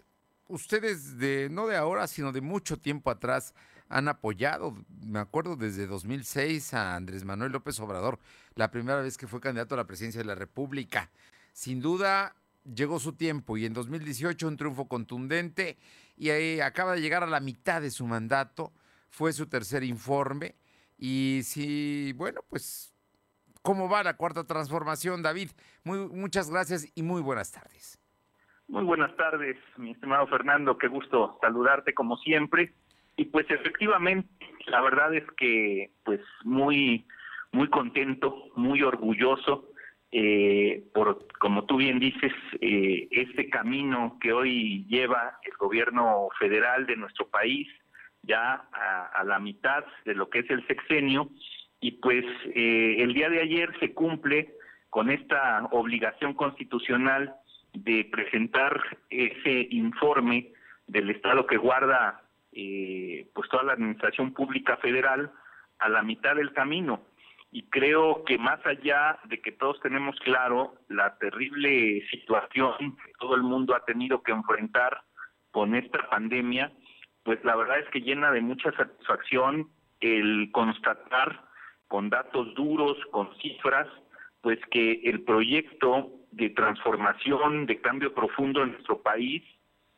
ustedes 0.48 1.18
de 1.18 1.48
no 1.48 1.68
de 1.68 1.76
ahora, 1.76 2.08
sino 2.08 2.32
de 2.32 2.40
mucho 2.40 2.76
tiempo 2.78 3.10
atrás 3.10 3.54
han 3.88 4.08
apoyado, 4.08 4.76
me 5.00 5.20
acuerdo 5.20 5.54
desde 5.54 5.86
2006 5.86 6.74
a 6.74 6.96
Andrés 6.96 7.24
Manuel 7.24 7.52
López 7.52 7.78
Obrador, 7.80 8.18
la 8.54 8.70
primera 8.70 9.00
vez 9.00 9.16
que 9.16 9.28
fue 9.28 9.40
candidato 9.40 9.74
a 9.74 9.78
la 9.78 9.86
presidencia 9.86 10.20
de 10.20 10.26
la 10.26 10.34
República. 10.34 11.10
Sin 11.52 11.80
duda, 11.80 12.34
llegó 12.74 12.98
su 12.98 13.14
tiempo 13.14 13.56
y 13.56 13.64
en 13.64 13.72
2018 13.72 14.46
un 14.46 14.56
triunfo 14.56 14.88
contundente 14.88 15.76
y 16.16 16.30
ahí 16.30 16.60
acaba 16.60 16.94
de 16.94 17.00
llegar 17.00 17.22
a 17.22 17.26
la 17.26 17.40
mitad 17.40 17.80
de 17.80 17.90
su 17.90 18.06
mandato, 18.06 18.72
fue 19.10 19.32
su 19.32 19.48
tercer 19.48 19.84
informe 19.84 20.54
y 20.98 21.40
si, 21.44 22.12
bueno, 22.14 22.40
pues, 22.48 22.92
¿cómo 23.62 23.88
va 23.88 24.02
la 24.02 24.16
cuarta 24.16 24.44
transformación, 24.44 25.22
David? 25.22 25.50
Muy, 25.84 25.98
muchas 26.08 26.50
gracias 26.50 26.90
y 26.94 27.02
muy 27.02 27.22
buenas 27.22 27.52
tardes. 27.52 27.98
Muy 28.66 28.84
buenas 28.84 29.16
tardes, 29.16 29.56
mi 29.76 29.92
estimado 29.92 30.26
Fernando, 30.26 30.76
qué 30.76 30.88
gusto 30.88 31.38
saludarte 31.40 31.94
como 31.94 32.16
siempre. 32.18 32.74
Y 33.16 33.24
pues 33.26 33.50
efectivamente, 33.50 34.28
la 34.66 34.80
verdad 34.82 35.14
es 35.14 35.24
que 35.36 35.90
pues 36.04 36.20
muy, 36.44 37.06
muy 37.52 37.68
contento, 37.70 38.50
muy 38.56 38.82
orgulloso 38.82 39.70
eh, 40.10 40.84
por, 40.94 41.26
como 41.38 41.66
tú 41.66 41.76
bien 41.76 41.98
dices, 41.98 42.32
eh, 42.60 43.08
este 43.10 43.50
camino 43.50 44.18
que 44.20 44.32
hoy 44.32 44.86
lleva 44.88 45.38
el 45.42 45.52
gobierno 45.58 46.28
federal 46.38 46.86
de 46.86 46.96
nuestro 46.96 47.28
país, 47.28 47.68
ya 48.22 48.68
a, 48.72 49.22
la 49.24 49.38
mitad 49.38 49.84
de 50.04 50.14
lo 50.14 50.28
que 50.28 50.40
es 50.40 50.50
el 50.50 50.66
sexenio, 50.66 51.30
y 51.80 51.92
pues 51.92 52.24
eh, 52.54 52.96
el 52.98 53.14
día 53.14 53.28
de 53.28 53.40
ayer 53.40 53.70
se 53.80 53.92
cumple 53.92 54.54
con 54.90 55.10
esta 55.10 55.64
obligación 55.70 56.34
constitucional 56.34 57.34
de 57.74 58.08
presentar 58.10 58.80
ese 59.10 59.68
informe 59.70 60.52
del 60.86 61.10
Estado 61.10 61.46
que 61.46 61.58
guarda 61.58 62.22
eh, 62.52 63.28
pues 63.34 63.48
toda 63.50 63.62
la 63.62 63.74
administración 63.74 64.32
pública 64.32 64.78
federal 64.78 65.30
a 65.78 65.88
la 65.88 66.02
mitad 66.02 66.34
del 66.34 66.52
camino 66.52 67.02
y 67.50 67.62
creo 67.70 68.24
que 68.24 68.38
más 68.38 68.64
allá 68.66 69.18
de 69.24 69.40
que 69.40 69.52
todos 69.52 69.80
tenemos 69.80 70.16
claro 70.20 70.74
la 70.88 71.16
terrible 71.18 72.06
situación 72.10 72.96
que 73.04 73.12
todo 73.18 73.34
el 73.34 73.42
mundo 73.42 73.74
ha 73.74 73.84
tenido 73.84 74.22
que 74.22 74.32
enfrentar 74.32 75.02
con 75.50 75.74
esta 75.74 76.08
pandemia, 76.10 76.72
pues 77.22 77.42
la 77.44 77.56
verdad 77.56 77.78
es 77.78 77.88
que 77.90 78.00
llena 78.00 78.30
de 78.30 78.42
mucha 78.42 78.70
satisfacción 78.72 79.70
el 80.00 80.50
constatar 80.52 81.48
con 81.88 82.10
datos 82.10 82.54
duros, 82.54 82.98
con 83.10 83.34
cifras, 83.38 83.88
pues 84.42 84.58
que 84.70 85.00
el 85.04 85.22
proyecto 85.22 86.12
de 86.30 86.50
transformación, 86.50 87.66
de 87.66 87.80
cambio 87.80 88.14
profundo 88.14 88.62
en 88.62 88.72
nuestro 88.72 89.02
país, 89.02 89.42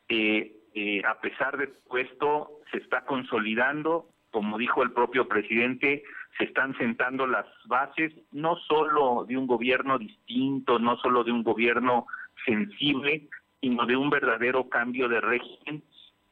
eh, 0.08 0.56
eh, 0.74 1.02
a 1.04 1.20
pesar 1.20 1.56
de 1.56 1.66
todo 1.66 1.98
esto, 1.98 2.60
se 2.70 2.78
está 2.78 3.04
consolidando, 3.04 4.08
como 4.30 4.56
dijo 4.56 4.82
el 4.84 4.92
propio 4.92 5.28
presidente, 5.28 6.04
se 6.38 6.44
están 6.44 6.76
sentando 6.78 7.26
las 7.26 7.46
bases 7.66 8.12
no 8.32 8.56
solo 8.56 9.24
de 9.26 9.36
un 9.36 9.46
gobierno 9.46 9.98
distinto, 9.98 10.78
no 10.78 10.96
solo 10.98 11.24
de 11.24 11.32
un 11.32 11.42
gobierno 11.42 12.06
sensible, 12.44 13.28
sino 13.60 13.86
de 13.86 13.96
un 13.96 14.10
verdadero 14.10 14.68
cambio 14.68 15.08
de 15.08 15.20
régimen, 15.20 15.82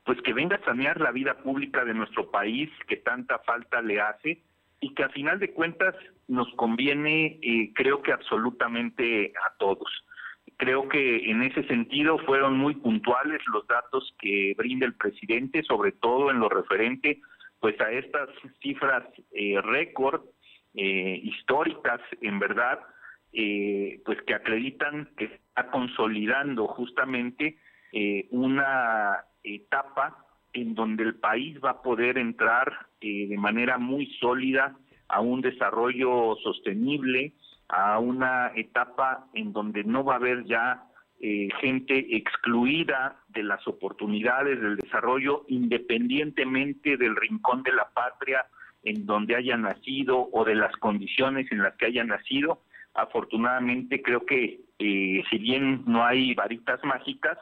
pues 0.05 0.20
que 0.22 0.32
venga 0.32 0.57
a 0.57 0.64
sanear 0.64 1.01
la 1.01 1.11
vida 1.11 1.34
pública 1.38 1.84
de 1.84 1.94
nuestro 1.94 2.30
país 2.30 2.70
que 2.86 2.96
tanta 2.96 3.38
falta 3.40 3.82
le 3.82 4.01
hace 4.01 4.42
y 4.80 4.94
que 4.94 5.03
a 5.03 5.11
final 5.11 5.38
de 5.38 5.53
cuentas 5.53 5.94
nos 6.28 6.49
conviene, 6.55 7.38
eh, 7.42 7.72
creo 7.74 8.01
que 8.01 8.12
absolutamente 8.12 9.32
a 9.46 9.57
todos. 9.59 9.88
Creo 10.57 10.88
que 10.88 11.30
en 11.30 11.42
ese 11.42 11.64
sentido 11.64 12.18
fueron 12.20 12.57
muy 12.57 12.74
puntuales 12.76 13.40
los 13.53 13.66
datos 13.66 14.14
que 14.18 14.55
brinda 14.57 14.86
el 14.86 14.94
presidente, 14.94 15.62
sobre 15.62 15.92
todo 15.92 16.30
en 16.30 16.40
lo 16.40 16.49
referente 16.49 17.20
pues 17.61 17.81
a 17.81 17.91
estas 17.91 18.29
cifras 18.61 19.05
eh, 19.33 19.61
récord 19.61 20.23
eh, 20.75 21.21
históricas, 21.23 22.01
en 22.21 22.39
verdad, 22.39 22.79
eh, 23.33 24.01
pues 24.05 24.21
que 24.23 24.35
acreditan 24.35 25.11
que 25.17 25.25
está 25.27 25.71
consolidando 25.71 26.67
justamente 26.69 27.59
una 28.31 29.25
etapa 29.43 30.27
en 30.53 30.75
donde 30.75 31.05
el 31.05 31.15
país 31.15 31.59
va 31.65 31.71
a 31.71 31.83
poder 31.83 32.19
entrar 32.19 32.87
de 33.01 33.35
manera 33.39 33.79
muy 33.79 34.07
sólida 34.21 34.77
a 35.09 35.23
un 35.23 35.41
desarrollo 35.41 36.37
sostenible, 36.43 37.33
a 37.69 37.99
una 37.99 38.53
etapa 38.55 39.27
en 39.33 39.55
donde 39.55 39.85
no 39.85 40.05
va 40.05 40.15
a 40.15 40.17
haber 40.17 40.45
ya 40.45 40.88
eh, 41.21 41.49
gente 41.61 42.16
excluida 42.16 43.16
de 43.29 43.43
las 43.43 43.66
oportunidades 43.66 44.61
del 44.61 44.77
desarrollo 44.77 45.45
independientemente 45.49 46.97
del 46.97 47.16
rincón 47.16 47.62
de 47.64 47.73
la 47.73 47.89
patria 47.91 48.47
en 48.85 49.05
donde 49.05 49.35
haya 49.35 49.57
nacido 49.57 50.29
o 50.33 50.45
de 50.45 50.55
las 50.55 50.75
condiciones 50.77 51.51
en 51.51 51.62
las 51.62 51.75
que 51.75 51.87
haya 51.87 52.05
nacido. 52.05 52.62
Afortunadamente 52.95 54.01
creo 54.01 54.25
que 54.25 54.61
eh, 54.79 55.25
si 55.29 55.39
bien 55.39 55.83
no 55.87 56.05
hay 56.05 56.35
varitas 56.35 56.83
mágicas, 56.85 57.37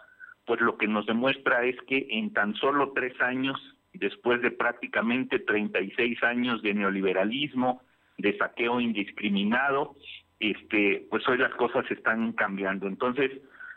pues 0.46 0.60
lo 0.60 0.78
que 0.78 0.86
nos 0.86 1.04
demuestra 1.06 1.64
es 1.64 1.76
que 1.82 2.06
en 2.10 2.32
tan 2.32 2.54
solo 2.54 2.92
tres 2.94 3.20
años, 3.20 3.60
después 3.92 4.40
de 4.40 4.52
prácticamente 4.52 5.38
36 5.40 6.22
años 6.22 6.62
de 6.62 6.72
neoliberalismo, 6.72 7.82
de 8.16 8.38
saqueo 8.38 8.80
indiscriminado, 8.80 9.96
este, 10.40 11.06
pues 11.10 11.26
hoy 11.28 11.38
las 11.38 11.54
cosas 11.54 11.84
están 11.90 12.32
cambiando. 12.32 12.86
Entonces, 12.86 13.32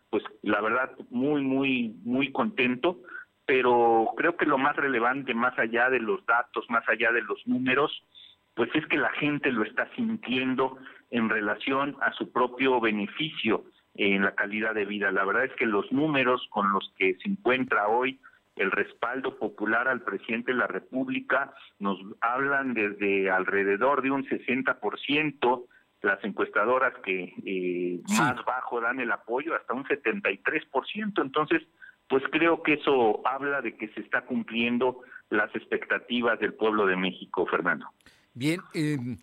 pues 0.10 0.24
la 0.42 0.62
verdad 0.62 0.92
muy 1.10 1.42
muy 1.42 1.96
muy 2.04 2.32
contento 2.32 3.00
pero 3.46 4.10
creo 4.16 4.38
que 4.38 4.46
lo 4.46 4.58
más 4.58 4.76
relevante 4.76 5.34
más 5.34 5.58
allá 5.58 5.90
de 5.90 6.00
los 6.00 6.26
datos 6.26 6.66
más 6.70 6.88
allá 6.88 7.12
de 7.12 7.22
los 7.22 7.46
números 7.48 8.04
pues 8.56 8.70
es 8.74 8.86
que 8.88 8.98
la 8.98 9.12
gente 9.12 9.52
lo 9.52 9.64
está 9.64 9.90
sintiendo 9.96 10.78
en 11.12 11.30
relación 11.30 11.96
a 12.02 12.12
su 12.14 12.32
propio 12.32 12.80
beneficio 12.82 13.64
en 13.96 14.24
la 14.24 14.36
calidad 14.36 14.76
de 14.76 14.86
vida. 14.86 15.12
La 15.12 15.26
verdad 15.26 15.46
es 15.46 15.54
que 15.56 15.66
los 15.66 15.92
números 15.92 16.46
con 16.50 16.72
los 16.72 16.94
que 16.98 17.16
se 17.16 17.30
encuentra 17.30 17.88
hoy 17.88 18.20
el 18.56 18.72
respaldo 18.72 19.38
popular 19.38 19.88
al 19.88 20.02
presidente 20.02 20.52
de 20.52 20.58
la 20.58 20.68
República 20.68 21.54
nos 21.80 21.98
hablan 22.20 22.74
desde 22.74 23.30
alrededor 23.32 24.02
de 24.02 24.12
un 24.12 24.26
60% 24.26 25.66
las 26.02 26.24
encuestadoras 26.24 26.94
que 27.04 27.34
eh, 27.46 28.02
más 28.18 28.44
bajo 28.46 28.80
dan 28.82 29.00
el 29.00 29.12
apoyo, 29.12 29.56
hasta 29.56 29.74
un 29.74 29.84
73%. 29.86 31.22
Entonces, 31.22 31.64
pues 32.08 32.24
creo 32.32 32.64
que 32.64 32.74
eso 32.74 33.22
habla 33.28 33.62
de 33.62 33.76
que 33.76 33.90
se 33.90 34.02
está 34.02 34.22
cumpliendo 34.22 35.02
las 35.30 35.54
expectativas 35.56 36.40
del 36.40 36.54
pueblo 36.54 36.86
de 36.86 36.96
México, 36.96 37.46
Fernando. 37.46 37.86
Bien, 38.34 38.62
em, 38.74 39.18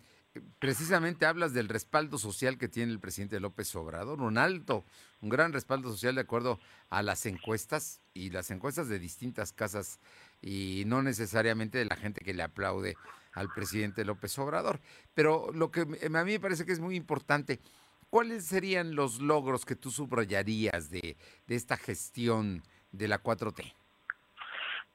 precisamente 0.59 1.25
hablas 1.25 1.53
del 1.53 1.67
respaldo 1.67 2.17
social 2.17 2.57
que 2.57 2.67
tiene 2.67 2.91
el 2.91 2.99
presidente 2.99 3.39
López 3.39 3.75
Obrador, 3.75 4.21
un 4.21 4.37
alto, 4.37 4.85
un 5.21 5.29
gran 5.29 5.53
respaldo 5.53 5.89
social 5.89 6.15
de 6.15 6.21
acuerdo 6.21 6.59
a 6.89 7.01
las 7.01 7.25
encuestas 7.25 8.01
y 8.13 8.29
las 8.29 8.51
encuestas 8.51 8.87
de 8.87 8.99
distintas 8.99 9.51
casas 9.51 9.99
y 10.41 10.83
no 10.85 11.01
necesariamente 11.01 11.77
de 11.79 11.85
la 11.85 11.95
gente 11.95 12.23
que 12.23 12.33
le 12.33 12.43
aplaude 12.43 12.95
al 13.37 13.49
presidente 13.49 14.03
López 14.03 14.37
Obrador. 14.39 14.79
Pero 15.13 15.47
lo 15.53 15.71
que 15.71 15.81
a 15.81 16.23
mí 16.23 16.31
me 16.31 16.39
parece 16.39 16.65
que 16.65 16.71
es 16.71 16.79
muy 16.79 16.95
importante, 16.95 17.59
¿cuáles 18.09 18.45
serían 18.45 18.95
los 18.95 19.21
logros 19.21 19.65
que 19.65 19.75
tú 19.75 19.91
subrayarías 19.91 20.89
de, 20.89 21.15
de 21.45 21.55
esta 21.55 21.77
gestión 21.77 22.63
de 22.91 23.07
la 23.07 23.21
4T? 23.21 23.73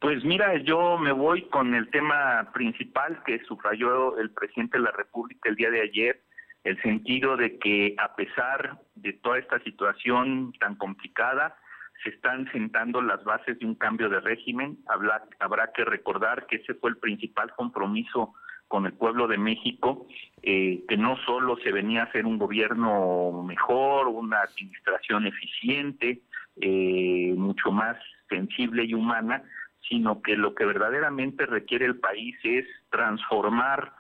Pues 0.01 0.25
mira, 0.25 0.57
yo 0.65 0.99
me 0.99 1.13
voy 1.13 1.43
con 1.49 1.75
el 1.75 1.89
tema 1.91 2.51
principal 2.53 3.23
que 3.25 3.39
subrayó 3.45 4.19
el 4.19 4.33
presidente 4.33 4.79
de 4.79 4.85
la 4.85 4.91
República 4.91 5.49
el 5.49 5.55
día 5.55 5.71
de 5.71 5.81
ayer, 5.81 6.21
el 6.65 6.81
sentido 6.83 7.37
de 7.37 7.57
que 7.59 7.95
a 7.99 8.17
pesar 8.17 8.81
de 8.97 9.13
toda 9.13 9.39
esta 9.39 9.61
situación 9.61 10.53
tan 10.59 10.75
complicada, 10.75 11.57
se 12.03 12.11
están 12.11 12.51
sentando 12.53 13.01
las 13.01 13.23
bases 13.25 13.59
de 13.59 13.67
un 13.67 13.75
cambio 13.75 14.09
de 14.09 14.21
régimen. 14.21 14.79
Habrá, 14.89 15.73
que 15.73 15.85
recordar 15.85 16.47
que 16.47 16.57
ese 16.57 16.75
fue 16.75 16.91
el 16.91 16.97
principal 16.97 17.53
compromiso 17.55 18.35
con 18.69 18.87
el 18.87 18.95
pueblo 18.95 19.29
de 19.29 19.39
México, 19.39 20.07
eh, 20.43 20.83
que 20.89 20.97
no 20.97 21.17
solo 21.27 21.57
se 21.59 21.73
venía 21.73 22.01
a 22.01 22.05
hacer 22.07 22.25
un 22.25 22.39
gobierno 22.39 23.43
mejor, 23.43 24.09
una 24.09 24.41
administración 24.41 25.27
eficiente, 25.27 26.23
eh, 26.61 27.35
mucho 27.37 27.71
más 27.71 27.97
sensible 28.29 28.85
y 28.85 28.95
humana, 28.95 29.43
sino 29.89 30.23
que 30.23 30.37
lo 30.37 30.55
que 30.55 30.65
verdaderamente 30.65 31.45
requiere 31.45 31.85
el 31.85 31.99
país 31.99 32.35
es 32.45 32.65
transformar 32.91 33.93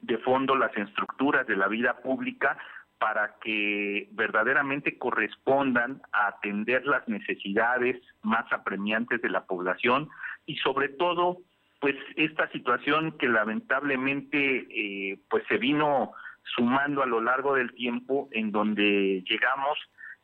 de 0.00 0.18
fondo 0.18 0.54
las 0.54 0.76
estructuras 0.76 1.46
de 1.46 1.56
la 1.56 1.68
vida 1.68 1.98
pública 2.02 2.58
para 2.98 3.36
que 3.40 4.08
verdaderamente 4.12 4.98
correspondan 4.98 6.02
a 6.12 6.28
atender 6.28 6.84
las 6.86 7.06
necesidades 7.08 8.00
más 8.22 8.50
apremiantes 8.52 9.22
de 9.22 9.30
la 9.30 9.44
población 9.44 10.08
y 10.46 10.56
sobre 10.56 10.88
todo 10.88 11.38
pues 11.80 11.94
esta 12.16 12.50
situación 12.50 13.16
que 13.18 13.28
lamentablemente 13.28 14.66
eh, 14.70 15.20
pues 15.30 15.44
se 15.48 15.58
vino 15.58 16.12
sumando 16.56 17.02
a 17.02 17.06
lo 17.06 17.20
largo 17.20 17.54
del 17.54 17.72
tiempo 17.74 18.28
en 18.32 18.50
donde 18.50 19.22
llegamos 19.28 19.78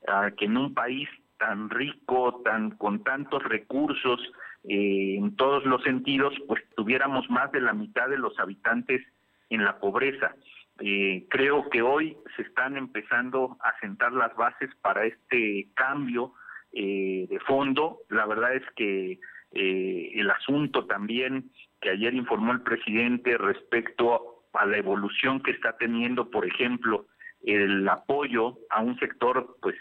a 0.08 0.32
que 0.32 0.46
en 0.46 0.56
un 0.56 0.74
país 0.74 1.08
tan 1.38 1.70
rico, 1.70 2.42
tan 2.44 2.70
con 2.72 3.04
tantos 3.04 3.42
recursos 3.44 4.20
eh, 4.64 5.16
en 5.18 5.36
todos 5.36 5.64
los 5.64 5.82
sentidos, 5.82 6.34
pues 6.48 6.62
tuviéramos 6.76 7.28
más 7.30 7.52
de 7.52 7.60
la 7.60 7.72
mitad 7.72 8.08
de 8.08 8.18
los 8.18 8.38
habitantes 8.38 9.02
en 9.50 9.64
la 9.64 9.78
pobreza. 9.78 10.34
Eh, 10.80 11.26
creo 11.30 11.68
que 11.70 11.82
hoy 11.82 12.16
se 12.36 12.42
están 12.42 12.76
empezando 12.76 13.56
a 13.60 13.78
sentar 13.80 14.12
las 14.12 14.34
bases 14.34 14.70
para 14.82 15.06
este 15.06 15.68
cambio 15.74 16.32
eh, 16.72 17.26
de 17.30 17.38
fondo. 17.40 18.00
La 18.08 18.26
verdad 18.26 18.54
es 18.54 18.64
que 18.74 19.20
eh, 19.52 20.10
el 20.14 20.30
asunto 20.30 20.86
también 20.86 21.50
que 21.80 21.90
ayer 21.90 22.14
informó 22.14 22.52
el 22.52 22.62
presidente 22.62 23.38
respecto 23.38 24.42
a 24.52 24.66
la 24.66 24.76
evolución 24.76 25.42
que 25.42 25.52
está 25.52 25.76
teniendo, 25.76 26.30
por 26.30 26.46
ejemplo, 26.46 27.06
el 27.44 27.86
apoyo 27.88 28.58
a 28.70 28.80
un 28.80 28.98
sector 28.98 29.58
pues 29.60 29.76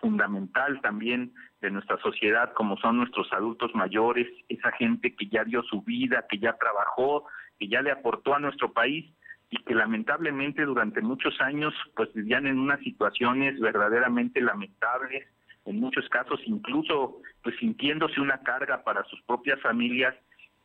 fundamental 0.00 0.80
también 0.80 1.32
de 1.60 1.70
nuestra 1.70 1.98
sociedad 1.98 2.52
como 2.54 2.76
son 2.78 2.96
nuestros 2.96 3.32
adultos 3.32 3.72
mayores, 3.74 4.26
esa 4.48 4.72
gente 4.72 5.14
que 5.14 5.28
ya 5.28 5.44
dio 5.44 5.62
su 5.62 5.82
vida, 5.82 6.26
que 6.28 6.38
ya 6.38 6.56
trabajó, 6.58 7.26
que 7.60 7.68
ya 7.68 7.80
le 7.80 7.92
aportó 7.92 8.34
a 8.34 8.40
nuestro 8.40 8.72
país 8.72 9.06
y 9.50 9.58
que 9.64 9.74
lamentablemente 9.74 10.64
durante 10.64 11.00
muchos 11.00 11.40
años 11.40 11.74
pues 11.96 12.12
vivían 12.14 12.46
en 12.46 12.58
unas 12.58 12.80
situaciones 12.80 13.58
verdaderamente 13.58 14.40
lamentables, 14.40 15.26
en 15.66 15.80
muchos 15.80 16.08
casos 16.08 16.40
incluso 16.46 17.20
pues 17.42 17.56
sintiéndose 17.58 18.20
una 18.20 18.38
carga 18.38 18.82
para 18.84 19.04
sus 19.04 19.20
propias 19.22 19.60
familias, 19.60 20.14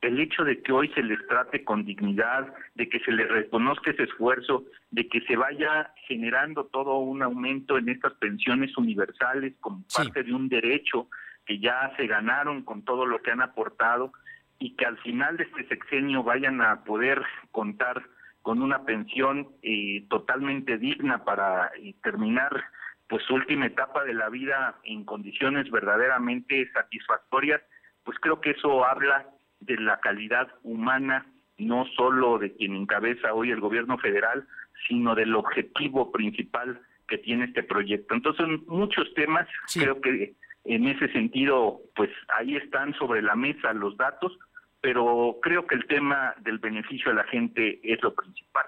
el 0.01 0.19
hecho 0.19 0.43
de 0.43 0.61
que 0.61 0.71
hoy 0.71 0.89
se 0.89 1.01
les 1.01 1.25
trate 1.27 1.63
con 1.63 1.83
dignidad, 1.83 2.53
de 2.75 2.87
que 2.87 2.99
se 2.99 3.11
les 3.11 3.27
reconozca 3.27 3.89
ese 3.89 4.03
esfuerzo, 4.03 4.65
de 4.91 5.07
que 5.07 5.21
se 5.21 5.35
vaya 5.35 5.91
generando 6.07 6.65
todo 6.65 6.99
un 6.99 7.23
aumento 7.23 7.79
en 7.79 7.89
estas 7.89 8.13
pensiones 8.13 8.77
universales 8.77 9.55
como 9.61 9.83
parte 9.95 10.21
de 10.21 10.33
un 10.33 10.47
derecho 10.47 11.07
que 11.45 11.59
ya 11.59 11.91
se 11.97 12.05
ganaron 12.05 12.63
con 12.63 12.83
todo 12.83 13.05
lo 13.07 13.21
que 13.21 13.31
han 13.31 13.41
aportado 13.41 14.11
y 14.59 14.75
que 14.75 14.85
al 14.85 14.97
final 14.99 15.37
de 15.37 15.45
este 15.45 15.67
sexenio 15.67 16.23
vayan 16.23 16.61
a 16.61 16.83
poder 16.83 17.23
contar 17.51 18.03
con 18.45 18.61
una 18.61 18.83
pensión 18.83 19.47
eh, 19.63 20.05
totalmente 20.07 20.77
digna 20.77 21.23
para 21.23 21.71
eh, 21.81 21.95
terminar 22.03 22.65
pues 23.07 23.23
su 23.23 23.33
última 23.33 23.65
etapa 23.65 24.03
de 24.03 24.13
la 24.13 24.29
vida 24.29 24.75
en 24.83 25.03
condiciones 25.03 25.71
verdaderamente 25.71 26.71
satisfactorias, 26.71 27.59
pues 28.03 28.19
creo 28.19 28.41
que 28.41 28.51
eso 28.51 28.85
habla 28.85 29.25
de 29.61 29.77
la 29.77 29.99
calidad 29.99 30.47
humana 30.61 31.25
no 31.57 31.87
solo 31.97 32.37
de 32.37 32.53
quien 32.53 32.75
encabeza 32.75 33.33
hoy 33.33 33.49
el 33.49 33.61
gobierno 33.61 33.97
federal, 33.97 34.45
sino 34.87 35.15
del 35.15 35.33
objetivo 35.33 36.11
principal 36.11 36.79
que 37.07 37.17
tiene 37.17 37.45
este 37.45 37.63
proyecto. 37.63 38.13
Entonces, 38.13 38.45
muchos 38.67 39.11
temas, 39.15 39.47
creo 39.73 39.99
que 40.01 40.35
en 40.65 40.87
ese 40.87 41.11
sentido, 41.13 41.81
pues 41.95 42.11
ahí 42.37 42.57
están 42.57 42.93
sobre 42.93 43.23
la 43.23 43.35
mesa 43.35 43.73
los 43.73 43.97
datos, 43.97 44.37
pero 44.85 45.39
creo 45.41 45.65
que 45.65 45.73
el 45.73 45.87
tema 45.87 46.35
del 46.41 46.59
beneficio 46.59 47.09
a 47.09 47.15
la 47.15 47.23
gente 47.23 47.79
es 47.81 47.99
lo 48.03 48.13
principal. 48.13 48.65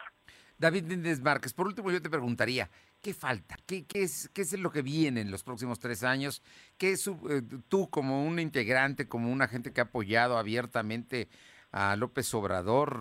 David 0.58 0.86
Méndez 0.86 1.22
Márquez, 1.22 1.54
por 1.54 1.68
último 1.68 1.92
yo 1.92 2.02
te 2.02 2.10
preguntaría, 2.10 2.72
¿qué 3.04 3.14
falta? 3.14 3.56
¿Qué, 3.68 3.86
qué, 3.86 4.02
es, 4.02 4.28
¿Qué 4.34 4.42
es 4.42 4.60
lo 4.60 4.72
que 4.72 4.82
viene 4.82 5.22
en 5.22 5.30
los 5.30 5.44
próximos 5.44 5.78
tres 5.78 6.04
años? 6.04 6.42
¿Qué 6.80 6.94
es 6.94 7.08
eh, 7.08 7.44
tú 7.68 7.92
como 7.92 8.26
un 8.26 8.40
integrante, 8.40 9.08
como 9.08 9.32
una 9.32 9.48
gente 9.48 9.72
que 9.72 9.80
ha 9.80 9.84
apoyado 9.84 10.40
abiertamente 10.40 11.30
a 11.72 11.96
López 11.96 12.34
Obrador 12.34 13.00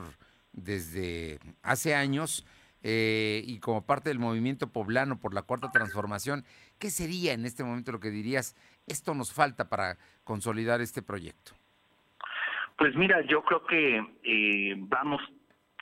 desde 0.52 1.38
hace 1.62 1.94
años 1.94 2.46
eh, 2.82 3.42
y 3.46 3.60
como 3.60 3.86
parte 3.86 4.10
del 4.10 4.18
movimiento 4.18 4.70
poblano 4.70 5.18
por 5.18 5.32
la 5.32 5.40
cuarta 5.40 5.70
transformación, 5.72 6.44
¿qué 6.78 6.90
sería 6.90 7.32
en 7.32 7.46
este 7.46 7.64
momento 7.64 7.92
lo 7.92 8.00
que 8.00 8.10
dirías, 8.10 8.54
esto 8.86 9.14
nos 9.14 9.32
falta 9.32 9.70
para 9.70 9.96
consolidar 10.22 10.82
este 10.82 11.00
proyecto? 11.00 11.54
Pues 12.76 12.94
mira, 12.94 13.22
yo 13.22 13.42
creo 13.42 13.64
que 13.64 14.04
eh, 14.22 14.74
vamos 14.76 15.22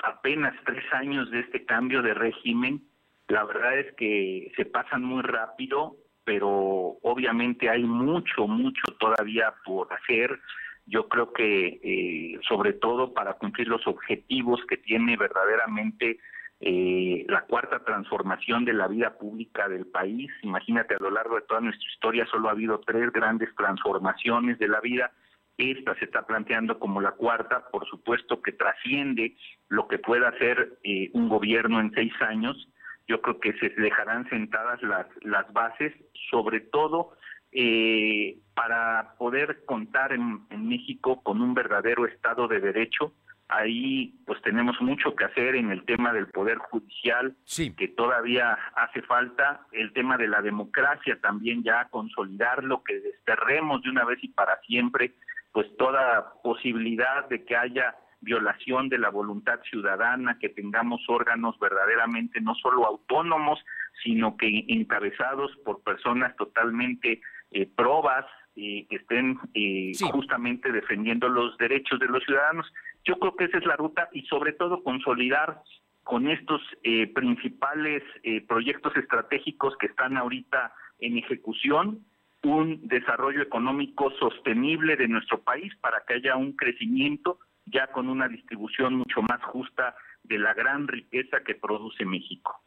apenas 0.02 0.54
tres 0.64 0.84
años 0.92 1.30
de 1.30 1.40
este 1.40 1.64
cambio 1.64 2.02
de 2.02 2.14
régimen. 2.14 2.82
La 3.28 3.44
verdad 3.44 3.78
es 3.78 3.94
que 3.96 4.52
se 4.56 4.64
pasan 4.64 5.02
muy 5.02 5.22
rápido, 5.22 5.96
pero 6.24 6.98
obviamente 7.02 7.68
hay 7.68 7.82
mucho, 7.82 8.46
mucho 8.46 8.82
todavía 9.00 9.54
por 9.64 9.92
hacer. 9.92 10.38
Yo 10.86 11.08
creo 11.08 11.32
que 11.32 11.80
eh, 11.82 12.38
sobre 12.46 12.74
todo 12.74 13.12
para 13.12 13.34
cumplir 13.34 13.68
los 13.68 13.86
objetivos 13.86 14.60
que 14.68 14.76
tiene 14.76 15.16
verdaderamente 15.16 16.18
eh, 16.60 17.26
la 17.28 17.42
cuarta 17.42 17.80
transformación 17.84 18.64
de 18.64 18.72
la 18.72 18.86
vida 18.86 19.18
pública 19.18 19.68
del 19.68 19.86
país. 19.86 20.30
Imagínate, 20.42 20.94
a 20.94 20.98
lo 20.98 21.10
largo 21.10 21.36
de 21.36 21.42
toda 21.42 21.60
nuestra 21.60 21.88
historia 21.92 22.26
solo 22.26 22.48
ha 22.48 22.52
habido 22.52 22.80
tres 22.80 23.10
grandes 23.12 23.54
transformaciones 23.56 24.58
de 24.58 24.68
la 24.68 24.80
vida. 24.80 25.10
Esta 25.56 25.94
se 25.96 26.06
está 26.06 26.26
planteando 26.26 26.78
como 26.78 27.00
la 27.00 27.12
cuarta, 27.12 27.68
por 27.70 27.86
supuesto 27.86 28.42
que 28.42 28.52
trasciende 28.52 29.36
lo 29.68 29.86
que 29.86 29.98
pueda 29.98 30.28
hacer 30.28 30.78
eh, 30.82 31.10
un 31.12 31.28
gobierno 31.28 31.80
en 31.80 31.92
seis 31.92 32.12
años. 32.20 32.68
Yo 33.06 33.20
creo 33.20 33.38
que 33.38 33.52
se 33.58 33.68
dejarán 33.68 34.28
sentadas 34.30 34.82
las, 34.82 35.06
las 35.22 35.52
bases, 35.52 35.92
sobre 36.30 36.60
todo 36.60 37.12
eh, 37.52 38.38
para 38.54 39.14
poder 39.18 39.64
contar 39.64 40.12
en, 40.12 40.40
en 40.50 40.68
México 40.68 41.22
con 41.22 41.40
un 41.40 41.54
verdadero 41.54 42.06
Estado 42.06 42.48
de 42.48 42.60
Derecho, 42.60 43.12
ahí 43.48 44.14
pues 44.26 44.40
tenemos 44.42 44.80
mucho 44.80 45.14
que 45.14 45.24
hacer 45.24 45.54
en 45.54 45.70
el 45.70 45.84
tema 45.84 46.12
del 46.12 46.26
poder 46.28 46.58
judicial 46.58 47.36
que 47.76 47.88
todavía 47.88 48.58
hace 48.74 49.02
falta 49.02 49.66
el 49.72 49.92
tema 49.92 50.16
de 50.16 50.28
la 50.28 50.40
democracia 50.40 51.18
también 51.20 51.62
ya 51.62 51.88
consolidarlo 51.90 52.82
que 52.82 53.00
desterremos 53.00 53.82
de 53.82 53.90
una 53.90 54.04
vez 54.04 54.18
y 54.22 54.28
para 54.28 54.58
siempre 54.62 55.14
pues 55.54 55.74
toda 55.78 56.34
posibilidad 56.42 57.26
de 57.30 57.44
que 57.46 57.56
haya 57.56 57.96
violación 58.20 58.90
de 58.90 58.98
la 58.98 59.08
voluntad 59.08 59.60
ciudadana, 59.70 60.36
que 60.38 60.50
tengamos 60.50 61.00
órganos 61.08 61.58
verdaderamente 61.58 62.40
no 62.42 62.54
solo 62.56 62.84
autónomos, 62.84 63.58
sino 64.02 64.36
que 64.36 64.66
encabezados 64.68 65.50
por 65.64 65.82
personas 65.82 66.36
totalmente 66.36 67.22
eh, 67.52 67.66
probas, 67.76 68.26
eh, 68.56 68.86
que 68.90 68.96
estén 68.96 69.38
eh, 69.54 69.92
justamente 70.12 70.72
defendiendo 70.72 71.28
los 71.28 71.56
derechos 71.56 71.98
de 72.00 72.08
los 72.08 72.22
ciudadanos. 72.24 72.66
Yo 73.04 73.16
creo 73.18 73.34
que 73.36 73.44
esa 73.44 73.58
es 73.58 73.66
la 73.66 73.76
ruta 73.76 74.08
y 74.12 74.26
sobre 74.26 74.52
todo 74.52 74.82
consolidar 74.82 75.62
con 76.04 76.28
estos 76.28 76.60
eh, 76.82 77.06
principales 77.08 78.02
eh, 78.22 78.42
proyectos 78.42 78.94
estratégicos 78.96 79.74
que 79.78 79.86
están 79.86 80.16
ahorita 80.16 80.72
en 81.00 81.18
ejecución 81.18 82.04
un 82.44 82.86
desarrollo 82.86 83.42
económico 83.42 84.10
sostenible 84.18 84.96
de 84.96 85.08
nuestro 85.08 85.42
país 85.42 85.72
para 85.80 86.02
que 86.06 86.14
haya 86.14 86.36
un 86.36 86.52
crecimiento 86.52 87.38
ya 87.66 87.86
con 87.88 88.08
una 88.08 88.28
distribución 88.28 88.94
mucho 88.94 89.22
más 89.22 89.42
justa 89.44 89.94
de 90.22 90.38
la 90.38 90.54
gran 90.54 90.86
riqueza 90.88 91.40
que 91.44 91.54
produce 91.54 92.04
México. 92.04 92.62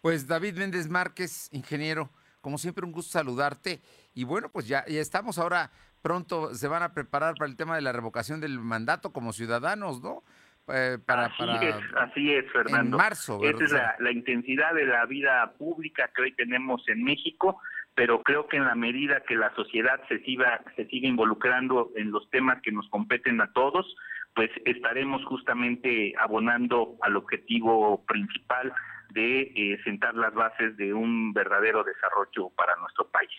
Pues 0.00 0.26
David 0.26 0.56
Méndez 0.58 0.88
Márquez, 0.88 1.48
ingeniero, 1.52 2.10
como 2.40 2.58
siempre 2.58 2.84
un 2.84 2.92
gusto 2.92 3.12
saludarte 3.12 3.80
y 4.14 4.24
bueno, 4.24 4.50
pues 4.50 4.66
ya, 4.66 4.84
ya 4.86 5.00
estamos 5.00 5.38
ahora 5.38 5.70
pronto 6.02 6.54
se 6.54 6.68
van 6.68 6.82
a 6.82 6.92
preparar 6.92 7.34
para 7.36 7.48
el 7.48 7.56
tema 7.56 7.76
de 7.76 7.82
la 7.82 7.92
revocación 7.92 8.40
del 8.40 8.58
mandato 8.58 9.12
como 9.12 9.32
ciudadanos, 9.32 10.02
¿no? 10.02 10.22
Eh, 10.68 10.98
para, 11.04 11.26
así, 11.26 11.42
Es, 11.66 11.76
así 11.96 12.32
es, 12.32 12.50
Fernando. 12.52 12.96
En 12.96 13.02
marzo, 13.02 13.40
Esa 13.42 13.64
es 13.64 13.72
la, 13.72 13.96
la, 13.98 14.12
intensidad 14.12 14.74
de 14.74 14.86
la 14.86 15.04
vida 15.06 15.54
pública 15.58 16.10
que 16.14 16.22
hoy 16.22 16.32
tenemos 16.32 16.88
en 16.88 17.02
México, 17.02 17.60
pero 17.94 18.22
creo 18.22 18.48
que 18.48 18.56
en 18.56 18.64
la 18.64 18.74
medida 18.74 19.22
que 19.26 19.34
la 19.34 19.54
sociedad 19.54 20.00
se 20.08 20.20
siga, 20.20 20.62
se 20.76 20.86
siga 20.86 21.08
involucrando 21.08 21.90
en 21.96 22.10
los 22.10 22.28
temas 22.30 22.60
que 22.62 22.72
nos 22.72 22.88
competen 22.88 23.40
a 23.40 23.52
todos, 23.52 23.86
pues 24.34 24.50
estaremos 24.64 25.24
justamente 25.26 26.14
abonando 26.18 26.96
al 27.02 27.16
objetivo 27.16 28.02
principal 28.06 28.72
de 29.10 29.52
eh, 29.54 29.78
sentar 29.84 30.14
las 30.14 30.32
bases 30.32 30.76
de 30.76 30.94
un 30.94 31.34
verdadero 31.34 31.84
desarrollo 31.84 32.48
para 32.56 32.74
nuestro 32.76 33.08
país. 33.08 33.30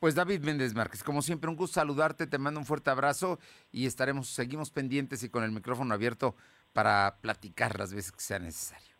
Pues 0.00 0.14
David 0.14 0.42
Méndez 0.42 0.74
Márquez, 0.74 1.04
como 1.04 1.22
siempre, 1.22 1.48
un 1.48 1.54
gusto 1.54 1.74
saludarte, 1.74 2.26
te 2.26 2.38
mando 2.38 2.58
un 2.58 2.66
fuerte 2.66 2.90
abrazo 2.90 3.38
y 3.70 3.86
estaremos, 3.86 4.26
seguimos 4.28 4.70
pendientes 4.70 5.22
y 5.22 5.30
con 5.30 5.44
el 5.44 5.52
micrófono 5.52 5.94
abierto 5.94 6.34
para 6.72 7.18
platicar 7.20 7.78
las 7.78 7.94
veces 7.94 8.10
que 8.10 8.20
sea 8.20 8.38
necesario. 8.38 8.96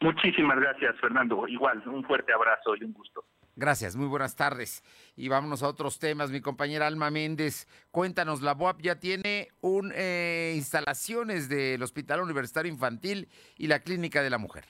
Muchísimas 0.00 0.60
gracias, 0.60 0.94
Fernando. 1.00 1.48
Igual, 1.48 1.82
un 1.88 2.04
fuerte 2.04 2.32
abrazo 2.32 2.76
y 2.76 2.84
un 2.84 2.92
gusto. 2.92 3.24
Gracias, 3.56 3.96
muy 3.96 4.06
buenas 4.06 4.36
tardes. 4.36 4.84
Y 5.16 5.28
vámonos 5.28 5.62
a 5.62 5.68
otros 5.68 5.98
temas. 5.98 6.30
Mi 6.30 6.42
compañera 6.42 6.86
Alma 6.86 7.10
Méndez, 7.10 7.66
cuéntanos, 7.90 8.42
la 8.42 8.52
BOAP 8.52 8.82
ya 8.82 9.00
tiene 9.00 9.48
un, 9.62 9.92
eh, 9.94 10.52
instalaciones 10.54 11.48
del 11.48 11.82
Hospital 11.82 12.20
Universitario 12.20 12.70
Infantil 12.70 13.30
y 13.56 13.66
la 13.66 13.80
Clínica 13.80 14.22
de 14.22 14.30
la 14.30 14.38
Mujer 14.38 14.66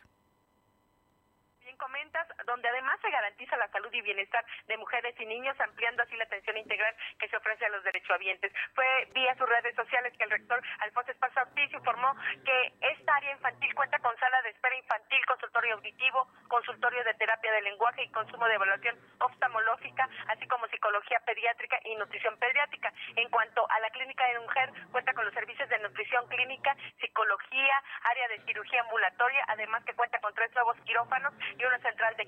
donde 2.46 2.68
además 2.68 2.98
se 3.02 3.10
garantiza 3.26 3.56
la 3.56 3.68
salud 3.68 3.92
y 3.92 4.02
bienestar 4.02 4.44
de 4.68 4.76
mujeres 4.76 5.14
y 5.18 5.26
niños, 5.26 5.58
ampliando 5.58 6.02
así 6.02 6.16
la 6.16 6.24
atención 6.24 6.56
integral 6.56 6.94
que 7.18 7.28
se 7.28 7.36
ofrece 7.36 7.66
a 7.66 7.70
los 7.70 7.82
derechohabientes. 7.82 8.52
Fue 8.72 8.86
vía 9.14 9.34
sus 9.34 9.48
redes 9.48 9.74
sociales 9.74 10.12
que 10.16 10.24
el 10.24 10.30
rector 10.30 10.62
Alfonso 10.80 11.10
Esparza 11.10 11.42
Ortiz 11.42 11.72
informó 11.72 12.14
que 12.44 12.72
esta 12.80 13.16
área 13.16 13.32
infantil 13.32 13.74
cuenta 13.74 13.98
con 13.98 14.16
sala 14.18 14.42
de 14.42 14.50
espera 14.50 14.76
infantil, 14.76 15.26
consultorio 15.26 15.74
auditivo, 15.74 16.28
consultorio 16.46 17.02
de 17.02 17.14
terapia 17.14 17.52
de 17.52 17.62
lenguaje 17.62 18.04
y 18.04 18.10
consumo 18.12 18.46
de 18.46 18.54
evaluación 18.54 18.96
oftalmológica, 19.18 20.08
así 20.28 20.46
como 20.46 20.68
psicología 20.68 21.18
pediátrica 21.26 21.80
y 21.84 21.96
nutrición 21.96 22.38
pediátrica. 22.38 22.92
En 23.16 23.28
cuanto 23.30 23.66
a 23.70 23.80
la 23.80 23.90
clínica 23.90 24.24
de 24.28 24.38
mujer, 24.38 24.70
cuenta 24.92 25.12
con 25.14 25.24
los 25.24 25.34
servicios 25.34 25.68
de 25.68 25.78
nutrición 25.80 26.28
clínica, 26.28 26.76
psicología, 27.00 27.82
área 28.04 28.28
de 28.28 28.40
cirugía 28.44 28.82
ambulatoria, 28.82 29.44
además 29.48 29.82
que 29.84 29.94
cuenta 29.94 30.20
con 30.20 30.32
tres 30.34 30.54
nuevos 30.54 30.76
quirófanos 30.84 31.34
y 31.58 31.64
una 31.64 31.78
central 31.80 32.14
de 32.16 32.26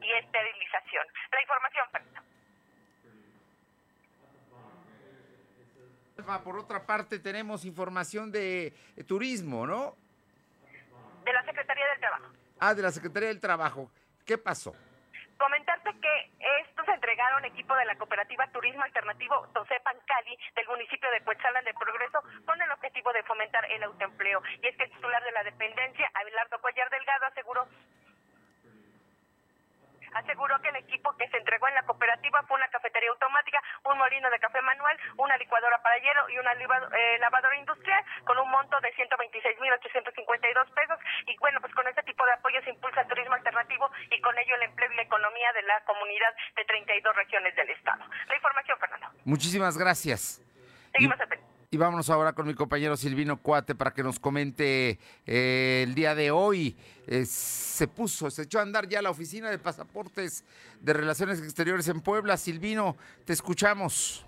y 0.00 0.12
esterilización. 0.32 1.06
La 1.32 1.42
información, 1.42 1.86
Por 6.44 6.56
otra 6.56 6.86
parte, 6.86 7.18
tenemos 7.18 7.64
información 7.64 8.30
de 8.30 8.72
turismo, 9.08 9.66
¿no? 9.66 9.96
De 11.24 11.32
la 11.32 11.42
Secretaría 11.44 11.84
del 11.88 12.00
Trabajo. 12.00 12.26
Ah, 12.60 12.74
de 12.74 12.82
la 12.82 12.90
Secretaría 12.92 13.28
del 13.28 13.40
Trabajo. 13.40 13.90
¿Qué 14.24 14.38
pasó? 14.38 14.72
Comentarte 15.36 15.90
que 16.00 16.30
estos 16.60 16.86
entregaron 16.88 17.44
equipo 17.44 17.74
de 17.74 17.84
la 17.86 17.96
cooperativa 17.96 18.46
Turismo 18.52 18.84
Alternativo 18.84 19.48
Tosepan 19.52 19.96
Cali 20.06 20.38
del 20.54 20.68
municipio 20.68 21.10
de 21.10 21.20
Cuetzalan 21.22 21.64
de 21.64 21.74
Progreso 21.74 22.22
con 22.46 22.62
el 22.62 22.70
objetivo 22.70 23.12
de 23.12 23.24
fomentar 23.24 23.64
el 23.72 23.82
autoempleo. 23.82 24.40
Y 24.62 24.68
es 24.68 24.76
que 24.76 24.84
el 24.84 24.92
titular 24.92 25.24
de 25.24 25.32
la 25.32 25.42
dependencia, 25.42 26.08
Abelardo 26.14 26.60
Cuellar 26.60 26.88
Delgado, 26.90 27.26
aseguró 27.26 27.66
aseguró 30.14 30.60
que 30.60 30.68
el 30.68 30.76
equipo 30.76 31.16
que 31.16 31.28
se 31.28 31.36
entregó 31.38 31.68
en 31.68 31.74
la 31.74 31.82
cooperativa 31.82 32.42
fue 32.44 32.56
una 32.56 32.68
cafetería 32.68 33.10
automática, 33.10 33.62
un 33.84 33.98
molino 33.98 34.30
de 34.30 34.38
café 34.38 34.60
manual, 34.62 34.98
una 35.16 35.36
licuadora 35.36 35.82
para 35.82 35.98
hielo 35.98 36.28
y 36.30 36.38
una 36.38 36.52
eh, 36.52 37.18
lavadora 37.18 37.56
industrial 37.56 38.04
con 38.24 38.38
un 38.38 38.50
monto 38.50 38.80
de 38.80 38.92
126.852 38.94 40.74
pesos. 40.74 40.98
Y 41.26 41.36
bueno, 41.38 41.60
pues 41.60 41.74
con 41.74 41.86
este 41.88 42.02
tipo 42.02 42.24
de 42.24 42.32
apoyo 42.32 42.60
se 42.62 42.70
impulsa 42.70 43.02
el 43.02 43.08
turismo 43.08 43.34
alternativo 43.34 43.90
y 44.10 44.20
con 44.20 44.36
ello 44.38 44.54
el 44.56 44.62
empleo 44.62 44.92
y 44.92 44.96
la 44.96 45.02
economía 45.02 45.52
de 45.52 45.62
la 45.62 45.80
comunidad 45.84 46.34
de 46.56 46.64
32 46.64 47.16
regiones 47.16 47.54
del 47.56 47.70
estado. 47.70 48.04
La 48.28 48.36
información, 48.36 48.78
Fernando. 48.78 49.08
Muchísimas 49.24 49.78
gracias. 49.78 50.40
Seguimos 50.92 51.16
y 51.16 51.51
vámonos 51.76 52.10
ahora 52.10 52.34
con 52.34 52.46
mi 52.46 52.54
compañero 52.54 52.96
Silvino 52.96 53.40
Cuate 53.40 53.74
para 53.74 53.92
que 53.92 54.02
nos 54.02 54.18
comente 54.18 54.98
eh, 55.26 55.84
el 55.86 55.94
día 55.94 56.14
de 56.14 56.30
hoy. 56.30 56.76
Eh, 57.06 57.24
se 57.24 57.88
puso, 57.88 58.30
se 58.30 58.42
echó 58.42 58.58
a 58.58 58.62
andar 58.62 58.88
ya 58.88 59.00
la 59.00 59.10
oficina 59.10 59.50
de 59.50 59.58
pasaportes 59.58 60.44
de 60.80 60.92
Relaciones 60.92 61.40
Exteriores 61.40 61.88
en 61.88 62.00
Puebla. 62.00 62.36
Silvino, 62.36 62.96
te 63.24 63.32
escuchamos. 63.32 64.26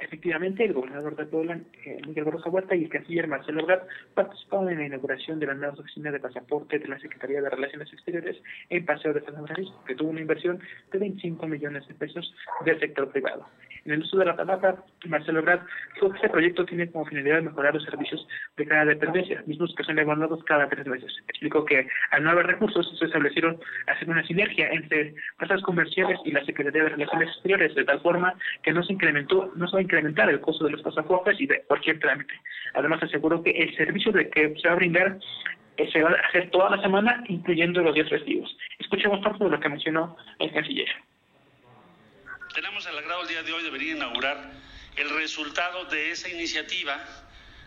Efectivamente, 0.00 0.64
el 0.64 0.72
gobernador 0.72 1.14
de 1.16 1.26
Puebla, 1.26 1.60
eh, 1.84 2.00
Miguel 2.06 2.24
Borja 2.24 2.50
Huerta, 2.50 2.74
y 2.74 2.84
el 2.84 2.90
canciller 2.90 3.28
Marcelo 3.28 3.60
Ebrard 3.60 3.86
participaron 4.14 4.70
en 4.70 4.78
la 4.78 4.86
inauguración 4.86 5.38
de 5.38 5.46
la 5.46 5.54
nueva 5.54 5.74
oficina 5.74 6.10
de 6.10 6.20
pasaporte 6.20 6.78
de 6.78 6.88
la 6.88 6.98
Secretaría 6.98 7.40
de 7.40 7.50
Relaciones 7.50 7.92
Exteriores 7.92 8.36
en 8.70 8.84
Paseo 8.84 9.12
de 9.12 9.22
San 9.22 9.34
Francisco, 9.46 9.84
que 9.86 9.94
tuvo 9.94 10.10
una 10.10 10.20
inversión 10.20 10.60
de 10.90 10.98
25 10.98 11.46
millones 11.46 11.86
de 11.86 11.94
pesos 11.94 12.34
del 12.64 12.80
sector 12.80 13.10
privado. 13.10 13.46
En 13.84 13.92
el 13.92 14.00
uso 14.00 14.16
de 14.16 14.24
la 14.24 14.34
palabra, 14.34 14.76
Marcelo 15.06 15.40
Ebrard 15.40 15.60
dijo 15.94 16.10
que 16.10 16.16
este 16.16 16.30
proyecto 16.30 16.64
tiene 16.64 16.90
como 16.90 17.04
finalidad 17.04 17.42
mejorar 17.42 17.74
los 17.74 17.84
servicios 17.84 18.26
de 18.56 18.66
cada 18.66 18.86
dependencia, 18.86 19.42
mismos 19.46 19.74
que 19.76 19.84
son 19.84 19.98
evaluados 19.98 20.42
cada 20.44 20.68
tres 20.68 20.86
meses. 20.86 21.12
Explicó 21.28 21.64
que 21.64 21.86
al 22.10 22.24
no 22.24 22.30
haber 22.30 22.46
recursos 22.46 22.98
se 22.98 23.04
establecieron 23.04 23.60
hacer 23.86 24.08
una 24.08 24.26
sinergia 24.26 24.70
entre 24.70 25.14
casas 25.36 25.60
comerciales 25.62 26.18
y 26.24 26.32
la 26.32 26.44
Secretaría 26.44 26.84
de 26.84 26.88
Relaciones 26.90 27.28
Exteriores, 27.28 27.74
de 27.74 27.84
tal 27.84 28.00
forma 28.00 28.34
que 28.62 28.72
no 28.72 28.82
se 28.82 28.94
incrementó, 28.94 29.52
no 29.54 29.68
se 29.68 29.83
incrementar 29.84 30.28
el 30.28 30.40
costo 30.40 30.64
de 30.64 30.72
los 30.72 30.82
pasaportes 30.82 31.40
y 31.40 31.46
de 31.46 31.62
cualquier 31.62 32.00
trámite. 32.00 32.34
Además, 32.74 33.02
aseguró 33.02 33.42
que 33.42 33.50
el 33.50 33.76
servicio 33.76 34.12
de 34.12 34.28
que 34.30 34.54
se 34.60 34.68
va 34.68 34.74
a 34.74 34.76
brindar 34.76 35.18
eh, 35.76 35.90
se 35.92 36.02
va 36.02 36.10
a 36.10 36.28
hacer 36.28 36.50
toda 36.50 36.76
la 36.76 36.82
semana, 36.82 37.22
incluyendo 37.28 37.82
los 37.82 37.94
días 37.94 38.08
festivos. 38.08 38.56
Escuchemos 38.78 39.20
parte 39.20 39.44
de 39.44 39.50
lo 39.50 39.60
que 39.60 39.68
mencionó 39.68 40.16
el 40.38 40.52
canciller 40.52 40.88
tenemos 42.54 42.86
el 42.86 42.96
agrado 42.96 43.22
el 43.22 43.28
día 43.28 43.42
de 43.42 43.52
hoy 43.52 43.64
de 43.64 43.70
venir 43.70 43.94
a 43.94 43.96
inaugurar 43.96 44.52
el 44.96 45.10
resultado 45.10 45.86
de 45.86 46.12
esa 46.12 46.28
iniciativa, 46.28 47.04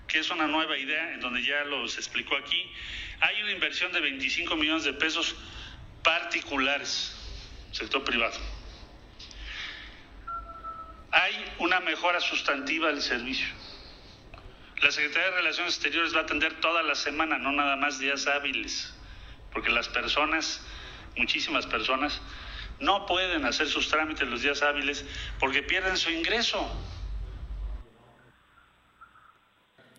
que 0.07 0.19
es 0.19 0.31
una 0.31 0.47
nueva 0.47 0.77
idea, 0.77 1.13
en 1.13 1.19
donde 1.19 1.43
ya 1.43 1.65
los 1.65 1.97
explicó 1.97 2.37
aquí. 2.37 2.71
Hay 3.19 3.43
una 3.43 3.51
inversión 3.51 3.91
de 3.91 3.99
25 3.99 4.55
millones 4.55 4.85
de 4.85 4.93
pesos 4.93 5.35
particulares, 6.03 7.13
sector 7.73 8.01
privado. 8.05 8.39
Hay 11.11 11.55
una 11.59 11.79
mejora 11.79 12.19
sustantiva 12.19 12.87
del 12.87 13.01
servicio. 13.01 13.47
La 14.81 14.91
Secretaría 14.91 15.31
de 15.31 15.37
Relaciones 15.37 15.73
Exteriores 15.73 16.13
va 16.15 16.19
a 16.19 16.23
atender 16.23 16.59
toda 16.59 16.83
la 16.83 16.95
semana, 16.95 17.37
no 17.37 17.51
nada 17.51 17.75
más 17.75 17.99
días 17.99 18.27
hábiles 18.27 18.93
porque 19.51 19.71
las 19.71 19.89
personas, 19.89 20.61
muchísimas 21.15 21.65
personas, 21.65 22.21
no 22.79 23.07
pueden 23.07 23.45
hacer 23.45 23.67
sus 23.67 23.89
trámites 23.89 24.27
los 24.27 24.43
días 24.43 24.61
hábiles 24.61 25.03
porque 25.39 25.63
pierden 25.63 25.97
su 25.97 26.11
ingreso. 26.11 26.69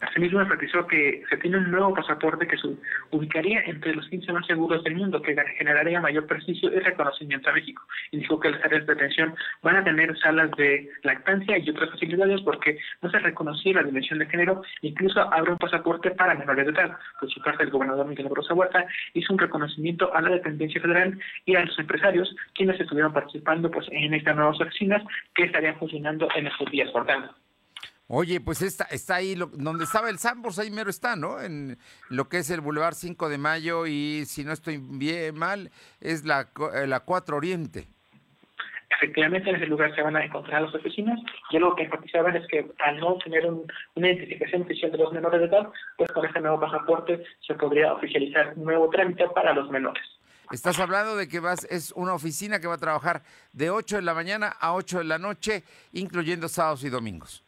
Asimismo, 0.00 0.40
enfatizó 0.40 0.86
que 0.86 1.24
se 1.28 1.36
tiene 1.38 1.58
un 1.58 1.70
nuevo 1.70 1.92
pasaporte 1.92 2.46
que 2.46 2.56
se 2.56 2.68
ubicaría 3.10 3.62
entre 3.62 3.94
los 3.94 4.08
15 4.08 4.32
más 4.32 4.46
seguros 4.46 4.84
del 4.84 4.94
mundo, 4.94 5.20
que 5.20 5.36
generaría 5.56 6.00
mayor 6.00 6.26
prestigio 6.26 6.72
y 6.72 6.78
reconocimiento 6.78 7.50
a 7.50 7.52
México. 7.52 7.82
Y 8.12 8.18
dijo 8.18 8.38
que 8.38 8.50
las 8.50 8.64
áreas 8.64 8.86
de 8.86 8.94
detención 8.94 9.34
van 9.62 9.76
a 9.76 9.84
tener 9.84 10.16
salas 10.18 10.50
de 10.52 10.88
lactancia 11.02 11.58
y 11.58 11.70
otras 11.70 11.90
facilidades 11.90 12.40
porque 12.42 12.78
no 13.02 13.10
se 13.10 13.18
reconocía 13.18 13.74
la 13.74 13.82
dimensión 13.82 14.20
de 14.20 14.26
género, 14.26 14.62
incluso 14.82 15.20
habrá 15.20 15.52
un 15.52 15.58
pasaporte 15.58 16.12
para 16.12 16.34
menores 16.34 16.66
de 16.66 16.72
edad. 16.72 16.96
Por 17.18 17.30
su 17.30 17.40
parte, 17.42 17.64
el 17.64 17.70
gobernador 17.70 18.06
Miguel 18.06 18.28
Rosa 18.30 18.54
Huerta 18.54 18.86
hizo 19.14 19.32
un 19.32 19.38
reconocimiento 19.38 20.14
a 20.14 20.22
la 20.22 20.30
dependencia 20.30 20.80
federal 20.80 21.18
y 21.44 21.56
a 21.56 21.64
los 21.64 21.78
empresarios 21.78 22.34
quienes 22.54 22.80
estuvieron 22.80 23.12
participando 23.12 23.70
pues, 23.70 23.86
en 23.90 24.14
estas 24.14 24.36
nuevas 24.36 24.60
oficinas 24.60 25.02
que 25.34 25.44
estarían 25.44 25.78
funcionando 25.78 26.28
en 26.36 26.46
estos 26.46 26.70
días. 26.70 26.90
Por 26.90 27.06
tanto, 27.06 27.34
Oye, 28.10 28.40
pues 28.40 28.62
está, 28.62 28.84
está 28.84 29.16
ahí, 29.16 29.36
lo- 29.36 29.50
donde 29.52 29.84
estaba 29.84 30.08
el 30.08 30.18
Sambors, 30.18 30.58
ahí 30.58 30.70
mero 30.70 30.88
está, 30.88 31.14
¿no? 31.14 31.40
En 31.42 31.78
lo 32.08 32.28
que 32.28 32.38
es 32.38 32.48
el 32.50 32.62
Boulevard 32.62 32.94
5 32.94 33.28
de 33.28 33.36
Mayo 33.36 33.86
y, 33.86 34.24
si 34.26 34.44
no 34.44 34.52
estoy 34.52 34.78
bien 34.82 35.36
mal, 35.38 35.70
es 36.00 36.24
la, 36.24 36.48
eh, 36.74 36.86
la 36.86 37.00
4 37.00 37.36
Oriente. 37.36 37.86
Efectivamente, 38.90 39.50
en 39.50 39.56
ese 39.56 39.66
lugar 39.66 39.94
se 39.94 40.00
van 40.02 40.16
a 40.16 40.24
encontrar 40.24 40.62
las 40.62 40.74
oficinas 40.74 41.20
y 41.50 41.56
algo 41.58 41.76
que 41.76 41.82
enfatizaban 41.84 42.34
es 42.34 42.48
que 42.48 42.66
al 42.78 42.98
no 42.98 43.16
tener 43.18 43.44
un- 43.46 43.70
una 43.94 44.08
identificación 44.08 44.62
oficial 44.62 44.90
de 44.90 44.98
los 44.98 45.12
menores 45.12 45.40
de 45.40 45.46
edad, 45.46 45.68
pues 45.98 46.10
con 46.12 46.24
este 46.24 46.40
nuevo 46.40 46.58
pasaporte 46.58 47.22
se 47.46 47.54
podría 47.54 47.92
oficializar 47.92 48.54
un 48.56 48.64
nuevo 48.64 48.88
trámite 48.88 49.28
para 49.34 49.52
los 49.52 49.70
menores. 49.70 50.02
Estás 50.50 50.80
hablando 50.80 51.14
de 51.14 51.28
que 51.28 51.40
vas, 51.40 51.64
es 51.70 51.92
una 51.92 52.14
oficina 52.14 52.58
que 52.58 52.66
va 52.66 52.74
a 52.74 52.78
trabajar 52.78 53.22
de 53.52 53.68
8 53.68 53.96
de 53.96 54.02
la 54.02 54.14
mañana 54.14 54.48
a 54.58 54.72
8 54.72 54.98
de 54.98 55.04
la 55.04 55.18
noche, 55.18 55.62
incluyendo 55.92 56.48
sábados 56.48 56.82
y 56.84 56.88
domingos. 56.88 57.44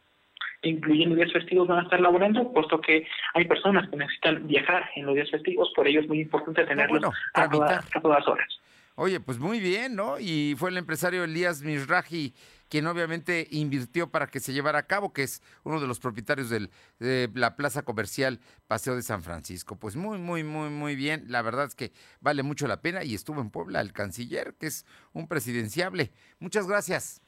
Incluyendo 0.62 1.14
días 1.16 1.32
festivos, 1.32 1.68
van 1.68 1.78
a 1.80 1.82
estar 1.82 2.00
laborando, 2.00 2.52
puesto 2.52 2.80
que 2.80 3.06
hay 3.34 3.44
personas 3.46 3.88
que 3.88 3.96
necesitan 3.96 4.46
viajar 4.46 4.88
en 4.96 5.06
los 5.06 5.14
días 5.14 5.30
festivos, 5.30 5.72
por 5.74 5.86
ello 5.88 6.00
es 6.00 6.08
muy 6.08 6.20
importante 6.20 6.64
tenerlos 6.64 7.00
bueno, 7.00 7.12
a, 7.34 7.48
toda- 7.48 7.66
tramitar. 7.66 7.96
a 7.98 8.00
todas 8.02 8.28
horas. 8.28 8.48
Oye, 8.96 9.18
pues 9.20 9.38
muy 9.38 9.60
bien, 9.60 9.96
¿no? 9.96 10.18
Y 10.18 10.54
fue 10.58 10.68
el 10.68 10.76
empresario 10.76 11.24
Elías 11.24 11.62
Misraji 11.62 12.34
quien 12.68 12.86
obviamente 12.86 13.48
invirtió 13.50 14.10
para 14.12 14.28
que 14.28 14.38
se 14.38 14.52
llevara 14.52 14.78
a 14.78 14.82
cabo, 14.86 15.12
que 15.12 15.24
es 15.24 15.42
uno 15.64 15.80
de 15.80 15.88
los 15.88 15.98
propietarios 15.98 16.50
del- 16.50 16.70
de 17.00 17.28
la 17.34 17.56
plaza 17.56 17.82
comercial 17.82 18.38
Paseo 18.68 18.94
de 18.94 19.02
San 19.02 19.24
Francisco. 19.24 19.76
Pues 19.76 19.96
muy, 19.96 20.18
muy, 20.18 20.44
muy, 20.44 20.68
muy 20.70 20.94
bien. 20.94 21.24
La 21.26 21.42
verdad 21.42 21.64
es 21.66 21.74
que 21.74 21.90
vale 22.20 22.44
mucho 22.44 22.68
la 22.68 22.80
pena 22.80 23.02
y 23.02 23.14
estuvo 23.14 23.40
en 23.40 23.50
Puebla 23.50 23.80
el 23.80 23.92
canciller, 23.92 24.54
que 24.60 24.66
es 24.68 24.86
un 25.12 25.26
presidenciable. 25.26 26.12
Muchas 26.38 26.68
gracias. 26.68 27.22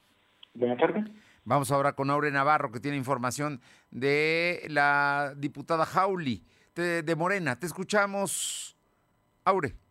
Buenas 0.55 0.79
tardes. 0.79 1.07
Vamos 1.45 1.73
ahora 1.73 1.95
con 1.95 2.11
Aure 2.11 2.31
Navarro, 2.31 2.71
que 2.71 2.81
tiene 2.81 2.97
información 2.97 3.61
de 3.91 4.65
la 4.69 5.35
diputada 5.37 5.85
Jauli 5.85 6.45
de, 6.75 7.03
de 7.03 7.17
Morena. 7.17 7.59
Te 7.59 7.67
escuchamos, 7.67 8.77
Aure. 9.45 9.82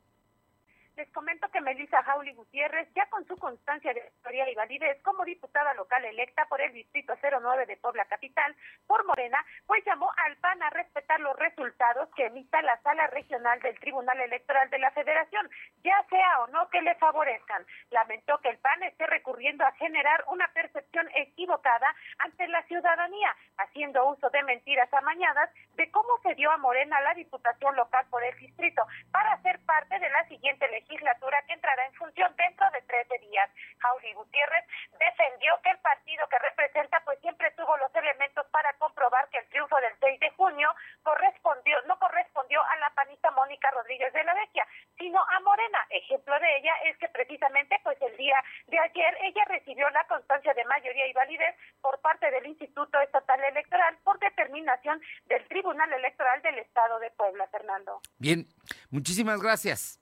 Les 1.01 1.09
comento 1.13 1.49
que 1.49 1.61
Melissa 1.61 2.03
Jauli 2.03 2.31
Gutiérrez, 2.33 2.87
ya 2.93 3.07
con 3.07 3.25
su 3.25 3.35
constancia 3.35 3.91
de 3.91 4.05
historia 4.05 4.47
y 4.47 4.53
validez 4.53 5.01
como 5.01 5.25
diputada 5.25 5.73
local 5.73 6.05
electa 6.05 6.45
por 6.45 6.61
el 6.61 6.71
Distrito 6.73 7.15
09 7.23 7.65
de 7.65 7.75
Puebla 7.77 8.05
Capital 8.05 8.55
por 8.85 9.03
Morena, 9.07 9.43
pues 9.65 9.83
llamó 9.83 10.11
al 10.15 10.37
PAN 10.37 10.61
a 10.61 10.69
respetar 10.69 11.19
los 11.19 11.35
resultados 11.39 12.07
que 12.15 12.27
emita 12.27 12.61
la 12.61 12.79
Sala 12.83 13.07
Regional 13.07 13.59
del 13.61 13.79
Tribunal 13.79 14.21
Electoral 14.21 14.69
de 14.69 14.77
la 14.77 14.91
Federación, 14.91 15.49
ya 15.83 16.05
sea 16.07 16.41
o 16.41 16.47
no 16.49 16.69
que 16.69 16.83
le 16.83 16.93
favorezcan. 16.93 17.65
Lamentó 17.89 18.37
que 18.37 18.49
el 18.49 18.59
PAN 18.59 18.83
esté 18.83 19.07
recurriendo 19.07 19.65
a 19.65 19.71
generar 19.71 20.23
una 20.27 20.49
percepción 20.49 21.09
equivocada 21.15 21.95
ante 22.19 22.47
la 22.47 22.61
ciudadanía, 22.67 23.35
haciendo 23.57 24.05
uso 24.07 24.29
de 24.29 24.43
mentiras 24.43 24.93
amañadas 24.93 25.49
de 25.73 25.89
cómo 25.89 26.19
se 26.21 26.35
dio 26.35 26.51
a 26.51 26.57
Morena 26.57 27.01
la 27.01 27.15
diputación 27.15 27.75
local 27.75 28.05
por 28.11 28.23
el 28.23 28.37
distrito 28.37 28.83
para 29.11 29.41
ser 29.41 29.59
parte 29.65 29.97
de 29.97 30.09
la 30.11 30.27
siguiente 30.27 30.67
legislatura 30.91 31.41
que 31.47 31.53
entrará 31.53 31.85
en 31.85 31.93
función 31.93 32.33
dentro 32.35 32.69
de 32.71 32.81
13 32.81 33.19
días. 33.19 33.49
Jauli 33.79 34.13
Gutiérrez 34.13 34.65
defendió 34.99 35.59
que 35.63 35.71
el 35.71 35.77
partido 35.79 36.27
que 36.27 36.39
representa 36.39 37.01
pues 37.05 37.19
siempre 37.21 37.51
tuvo 37.51 37.77
los 37.77 37.93
elementos 37.95 38.45
para 38.51 38.73
comprobar 38.73 39.29
que 39.29 39.37
el 39.37 39.47
triunfo 39.47 39.75
del 39.77 39.93
6 39.99 40.19
de 40.19 40.29
junio 40.31 40.69
correspondió 41.03 41.77
no 41.87 41.97
correspondió 41.97 42.61
a 42.61 42.75
la 42.77 42.89
panista 42.91 43.31
Mónica 43.31 43.71
Rodríguez 43.71 44.11
de 44.13 44.23
la 44.23 44.33
Vecchia, 44.33 44.67
sino 44.97 45.19
a 45.19 45.39
Morena. 45.39 45.79
Ejemplo 45.89 46.37
de 46.39 46.57
ella 46.57 46.73
es 46.85 46.97
que 46.97 47.07
precisamente 47.09 47.79
pues 47.83 47.97
el 48.01 48.15
día 48.17 48.43
de 48.67 48.79
ayer 48.79 49.17
ella 49.23 49.45
recibió 49.47 49.89
la 49.91 50.03
constancia 50.07 50.53
de 50.53 50.65
mayoría 50.65 51.07
y 51.07 51.13
validez 51.13 51.55
por 51.81 51.99
parte 52.01 52.29
del 52.31 52.45
Instituto 52.47 52.99
Estatal 52.99 53.43
Electoral 53.43 53.97
por 54.03 54.19
determinación 54.19 55.01
del 55.25 55.47
Tribunal 55.47 55.91
Electoral 55.93 56.41
del 56.41 56.59
Estado 56.59 56.99
de 56.99 57.11
Puebla, 57.11 57.47
Fernando. 57.47 58.01
Bien, 58.17 58.45
muchísimas 58.89 59.41
gracias. 59.41 60.00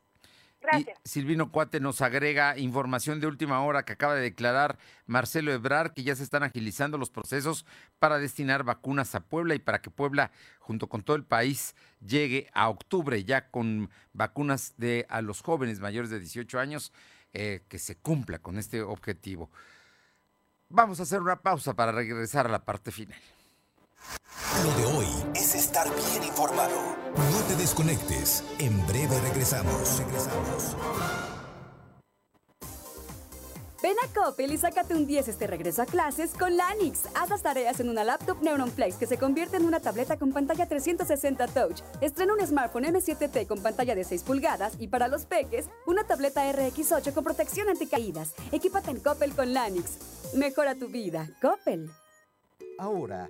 Gracias. 0.62 1.00
Y 1.04 1.10
Silvino 1.10 1.52
Cuate 1.52 1.80
nos 1.80 2.02
agrega 2.02 2.58
información 2.58 3.20
de 3.20 3.28
última 3.28 3.64
hora 3.64 3.84
que 3.84 3.94
acaba 3.94 4.16
de 4.16 4.22
declarar 4.22 4.78
Marcelo 5.06 5.52
Ebrar 5.52 5.94
que 5.94 6.04
ya 6.04 6.16
se 6.16 6.24
están 6.24 6.44
agilizando 6.44 6.98
los 6.98 7.10
procesos 7.10 7.66
para 7.98 8.20
destinar 8.20 8.64
vacunas 8.64 9.16
a 9.16 9.22
Puebla 9.22 9.56
y 9.56 9.60
para 9.60 9.82
que 9.82 9.90
Puebla, 9.90 10.32
junto 10.60 10.88
con 10.88 11.04
todo 11.04 11.16
el 11.16 11.24
país, 11.24 11.76
llegue 12.06 12.50
a 12.54 12.70
octubre 12.70 13.24
ya 13.24 13.50
con 13.50 13.90
vacunas 14.14 14.74
de 14.78 15.06
a 15.10 15.22
los 15.22 15.42
jóvenes 15.42 15.80
mayores 15.80 16.10
de 16.10 16.20
18 16.20 16.60
años, 16.60 16.92
eh, 17.34 17.64
que 17.68 17.80
se 17.80 17.96
cumpla 17.96 18.40
con 18.40 18.58
este 18.58 18.82
objetivo. 18.82 19.50
Vamos 20.68 21.00
a 21.00 21.04
hacer 21.04 21.22
una 21.22 21.42
pausa 21.42 21.74
para 21.74 21.92
regresar 21.92 22.46
a 22.46 22.50
la 22.50 22.64
parte 22.66 22.92
final. 22.92 23.20
Lo 24.64 24.74
de 24.74 24.98
hoy 24.98 25.08
es 25.36 25.56
estar 25.56 25.88
bien 25.88 26.24
informado. 26.24 26.96
No 27.32 27.40
te 27.48 27.56
desconectes. 27.56 28.44
En 28.60 28.86
breve 28.88 29.20
regresamos. 29.22 30.00
Regresamos. 30.00 30.76
Ven 33.82 33.96
a 34.04 34.14
Coppel 34.14 34.52
y 34.52 34.58
sácate 34.58 34.94
un 34.94 35.08
10 35.08 35.30
este 35.30 35.48
regreso 35.48 35.82
a 35.82 35.86
clases 35.86 36.34
con 36.34 36.58
Lanix. 36.58 37.06
Haz 37.16 37.30
las 37.30 37.42
tareas 37.42 37.80
en 37.80 37.88
una 37.88 38.04
laptop 38.04 38.42
Neuron 38.42 38.70
Flex 38.70 38.96
que 38.96 39.08
se 39.08 39.18
convierte 39.18 39.56
en 39.56 39.64
una 39.64 39.80
tableta 39.80 40.18
con 40.18 40.34
pantalla 40.34 40.68
360 40.68 41.48
Touch. 41.48 41.82
Estrena 42.02 42.34
un 42.34 42.46
smartphone 42.46 42.84
M7T 42.84 43.48
con 43.48 43.64
pantalla 43.64 43.96
de 43.96 44.04
6 44.04 44.24
pulgadas 44.24 44.74
y 44.80 44.90
para 44.90 45.08
los 45.08 45.26
peques, 45.26 45.70
una 45.86 46.04
tableta 46.04 46.52
RX8 46.52 47.14
con 47.14 47.24
protección 47.24 47.70
anticaídas. 47.70 48.34
Equípate 48.52 48.92
en 48.92 49.00
Coppel 49.00 49.34
con 49.34 49.54
Lanix. 49.54 49.98
Mejora 50.34 50.76
tu 50.76 50.90
vida. 50.90 51.30
Coppel. 51.42 51.90
Ahora, 52.78 53.30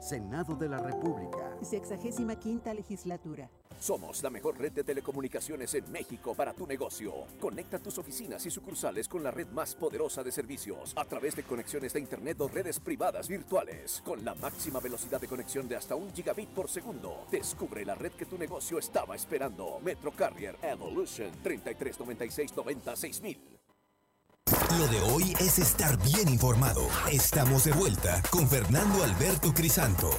Senado 0.00 0.54
de 0.54 0.66
la 0.66 0.78
República. 0.78 1.56
Sexagésima 1.60 2.34
quinta 2.36 2.72
legislatura. 2.72 3.50
Somos 3.78 4.22
la 4.22 4.30
mejor 4.30 4.58
red 4.58 4.72
de 4.72 4.82
telecomunicaciones 4.82 5.74
en 5.74 5.92
México 5.92 6.34
para 6.34 6.54
tu 6.54 6.66
negocio. 6.66 7.12
Conecta 7.38 7.78
tus 7.78 7.98
oficinas 7.98 8.44
y 8.46 8.50
sucursales 8.50 9.08
con 9.08 9.22
la 9.22 9.30
red 9.30 9.48
más 9.48 9.74
poderosa 9.74 10.22
de 10.22 10.32
servicios 10.32 10.94
a 10.96 11.04
través 11.04 11.36
de 11.36 11.42
conexiones 11.42 11.92
de 11.92 12.00
Internet 12.00 12.40
o 12.40 12.48
redes 12.48 12.80
privadas 12.80 13.28
virtuales 13.28 14.02
con 14.02 14.24
la 14.24 14.34
máxima 14.34 14.80
velocidad 14.80 15.20
de 15.20 15.28
conexión 15.28 15.68
de 15.68 15.76
hasta 15.76 15.96
un 15.96 16.10
gigabit 16.14 16.48
por 16.48 16.68
segundo. 16.68 17.26
Descubre 17.30 17.84
la 17.84 17.94
red 17.94 18.12
que 18.12 18.26
tu 18.26 18.38
negocio 18.38 18.78
estaba 18.78 19.14
esperando. 19.14 19.80
Metro 19.82 20.12
Carrier 20.12 20.56
Evolution 20.62 21.30
3396 21.42 22.56
96000. 22.56 23.60
Lo 24.50 24.88
de 24.88 25.00
hoy 25.00 25.32
es 25.38 25.60
estar 25.60 25.96
bien 26.02 26.28
informado. 26.28 26.88
Estamos 27.12 27.64
de 27.64 27.72
vuelta 27.72 28.20
con 28.30 28.48
Fernando 28.48 29.04
Alberto 29.04 29.54
Crisanto. 29.54 30.10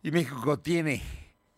Y 0.00 0.12
México 0.12 0.56
tiene, 0.60 1.02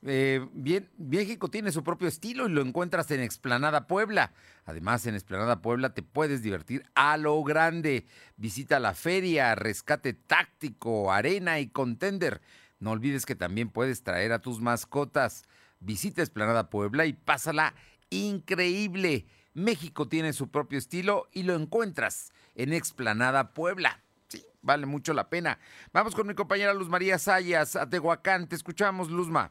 eh, 0.03 0.47
bien, 0.53 0.89
México 0.97 1.51
tiene 1.51 1.73
su 1.73 1.85
propio 1.85 2.09
estilo 2.09 2.49
y 2.49 2.53
lo 2.53 2.63
encuentras 2.63 3.11
en 3.11 3.21
Explanada 3.21 3.87
Puebla. 3.87 4.33
Además, 4.65 5.05
en 5.05 5.15
Explanada 5.15 5.61
Puebla 5.61 5.93
te 5.93 6.03
puedes 6.03 6.43
divertir 6.43 6.85
a 6.95 7.19
lo 7.19 7.43
grande. 7.43 8.07
Visita 8.37 8.81
la 8.81 8.95
feria, 8.95 9.55
rescate 9.55 10.15
táctico, 10.15 11.13
arena 11.13 11.61
y 11.61 11.69
contender. 11.69 12.41
No 12.81 12.93
olvides 12.93 13.27
que 13.27 13.35
también 13.35 13.69
puedes 13.69 14.05
traer 14.05 14.33
a 14.33 14.41
tus 14.41 14.63
mascotas. 14.63 15.45
Visita 15.81 16.23
Explanada 16.23 16.71
Puebla 16.71 17.05
y 17.05 17.13
pásala 17.13 17.75
increíble. 18.09 19.27
México 19.59 20.09
tiene 20.09 20.33
su 20.33 20.51
propio 20.51 20.79
estilo 20.79 21.29
y 21.33 21.43
lo 21.43 21.55
encuentras 21.55 22.33
en 22.55 22.73
Explanada 22.73 23.53
Puebla. 23.53 24.01
Sí, 24.29 24.45
vale 24.63 24.87
mucho 24.87 25.13
la 25.13 25.29
pena. 25.29 25.59
Vamos 25.93 26.15
con 26.15 26.27
mi 26.27 26.35
compañera 26.35 26.73
Luz 26.75 26.89
María 26.89 27.19
Sayas 27.19 27.77
a 27.77 27.89
Tehuacán. 27.89 28.49
Te 28.49 28.57
escuchamos, 28.57 29.11
Luzma. 29.11 29.51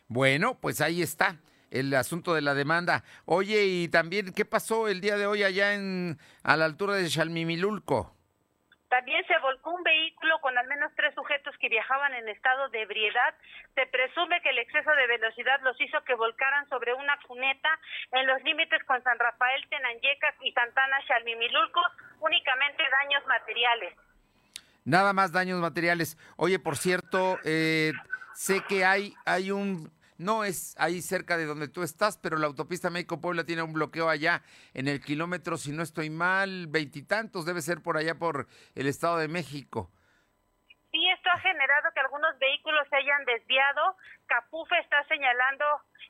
Bueno, 0.08 0.58
pues 0.60 0.82
ahí 0.82 1.02
está 1.02 1.36
el 1.72 1.94
asunto 1.94 2.34
de 2.34 2.42
la 2.42 2.54
demanda. 2.54 3.04
Oye, 3.26 3.66
y 3.66 3.88
también, 3.90 4.34
¿qué 4.34 4.46
pasó 4.46 4.88
el 4.88 5.02
día 5.02 5.18
de 5.18 5.28
hoy 5.28 5.44
allá 5.44 5.74
en 5.74 6.18
a 6.44 6.58
la 6.58 6.66
altura 6.66 6.96
de 6.96 7.08
Chalmimilulco? 7.08 8.19
También 8.90 9.26
se 9.28 9.38
volcó 9.38 9.70
un 9.72 9.84
vehículo 9.84 10.40
con 10.42 10.58
al 10.58 10.68
menos 10.68 10.92
tres 10.96 11.14
sujetos 11.14 11.56
que 11.60 11.70
viajaban 11.70 12.14
en 12.16 12.28
estado 12.28 12.70
de 12.70 12.82
ebriedad. 12.82 13.36
Se 13.76 13.86
presume 13.86 14.42
que 14.42 14.50
el 14.50 14.58
exceso 14.58 14.90
de 14.92 15.08
velocidad 15.08 15.62
los 15.62 15.80
hizo 15.80 16.04
que 16.06 16.16
volcaran 16.16 16.68
sobre 16.70 16.94
una 16.96 17.18
cuneta 17.28 17.70
en 18.12 18.26
los 18.26 18.42
límites 18.44 18.84
con 18.86 19.02
San 19.04 19.20
Rafael, 19.20 19.64
Tenanyecas 19.70 20.36
y 20.42 20.52
Santana 20.54 20.98
Chalmimilulco, 21.08 21.82
únicamente 22.20 22.84
daños 23.04 23.26
materiales. 23.28 23.94
Nada 24.86 25.14
más 25.14 25.32
daños 25.32 25.60
materiales. 25.60 26.18
Oye, 26.36 26.58
por 26.58 26.76
cierto, 26.76 27.38
eh, 27.44 27.94
sé 28.34 28.64
que 28.68 28.86
hay, 28.86 29.14
hay 29.24 29.52
un 29.52 29.92
no 30.20 30.44
es 30.44 30.76
ahí 30.78 31.02
cerca 31.02 31.38
de 31.38 31.46
donde 31.46 31.68
tú 31.68 31.82
estás, 31.82 32.18
pero 32.18 32.38
la 32.38 32.46
autopista 32.46 32.90
México-Puebla 32.90 33.46
tiene 33.46 33.64
un 33.64 33.74
bloqueo 33.74 34.10
allá 34.10 34.44
en 34.74 34.88
el 34.88 35.02
kilómetro, 35.02 35.58
si 35.58 35.72
no 35.72 35.82
estoy 35.82 36.10
mal, 36.10 36.68
veintitantos, 36.68 37.46
debe 37.46 37.62
ser 37.62 37.82
por 37.82 37.98
allá 37.98 38.16
por 38.20 38.48
el 38.76 38.88
Estado 38.88 39.18
de 39.18 39.30
México. 39.30 39.90
Sí, 40.92 41.10
esto 41.10 41.30
ha 41.30 41.40
generado 41.40 41.90
que 41.94 42.00
algunos 42.00 42.38
vehículos 42.40 42.88
se 42.90 42.96
hayan 42.96 43.24
desviado. 43.26 43.96
Capufe 44.26 44.78
está 44.80 45.04
señalando 45.08 45.66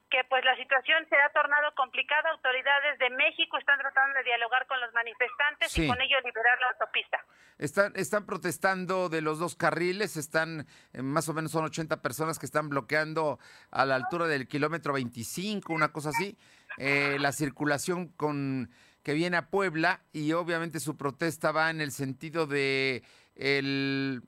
que 0.10 0.24
pues 0.30 0.44
la 0.44 0.56
situación 0.58 1.06
se 1.10 1.16
ha 1.16 1.30
tornado 1.30 1.74
complicada. 1.76 2.32
Autoridades 2.32 3.00
de 3.00 3.10
México 3.12 3.58
están 3.58 3.80
tratando 3.80 4.18
de 4.18 4.24
dialogar 4.24 4.66
con 4.68 4.80
los 4.80 4.94
manifestantes 4.94 5.78
y 5.78 5.88
con 5.88 6.02
ellos 6.02 6.22
liberar 6.24 6.60
la 6.60 6.68
autopista. 6.70 7.24
Están, 7.58 7.94
están 7.96 8.26
protestando 8.26 9.10
de 9.10 9.22
los 9.22 9.40
dos 9.40 9.56
carriles, 9.56 10.18
están 10.18 10.66
eh, 10.94 11.02
más 11.02 11.28
o 11.30 11.34
menos 11.34 11.52
son 11.52 11.66
80 11.66 12.02
personas 12.02 12.40
que 12.40 12.46
están 12.46 12.70
bloqueando 12.70 13.40
a 13.70 13.86
la 13.86 13.96
altura 13.96 14.28
del 14.28 14.48
kilómetro 14.48 14.94
25, 14.94 15.74
una 15.74 15.92
cosa 15.92 16.10
así, 16.10 16.38
eh, 16.78 17.18
la 17.20 17.32
circulación 17.32 18.08
con 18.08 18.72
que 19.04 19.14
viene 19.14 19.38
a 19.38 19.50
Puebla 19.50 20.02
y 20.12 20.34
obviamente 20.34 20.80
su 20.80 20.98
protesta 20.98 21.52
va 21.52 21.70
en 21.70 21.82
el 21.82 21.92
sentido 21.92 22.48
de 22.48 23.04
el, 23.36 24.22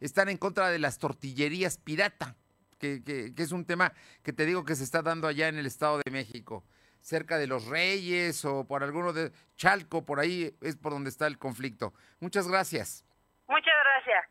están 0.00 0.28
en 0.28 0.36
contra 0.36 0.68
de 0.70 0.78
las 0.78 0.98
tortillerías 0.98 1.78
pirata, 1.78 2.36
que, 2.78 3.02
que, 3.02 3.42
es 3.42 3.52
un 3.52 3.64
tema 3.64 3.92
que 4.22 4.32
te 4.32 4.46
digo 4.46 4.64
que 4.64 4.74
se 4.74 4.84
está 4.84 5.02
dando 5.02 5.26
allá 5.26 5.48
en 5.48 5.58
el 5.58 5.66
Estado 5.66 6.00
de 6.04 6.10
México, 6.10 6.64
cerca 7.00 7.38
de 7.38 7.46
los 7.46 7.66
Reyes 7.66 8.44
o 8.44 8.66
por 8.66 8.82
alguno 8.82 9.12
de 9.12 9.32
Chalco, 9.56 10.04
por 10.04 10.20
ahí 10.20 10.54
es 10.60 10.76
por 10.76 10.92
donde 10.92 11.10
está 11.10 11.26
el 11.26 11.38
conflicto. 11.38 11.92
Muchas 12.20 12.48
gracias. 12.48 13.04
Muchas 13.48 13.74
gracias. 13.82 14.24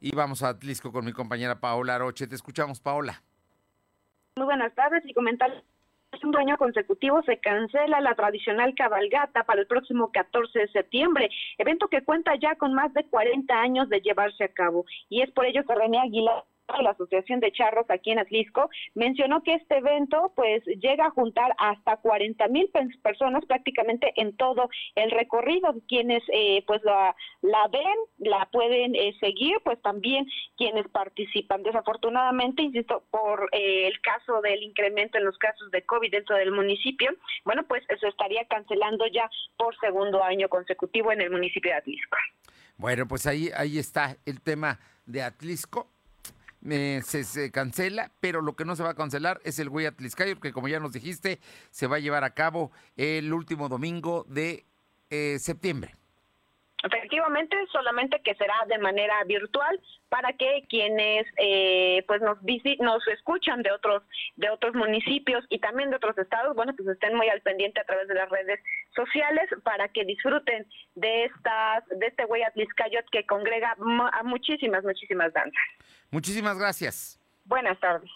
Y 0.00 0.14
vamos 0.14 0.42
a 0.42 0.50
Atlisco 0.50 0.92
con 0.92 1.04
mi 1.04 1.12
compañera 1.12 1.60
Paola 1.60 1.94
Aroche. 1.94 2.26
Te 2.26 2.34
escuchamos, 2.34 2.80
Paola. 2.80 3.22
Muy 4.36 4.46
buenas 4.46 4.74
tardes 4.74 5.02
y 5.06 5.14
comentar 5.14 5.50
un 6.22 6.36
año 6.36 6.56
consecutivo 6.56 7.22
se 7.22 7.38
cancela 7.38 8.00
la 8.00 8.14
tradicional 8.14 8.74
cabalgata 8.74 9.44
para 9.44 9.60
el 9.60 9.66
próximo 9.66 10.12
14 10.12 10.58
de 10.58 10.68
septiembre, 10.68 11.30
evento 11.58 11.88
que 11.88 12.04
cuenta 12.04 12.34
ya 12.36 12.54
con 12.54 12.74
más 12.74 12.92
de 12.94 13.04
40 13.04 13.54
años 13.54 13.88
de 13.88 14.00
llevarse 14.00 14.44
a 14.44 14.48
cabo. 14.48 14.84
Y 15.08 15.22
es 15.22 15.30
por 15.32 15.46
ello 15.46 15.64
que 15.64 15.74
René 15.74 16.00
Aguilar 16.00 16.44
la 16.80 16.90
Asociación 16.90 17.40
de 17.40 17.52
Charros 17.52 17.86
aquí 17.88 18.10
en 18.10 18.18
Atlisco, 18.18 18.70
mencionó 18.94 19.42
que 19.42 19.54
este 19.54 19.78
evento 19.78 20.32
pues 20.34 20.64
llega 20.64 21.06
a 21.06 21.10
juntar 21.10 21.54
hasta 21.58 21.96
40 21.98 22.48
mil 22.48 22.70
personas 23.02 23.44
prácticamente 23.46 24.12
en 24.16 24.36
todo 24.36 24.68
el 24.94 25.10
recorrido. 25.10 25.74
Quienes 25.88 26.22
eh, 26.32 26.64
pues 26.66 26.82
la, 26.84 27.14
la, 27.42 27.68
ven, 27.68 27.96
la 28.18 28.48
pueden 28.50 28.94
eh, 28.94 29.14
seguir, 29.20 29.56
pues 29.64 29.80
también 29.82 30.26
quienes 30.56 30.88
participan. 30.88 31.62
Desafortunadamente, 31.62 32.62
insisto, 32.62 33.04
por 33.10 33.48
eh, 33.52 33.86
el 33.86 34.00
caso 34.00 34.40
del 34.40 34.62
incremento 34.62 35.18
en 35.18 35.24
los 35.24 35.38
casos 35.38 35.70
de 35.70 35.82
COVID 35.82 36.10
dentro 36.10 36.36
del 36.36 36.52
municipio, 36.52 37.10
bueno, 37.44 37.64
pues 37.64 37.82
se 38.00 38.08
estaría 38.08 38.44
cancelando 38.46 39.06
ya 39.06 39.28
por 39.56 39.78
segundo 39.78 40.22
año 40.22 40.48
consecutivo 40.48 41.12
en 41.12 41.20
el 41.20 41.30
municipio 41.30 41.70
de 41.70 41.78
Atlisco. 41.78 42.16
Bueno, 42.76 43.06
pues 43.06 43.26
ahí, 43.26 43.50
ahí 43.56 43.78
está 43.78 44.16
el 44.26 44.40
tema 44.40 44.80
de 45.06 45.22
Atlisco 45.22 45.93
se, 46.64 47.50
cancela, 47.50 48.10
pero 48.20 48.40
lo 48.40 48.56
que 48.56 48.64
no 48.64 48.76
se 48.76 48.82
va 48.82 48.90
a 48.90 48.94
cancelar 48.94 49.40
es 49.44 49.58
el 49.58 49.68
Atliscayo, 49.86 50.40
que 50.40 50.52
como 50.52 50.68
ya 50.68 50.80
nos 50.80 50.92
dijiste, 50.92 51.38
se 51.70 51.86
va 51.86 51.96
a 51.96 52.00
llevar 52.00 52.24
a 52.24 52.34
cabo 52.34 52.72
el 52.96 53.32
último 53.32 53.68
domingo 53.68 54.24
de 54.28 54.64
eh, 55.10 55.38
septiembre. 55.38 55.94
Efectivamente, 56.84 57.56
solamente 57.72 58.20
que 58.22 58.34
será 58.34 58.54
de 58.66 58.76
manera 58.76 59.24
virtual 59.24 59.80
para 60.10 60.34
que 60.34 60.64
quienes 60.68 61.26
eh, 61.38 62.04
pues 62.06 62.20
nos 62.20 62.36
nos 62.80 63.08
escuchan 63.08 63.62
de 63.62 63.72
otros 63.72 64.02
de 64.36 64.50
otros 64.50 64.74
municipios 64.74 65.46
y 65.48 65.60
también 65.60 65.88
de 65.88 65.96
otros 65.96 66.18
estados, 66.18 66.54
bueno, 66.54 66.74
pues 66.76 66.86
estén 66.90 67.16
muy 67.16 67.30
al 67.30 67.40
pendiente 67.40 67.80
a 67.80 67.84
través 67.84 68.06
de 68.06 68.14
las 68.14 68.28
redes 68.28 68.60
sociales 68.94 69.48
para 69.62 69.88
que 69.88 70.04
disfruten 70.04 70.66
de 70.94 71.24
estas 71.24 71.86
de 71.88 72.06
este 72.06 72.26
Güey 72.26 72.42
Atliscayot 72.42 73.08
que 73.10 73.24
congrega 73.24 73.74
a 74.12 74.22
muchísimas 74.22 74.84
muchísimas 74.84 75.32
danzas. 75.32 75.64
Muchísimas 76.14 76.56
gracias. 76.56 77.18
Buenas 77.44 77.80
tardes. 77.80 78.08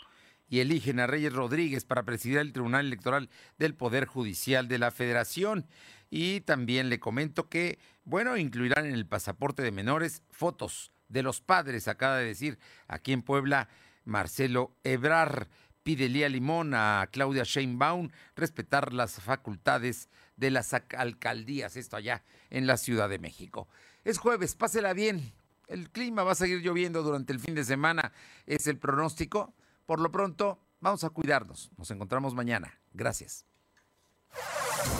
Y 0.48 0.60
eligen 0.60 1.00
a 1.00 1.08
Reyes 1.08 1.32
Rodríguez 1.32 1.84
para 1.84 2.04
presidir 2.04 2.38
el 2.38 2.52
Tribunal 2.52 2.86
Electoral 2.86 3.28
del 3.58 3.74
Poder 3.74 4.04
Judicial 4.04 4.68
de 4.68 4.78
la 4.78 4.92
Federación. 4.92 5.66
Y 6.08 6.42
también 6.42 6.90
le 6.90 7.00
comento 7.00 7.48
que, 7.48 7.80
bueno, 8.04 8.36
incluirán 8.36 8.86
en 8.86 8.94
el 8.94 9.04
pasaporte 9.04 9.64
de 9.64 9.72
menores 9.72 10.22
fotos 10.30 10.92
de 11.08 11.24
los 11.24 11.40
Padres, 11.40 11.88
acaba 11.88 12.18
de 12.18 12.26
decir 12.26 12.60
aquí 12.86 13.12
en 13.12 13.22
Puebla 13.22 13.68
Marcelo 14.04 14.76
Ebrar. 14.84 15.48
Pide 15.82 16.08
Lía 16.08 16.28
Limón 16.28 16.74
a 16.74 17.08
Claudia 17.10 17.42
Sheinbaum 17.42 18.10
respetar 18.36 18.92
las 18.92 19.20
facultades 19.20 20.08
de 20.36 20.52
las 20.52 20.72
alcaldías, 20.72 21.76
esto 21.76 21.96
allá 21.96 22.22
en 22.50 22.68
la 22.68 22.76
Ciudad 22.76 23.08
de 23.08 23.18
México. 23.18 23.66
Es 24.04 24.18
jueves, 24.18 24.54
pásela 24.54 24.92
bien. 24.92 25.32
El 25.68 25.90
clima 25.90 26.24
va 26.24 26.32
a 26.32 26.34
seguir 26.34 26.60
lloviendo 26.60 27.02
durante 27.02 27.32
el 27.32 27.40
fin 27.40 27.54
de 27.54 27.64
semana, 27.64 28.12
es 28.46 28.66
el 28.66 28.78
pronóstico. 28.78 29.54
Por 29.86 30.00
lo 30.00 30.10
pronto, 30.10 30.58
vamos 30.80 31.04
a 31.04 31.10
cuidarnos. 31.10 31.70
Nos 31.76 31.90
encontramos 31.90 32.34
mañana. 32.34 32.80
Gracias. 32.92 33.44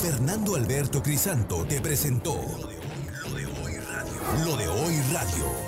Fernando 0.00 0.54
Alberto 0.54 1.02
Crisanto 1.02 1.64
te 1.66 1.80
presentó 1.80 2.34
Lo 2.34 3.34
de 3.34 3.46
hoy 3.46 3.76
radio. 3.78 4.44
Lo 4.44 4.56
de 4.56 4.68
hoy 4.68 5.00
radio. 5.12 5.67